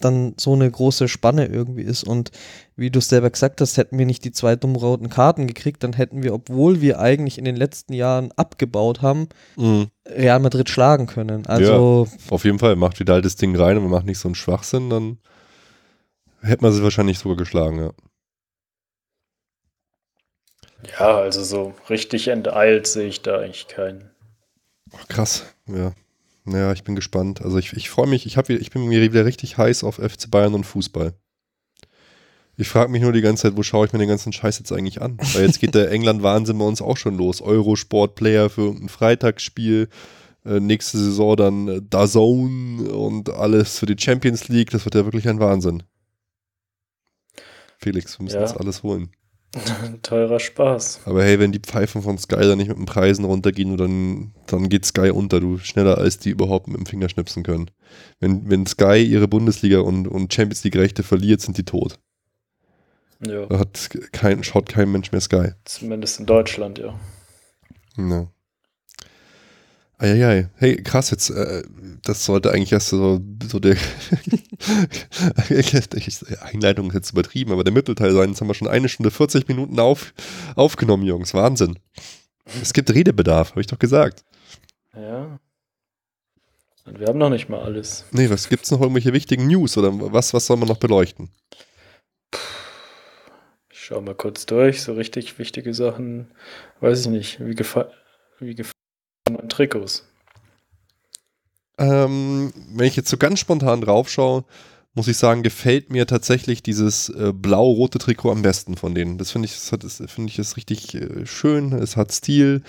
[0.00, 2.30] dann so eine große Spanne irgendwie ist und
[2.76, 5.82] wie du es selber gesagt hast, hätten wir nicht die zwei dummen roten Karten gekriegt,
[5.82, 9.88] dann hätten wir, obwohl wir eigentlich in den letzten Jahren abgebaut haben, Mhm.
[10.06, 11.46] Real Madrid schlagen können.
[11.46, 14.34] Also Auf jeden Fall, macht Vidal das Ding rein und man macht nicht so einen
[14.34, 15.18] Schwachsinn, dann
[16.40, 17.90] hätte man sie wahrscheinlich sogar geschlagen, ja.
[20.98, 24.10] Ja, also so richtig enteilt sehe ich da eigentlich keinen.
[24.96, 25.92] Ach, krass, ja.
[26.44, 27.42] Naja, ich bin gespannt.
[27.42, 30.30] Also ich, ich freue mich, ich, hab, ich bin mir wieder richtig heiß auf FC
[30.30, 31.14] Bayern und Fußball.
[32.56, 34.72] Ich frage mich nur die ganze Zeit, wo schaue ich mir den ganzen Scheiß jetzt
[34.72, 35.16] eigentlich an?
[35.32, 37.40] Weil jetzt geht der England-Wahnsinn bei uns auch schon los.
[37.40, 39.88] Eurosport-Player für ein Freitagsspiel.
[40.44, 44.70] Äh, nächste Saison dann äh, DAZN und alles für die Champions League.
[44.70, 45.82] Das wird ja wirklich ein Wahnsinn.
[47.78, 48.42] Felix, wir müssen Ja.
[48.42, 49.10] das alles holen.
[50.02, 51.00] Teurer Spaß.
[51.06, 54.68] Aber hey, wenn die Pfeifen von Sky dann nicht mit den Preisen runtergehen, dann, dann
[54.68, 57.70] geht Sky unter, du schneller als die überhaupt mit dem Finger schnipsen können.
[58.20, 61.98] Wenn, wenn Sky ihre Bundesliga und, und Champions League Rechte verliert, sind die tot.
[63.26, 65.50] Ja, Da hat kein, schaut kein Mensch mehr Sky.
[65.64, 66.98] zumindest in Deutschland, ja.
[67.98, 68.28] Ja.
[70.00, 70.48] Eieiei.
[70.56, 71.62] Hey, krass, jetzt, äh,
[72.02, 73.76] das sollte eigentlich erst so, so der
[76.40, 78.30] Einleitung ist jetzt übertrieben, aber der Mittelteil sein.
[78.30, 80.14] Jetzt haben wir schon eine Stunde 40 Minuten auf,
[80.56, 81.34] aufgenommen, Jungs.
[81.34, 81.78] Wahnsinn.
[82.62, 84.24] Es gibt Redebedarf, habe ich doch gesagt.
[84.96, 85.38] Ja.
[86.86, 88.06] Und wir haben noch nicht mal alles.
[88.10, 91.28] Nee, was gibt's noch irgendwelche wichtigen News oder was, was soll man noch beleuchten?
[93.70, 94.80] Ich schau mal kurz durch.
[94.80, 96.30] So richtig wichtige Sachen,
[96.80, 97.46] weiß ich nicht.
[97.46, 97.90] Wie gefallen
[98.38, 98.54] wie
[99.30, 100.06] gefallen meine Trikots?
[101.78, 104.44] Ähm, wenn ich jetzt so ganz spontan drauf schaue,
[104.94, 109.18] muss ich sagen, gefällt mir tatsächlich dieses äh, blau-rote Trikot am besten von denen.
[109.18, 111.72] Das finde ich, das das finde ich ist richtig äh, schön.
[111.72, 112.62] Es hat Stil.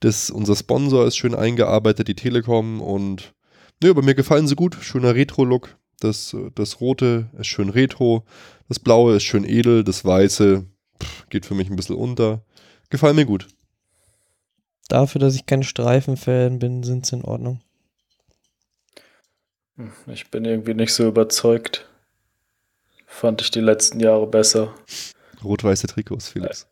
[0.00, 2.80] Das, unser Sponsor ist schön eingearbeitet, die Telekom.
[2.80, 3.34] Und
[3.82, 4.76] nö, aber mir gefallen sie gut.
[4.80, 5.76] Schöner Retro-Look.
[6.00, 8.24] Das, äh, das rote ist schön retro.
[8.68, 9.82] Das blaue ist schön edel.
[9.84, 10.64] Das weiße
[11.02, 12.44] pff, geht für mich ein bisschen unter.
[12.88, 13.48] Gefallen mir gut.
[14.88, 17.60] Dafür, dass ich kein Streifenfan bin, sind sie in Ordnung.
[19.76, 21.88] Hm, Ich bin irgendwie nicht so überzeugt.
[23.06, 24.74] Fand ich die letzten Jahre besser.
[25.42, 26.66] Rot-weiße Trikots, Felix.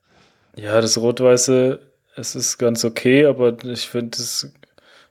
[0.56, 1.80] Ja, das Rot-Weiße,
[2.16, 4.52] es ist ganz okay, aber ich finde es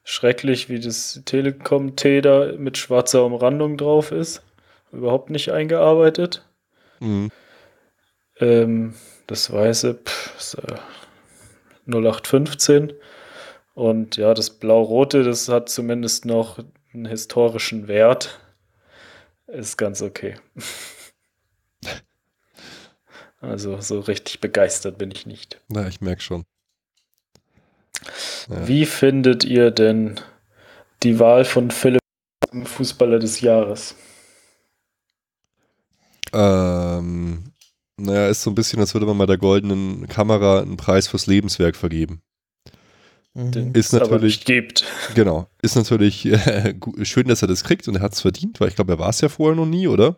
[0.04, 4.44] schrecklich, wie das Telekom-T da mit schwarzer Umrandung drauf ist.
[4.92, 6.46] Überhaupt nicht eingearbeitet.
[7.00, 7.32] Mhm.
[8.40, 8.94] Ähm,
[9.28, 10.76] das Weiße, pff, ist, äh,
[11.88, 12.94] 0815.
[13.74, 16.60] Und ja, das Blau-Rote, das hat zumindest noch
[16.94, 18.40] einen historischen Wert.
[19.48, 20.36] Ist ganz okay.
[23.44, 25.60] Also so richtig begeistert bin ich nicht.
[25.68, 26.46] Na, ich merke schon.
[28.48, 28.68] Ja.
[28.68, 30.20] Wie findet ihr denn
[31.02, 32.02] die Wahl von Philipp
[32.48, 33.96] zum Fußballer des Jahres?
[36.34, 37.51] Ähm,
[37.98, 41.28] naja, ist so ein bisschen, als würde man bei der goldenen Kamera einen Preis fürs
[41.28, 42.22] Lebenswerk vergeben.
[43.34, 43.52] Mhm.
[43.52, 44.86] Den Ist natürlich- nicht gibt.
[45.16, 45.48] Genau.
[45.62, 48.76] Ist natürlich äh, schön, dass er das kriegt und er hat es verdient, weil ich
[48.76, 50.18] glaube, er war es ja vorher noch nie, oder?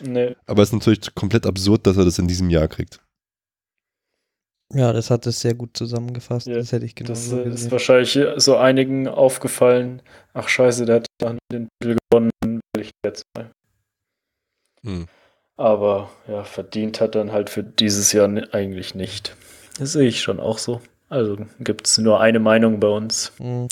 [0.00, 0.34] Nee.
[0.46, 3.00] Aber es ist natürlich komplett absurd, dass er das in diesem Jahr kriegt.
[4.72, 6.46] Ja, das hat es sehr gut zusammengefasst.
[6.46, 10.00] Ja, das hätte ich genau Das so äh, ist wahrscheinlich so einigen aufgefallen.
[10.32, 13.50] Ach scheiße, der hat dann den Titel gewonnen, will ich jetzt mal.
[14.84, 15.06] Hm.
[15.56, 19.36] Aber ja, verdient hat dann halt für dieses Jahr eigentlich nicht.
[19.78, 20.80] Das sehe ich schon auch so.
[21.08, 23.32] Also gibt es nur eine Meinung bei uns.
[23.38, 23.68] Mhm.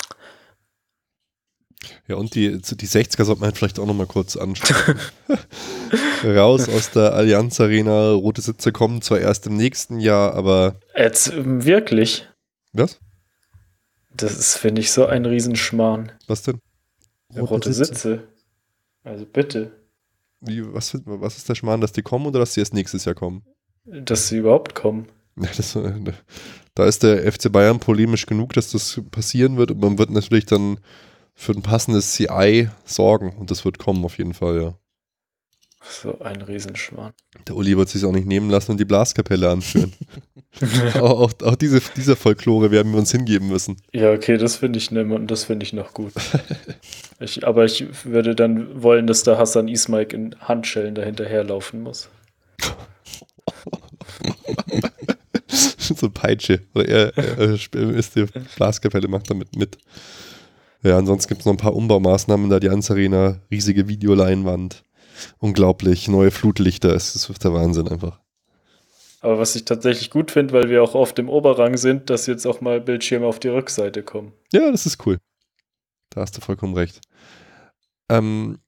[2.07, 4.99] Ja, und die, die 60er sollte man vielleicht auch nochmal kurz anschauen.
[6.25, 11.33] Raus aus der Allianz Arena, rote Sitze kommen zwar erst im nächsten Jahr, aber Jetzt
[11.35, 12.29] wirklich.
[12.73, 13.01] was?
[14.15, 16.13] Das ist, finde ich, so ein Riesenschmarrn.
[16.27, 16.61] Was denn?
[17.33, 18.29] Ja, rote, Sitze.
[19.05, 19.73] Also bitte,
[20.43, 23.15] Wie, was, was ist der Schmarrn, dass die kommen oder dass sie erst nächstes Jahr
[23.15, 23.43] kommen?
[23.85, 25.09] dass sie überhaupt kommen.
[25.37, 25.79] Ja, das,
[26.75, 30.47] da ist der FC Bayern polemisch genug, dass das passieren wird und man wird natürlich
[30.47, 30.79] dann
[31.35, 34.75] für ein passendes CI sorgen und das wird kommen auf jeden Fall, ja.
[35.89, 37.13] So ein Riesenschmarrn.
[37.49, 39.93] Der Uli wird sich auch nicht nehmen lassen und die Blaskapelle anführen.
[40.95, 43.77] auch, auch, auch diese, dieser Folklore werden wir uns hingeben müssen.
[43.93, 46.13] Ja, okay, das finde ich ne, und das finde ich noch gut.
[47.21, 52.09] ich, aber ich würde dann wollen, dass der Hassan Ismail in Handschellen dahinterherlaufen muss.
[55.49, 56.61] so Peitsche.
[56.75, 58.27] Oder er, er, er ist die
[58.57, 59.79] Blaskapelle, macht damit mit.
[60.83, 64.85] Ja, ansonsten gibt es noch ein paar Umbaumaßnahmen da, die Allianz Arena, riesige Videoleinwand.
[65.39, 68.21] Unglaublich, neue Flutlichter, es ist der Wahnsinn einfach.
[69.21, 72.45] Aber was ich tatsächlich gut finde, weil wir auch oft im Oberrang sind, dass jetzt
[72.45, 74.33] auch mal Bildschirme auf die Rückseite kommen.
[74.53, 75.19] Ja, das ist cool.
[76.11, 77.01] Da hast du vollkommen recht.
[78.09, 78.59] Ähm,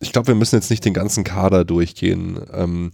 [0.00, 2.44] ich glaube, wir müssen jetzt nicht den ganzen Kader durchgehen.
[2.52, 2.90] Ähm,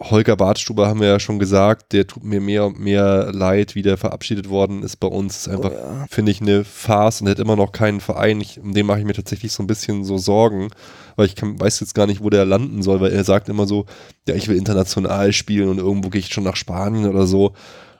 [0.00, 3.82] Holger Bartstuber haben wir ja schon gesagt, der tut mir mehr und mehr leid, wie
[3.82, 5.38] der verabschiedet worden ist bei uns.
[5.38, 6.06] Ist einfach, Oh ja.
[6.08, 8.40] finde ich, eine Farce und er hat immer noch keinen Verein.
[8.40, 10.68] Ich, um den mache ich mir tatsächlich so ein bisschen so Sorgen,
[11.16, 13.66] weil ich kann, weiß jetzt gar nicht, wo der landen soll, weil er sagt immer
[13.66, 13.86] so,
[14.28, 17.54] ja, ich will international spielen und irgendwo gehe ich schon nach Spanien oder so.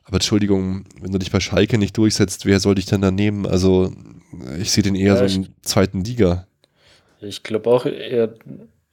[0.05, 3.45] Aber Entschuldigung, wenn du dich bei Schalke nicht durchsetzt, wer soll dich denn da nehmen?
[3.45, 3.93] Also
[4.61, 6.47] ich sehe den eher Ja, so in zweiten Liga.
[7.21, 8.35] Ich glaube auch eher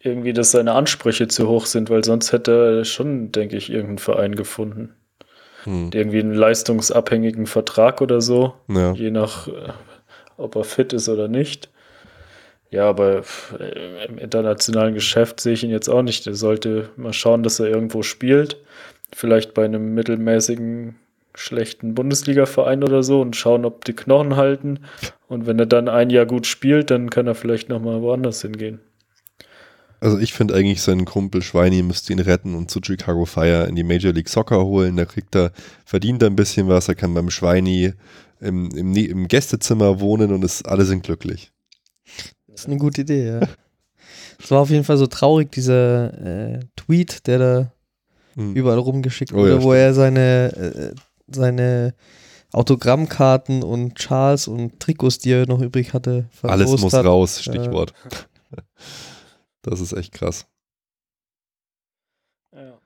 [0.06, 3.98] irgendwie, dass seine Ansprüche zu hoch sind, weil sonst hätte er schon, denke ich, irgendeinen
[3.98, 4.94] Verein gefunden.
[5.64, 5.90] Hm.
[5.94, 8.94] Irgendwie einen leistungsabhängigen Vertrag oder so, Ja.
[8.94, 9.52] je nach, äh,
[10.38, 11.69] ob er fit ist oder nicht.
[12.69, 13.23] Ja, aber
[13.60, 16.27] äh, im internationalen Geschäft sehe ich ihn jetzt auch nicht.
[16.27, 18.57] Er sollte mal schauen, dass er irgendwo spielt.
[19.14, 20.95] Vielleicht bei einem mittelmäßigen,
[21.36, 24.80] schlechten Bundesliga-Verein oder so und schauen, ob die Knochen halten.
[25.27, 28.80] Und wenn er dann ein Jahr gut spielt, dann kann er vielleicht nochmal woanders hingehen.
[29.99, 33.76] Also ich finde eigentlich, seinen Kumpel Schweini müsste ihn retten und zu Chicago Fire in
[33.76, 34.97] die Major League Soccer holen.
[34.97, 35.51] Da kriegt er,
[35.85, 37.93] verdient er ein bisschen was, er kann beim Schweini
[38.39, 41.51] im, im, im Gästezimmer wohnen und es, alle sind glücklich.
[42.47, 43.39] Das ist eine gute Idee, ja.
[44.41, 47.72] Es war auf jeden Fall so traurig, dieser äh, Tweet, der da
[48.35, 48.53] Hm.
[48.53, 49.76] überall rumgeschickt Oh wurde, ja, wo stimmt.
[49.77, 50.95] er seine, äh,
[51.27, 51.93] seine
[52.51, 57.05] Autogrammkarten und Schals und Trikots, die er noch übrig hatte, Alles verlost muss hat.
[57.05, 57.93] raus, Stichwort.
[59.66, 60.46] Das ist echt krass.
[62.54, 62.80] Ja.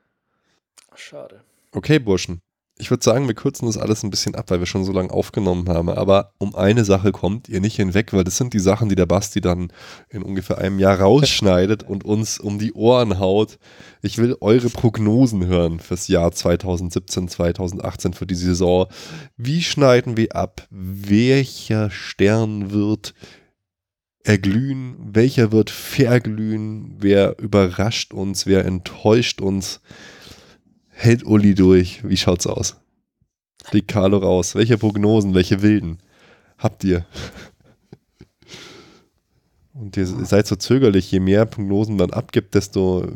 [0.96, 1.44] Schade.
[1.74, 2.42] Okay, Burschen.
[2.82, 5.12] Ich würde sagen, wir kürzen das alles ein bisschen ab, weil wir schon so lange
[5.12, 5.90] aufgenommen haben.
[5.90, 9.06] Aber um eine Sache kommt ihr nicht hinweg, weil das sind die Sachen, die der
[9.06, 9.74] Basti dann
[10.08, 13.60] in ungefähr einem Jahr rausschneidet und uns um die Ohren haut.
[14.02, 18.88] Ich will eure Prognosen hören fürs Jahr 2017, 2018, für die Saison.
[19.36, 20.66] Wie schneiden wir ab?
[20.70, 23.14] Welcher Stern wird
[24.30, 24.96] erglühen?
[25.00, 26.96] Welcher wird verglühen?
[27.00, 28.46] Wer überrascht uns?
[28.46, 29.82] Wer enttäuscht uns?
[30.90, 32.08] Hält Uli durch?
[32.08, 32.78] Wie schaut's aus?
[33.64, 34.54] Fliegt Carlo raus?
[34.54, 35.98] Welche Prognosen, welche wilden
[36.60, 37.06] habt ihr?
[39.74, 43.08] Und ihr seid so zögerlich, je mehr Prognosen man abgibt, desto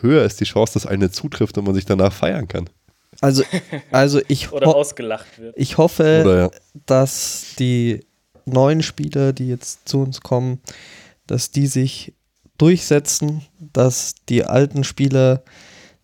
[0.00, 2.68] höher ist die Chance, dass eine zutrifft und man sich danach feiern kann.
[3.20, 3.44] Also,
[3.92, 5.54] also ich, Oder ho ausgelacht wird.
[5.56, 6.50] ich hoffe, Oder ja.
[6.86, 8.00] dass die
[8.50, 10.60] neuen Spieler, die jetzt zu uns kommen,
[11.26, 12.14] dass die sich
[12.58, 15.42] durchsetzen, dass die alten Spieler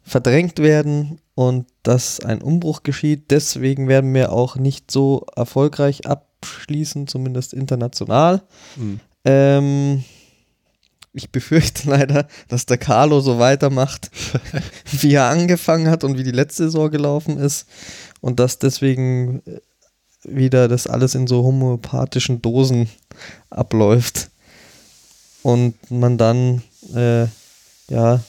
[0.03, 3.31] verdrängt werden und dass ein Umbruch geschieht.
[3.31, 8.43] Deswegen werden wir auch nicht so erfolgreich abschließen, zumindest international.
[8.77, 9.01] Mhm.
[9.25, 10.05] Ähm,
[11.13, 14.11] ich befürchte leider, dass der Carlo so weitermacht,
[15.01, 17.67] wie er angefangen hat und wie die letzte Saison gelaufen ist.
[18.21, 19.61] Und dass deswegen äh,
[20.27, 22.89] wieder das alles in so homöopathischen Dosen
[23.51, 24.31] abläuft.
[25.43, 26.63] Und man dann,
[26.95, 27.27] äh,
[27.89, 28.21] ja,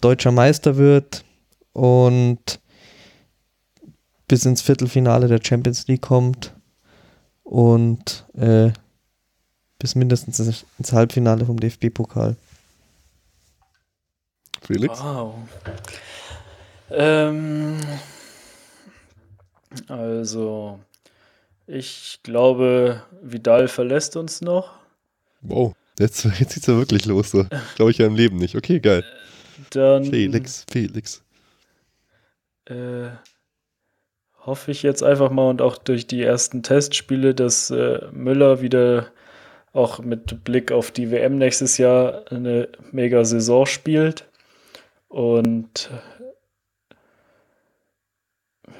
[0.00, 1.24] deutscher Meister wird
[1.72, 2.60] und
[4.26, 6.54] bis ins Viertelfinale der Champions League kommt
[7.42, 8.72] und äh,
[9.78, 12.36] bis mindestens ins Halbfinale vom DFB-Pokal.
[14.62, 14.98] Felix?
[14.98, 15.34] Wow.
[16.90, 17.78] Ähm,
[19.88, 20.80] also,
[21.66, 24.72] ich glaube, Vidal verlässt uns noch.
[25.40, 25.74] Wow.
[25.98, 27.30] Jetzt, jetzt geht's ja wirklich los.
[27.30, 27.46] So.
[27.76, 28.56] Glaube ich ja im Leben nicht.
[28.56, 29.04] Okay, geil.
[29.70, 31.22] Dann Felix, Felix.
[32.66, 33.10] äh,
[34.40, 39.08] hoffe ich jetzt einfach mal und auch durch die ersten Testspiele, dass äh, Müller wieder
[39.72, 44.26] auch mit Blick auf die WM nächstes Jahr eine mega Saison spielt.
[45.08, 45.90] Und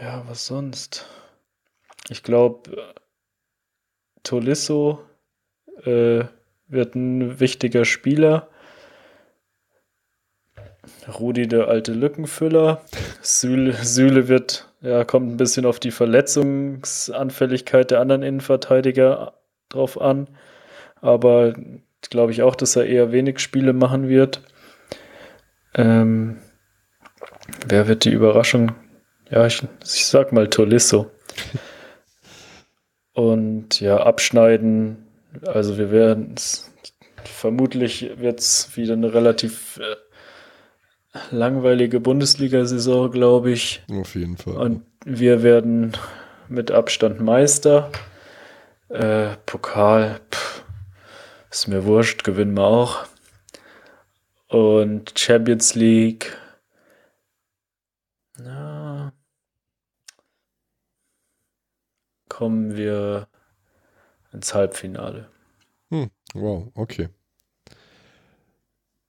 [0.05, 1.07] ja, was sonst?
[2.11, 2.95] Ich glaube,
[4.23, 5.03] Tolisso
[5.85, 6.25] äh,
[6.69, 8.49] wird ein wichtiger Spieler.
[11.19, 12.83] Rudi, der alte Lückenfüller.
[13.23, 19.33] Süle, Süle wird, ja, kommt ein bisschen auf die Verletzungsanfälligkeit der anderen Innenverteidiger
[19.71, 20.29] drauf an.
[21.01, 21.55] Aber
[22.11, 24.43] glaube ich auch, dass er eher wenig Spiele machen wird.
[25.75, 26.37] Ähm,
[27.67, 28.73] wer wird die Überraschung?
[29.31, 31.11] Ja, ich, ich sag mal Tolisso.
[33.13, 35.07] Und ja, abschneiden.
[35.47, 36.35] Also wir werden
[37.25, 43.83] vermutlich wird es wieder eine relativ äh, langweilige Bundesliga-Saison, glaube ich.
[43.91, 44.57] Auf jeden Fall.
[44.57, 45.93] Und wir werden
[46.49, 47.91] mit Abstand Meister.
[48.89, 50.65] Äh, Pokal, pff,
[51.51, 53.07] ist mir wurscht, gewinnen wir auch.
[54.49, 56.37] Und Champions League,
[62.35, 63.29] kommen wir
[64.33, 65.29] ins Halbfinale.
[65.91, 67.09] Hm, wow, okay.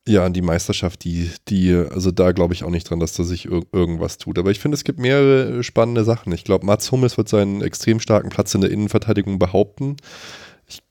[0.07, 3.45] Ja, die Meisterschaft, die, die, also da glaube ich auch nicht dran, dass da sich
[3.45, 4.37] ir irgendwas tut.
[4.37, 6.31] Aber ich finde, es gibt mehrere spannende Sachen.
[6.33, 9.97] Ich glaube, Mats Hummels wird seinen extrem starken Platz in der Innenverteidigung behaupten.
[10.67, 10.83] Ich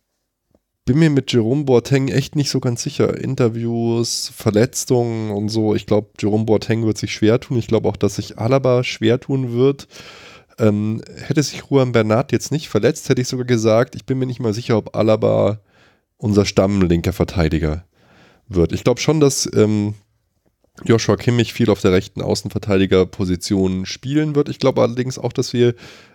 [0.85, 3.17] bin mir mit Jerome Boateng echt nicht so ganz sicher.
[3.17, 5.77] Interviews, Verletzungen und so.
[5.77, 7.59] Ich glaube, Jerome Boateng wird sich schwer tun.
[7.59, 9.87] Ich glaube auch, dass sich Alaba schwer tun wird.
[10.59, 14.27] Ähm, hätte sich Juan Bernat jetzt nicht verletzt, hätte ich sogar gesagt, ich bin mir
[14.27, 15.61] nicht mal sicher, ob Alaba
[16.17, 17.85] unser stammlinker Verteidiger
[18.49, 18.73] wird.
[18.73, 19.95] Ich glaube schon, dass ähm,
[20.85, 24.49] Joshua Kimmich viel auf der rechten Außenverteidigerposition spielen wird.
[24.49, 25.75] Ich glaube allerdings auch, dass wir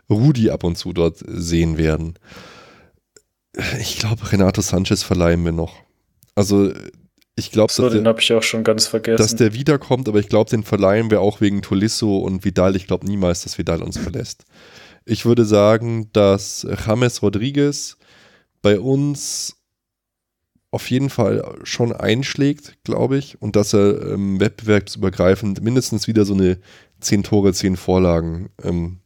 [0.09, 2.15] Rudi ab und zu dort sehen werden.
[3.79, 5.75] Ich glaube, Renato Sanchez verleihen wir noch.
[6.35, 6.71] Also
[7.39, 9.17] ich glaube, so, den habe ich auch schon ganz vergessen.
[9.17, 12.75] Dass der wiederkommt, aber ich glaube, den verleihen wir auch wegen Tolisso und Vidal.
[12.75, 14.45] Ich glaube niemals, dass Vidal uns verlässt.
[15.05, 17.97] Ich würde sagen, dass James Rodriguez
[18.61, 19.55] bei uns
[20.71, 26.35] auf jeden Fall schon einschlägt, glaube ich, und dass er ähm, wettbewerbsübergreifend mindestens wieder so
[26.35, 26.59] eine
[26.99, 28.99] 10 Tore, 10 Vorlagen ähm,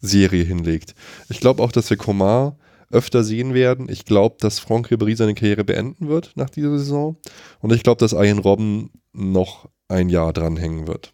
[0.00, 0.94] Serie hinlegt.
[1.28, 2.56] Ich glaube auch, dass wir Komar
[2.92, 3.88] öfter sehen werden.
[3.88, 7.16] Ich glaube, dass Franck Ribéry seine Karriere beenden wird nach dieser Saison.
[7.60, 11.12] Und ich glaube, dass Ian Robben noch ein Jahr dranhängen wird.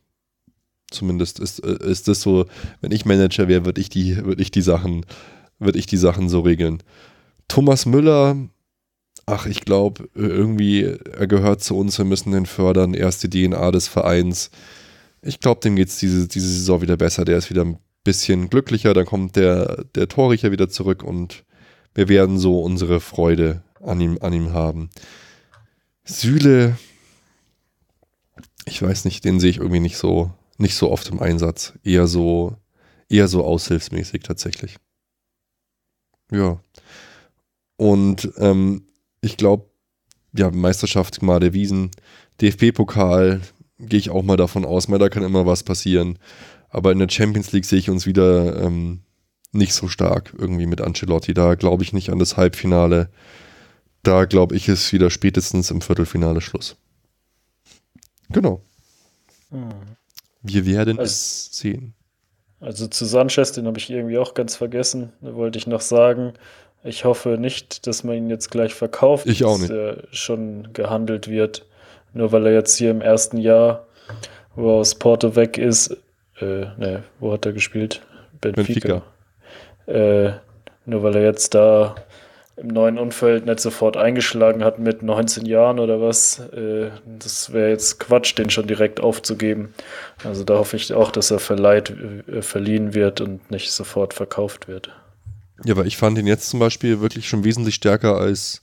[0.90, 2.46] Zumindest ist, äh, ist das so,
[2.80, 5.04] wenn ich Manager wäre, würde ich die, würde ich Sachen,
[5.58, 6.82] würde ich die Sachen so regeln.
[7.46, 8.36] Thomas Müller,
[9.26, 13.88] ach, ich glaube, irgendwie, er gehört zu uns, wir müssen den fördern, erste DNA des
[13.88, 14.50] Vereins.
[15.22, 17.24] Ich glaube, dem geht es diese, diese Saison wieder besser.
[17.24, 21.44] Der ist wieder ein bisschen glücklicher, dann kommt der, der Torrichter wieder zurück und
[21.98, 24.88] wir werden so unsere Freude an ihm, an ihm haben.
[26.04, 26.78] Süle,
[28.66, 31.72] ich weiß nicht, den sehe ich irgendwie nicht so, nicht so oft im Einsatz.
[31.82, 32.56] Eher so,
[33.08, 34.76] eher so aushilfsmäßig tatsächlich.
[36.30, 36.60] Ja.
[37.76, 38.86] Und ähm,
[39.20, 39.68] ich glaube,
[40.36, 41.90] ja, Meisterschaft Gmade Wiesen,
[42.40, 43.40] DFB-Pokal,
[43.80, 46.20] gehe ich auch mal davon aus, da kann immer was passieren.
[46.68, 49.00] Aber in der Champions League sehe ich uns wieder ähm,
[49.52, 51.34] nicht so stark irgendwie mit Ancelotti.
[51.34, 53.08] Da glaube ich nicht an das Halbfinale.
[54.02, 56.76] Da glaube ich, ist wieder spätestens im Viertelfinale Schluss.
[58.30, 58.60] Genau.
[59.50, 59.68] Hm.
[60.42, 61.94] Wir werden also, es sehen.
[62.60, 65.12] Also zu Sanchez, den habe ich irgendwie auch ganz vergessen.
[65.20, 66.34] Da wollte ich noch sagen,
[66.84, 69.26] ich hoffe nicht, dass man ihn jetzt gleich verkauft.
[69.26, 69.70] Ich auch nicht.
[69.70, 71.66] Dass er schon gehandelt wird.
[72.12, 73.86] Nur weil er jetzt hier im ersten Jahr,
[74.54, 75.96] wo er aus Porto weg ist,
[76.40, 78.02] äh, ne, wo hat er gespielt?
[78.40, 78.62] Benfica.
[78.62, 79.02] Benfica.
[79.88, 80.32] Äh,
[80.84, 81.96] nur weil er jetzt da
[82.56, 86.40] im neuen Umfeld nicht sofort eingeschlagen hat mit 19 Jahren oder was.
[86.52, 89.74] Äh, das wäre jetzt Quatsch, den schon direkt aufzugeben.
[90.24, 94.68] Also da hoffe ich auch, dass er verleiht, äh, verliehen wird und nicht sofort verkauft
[94.68, 94.90] wird.
[95.64, 98.62] Ja, weil ich fand ihn jetzt zum Beispiel wirklich schon wesentlich stärker als,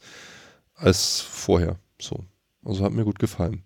[0.75, 1.77] als vorher.
[1.99, 2.23] So.
[2.63, 3.63] Also hat mir gut gefallen.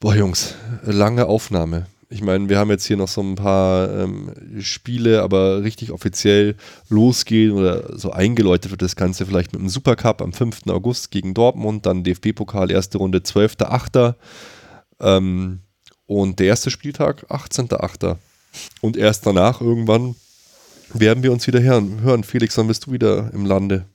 [0.00, 1.86] Boah, Jungs, lange Aufnahme.
[2.12, 6.56] Ich meine, wir haben jetzt hier noch so ein paar ähm, Spiele, aber richtig offiziell
[6.90, 10.66] losgehen oder so eingeläutet wird das Ganze vielleicht mit dem Supercup am 5.
[10.68, 14.14] August gegen Dortmund, dann DFB-Pokal, erste Runde 12.8.
[15.00, 15.60] Ähm,
[16.06, 18.16] und der erste Spieltag 18.8.
[18.82, 20.14] Und erst danach irgendwann
[20.92, 22.24] werden wir uns wieder hören.
[22.24, 23.86] Felix, wann bist du wieder im Lande?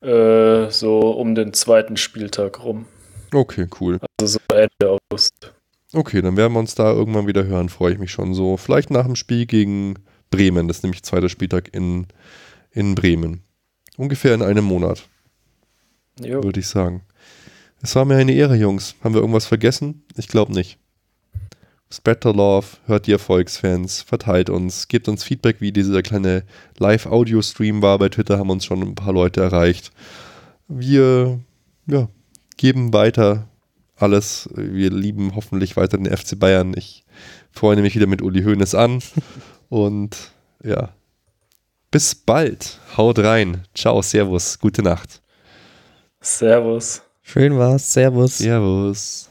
[0.00, 2.86] Äh, so um den zweiten Spieltag rum.
[3.34, 3.98] Okay, cool.
[4.18, 5.52] Also so Ende August.
[5.96, 8.58] Okay, dann werden wir uns da irgendwann wieder hören, freue ich mich schon so.
[8.58, 9.94] Vielleicht nach dem Spiel gegen
[10.30, 12.06] Bremen, das ist nämlich zweiter Spieltag in,
[12.70, 13.40] in Bremen.
[13.96, 15.08] Ungefähr in einem Monat.
[16.42, 17.00] Würde ich sagen.
[17.80, 18.94] Es war mir eine Ehre, Jungs.
[19.02, 20.02] Haben wir irgendwas vergessen?
[20.18, 20.78] Ich glaube nicht.
[21.90, 26.44] Spread the Love, hört die Erfolgsfans, verteilt uns, gebt uns Feedback, wie dieser kleine
[26.76, 27.98] Live-Audio-Stream war.
[27.98, 29.92] Bei Twitter haben uns schon ein paar Leute erreicht.
[30.68, 31.40] Wir
[31.86, 32.10] ja,
[32.58, 33.48] geben weiter
[33.96, 34.48] alles.
[34.54, 36.74] Wir lieben hoffentlich weiter den FC Bayern.
[36.76, 37.04] Ich
[37.50, 39.00] freue mich wieder mit Uli Hoeneß an.
[39.68, 40.30] Und
[40.62, 40.90] ja,
[41.90, 42.78] bis bald.
[42.96, 43.64] Haut rein.
[43.74, 44.58] Ciao, Servus.
[44.58, 45.22] Gute Nacht.
[46.20, 47.02] Servus.
[47.22, 47.92] Schön war's.
[47.92, 48.38] Servus.
[48.38, 49.25] Servus.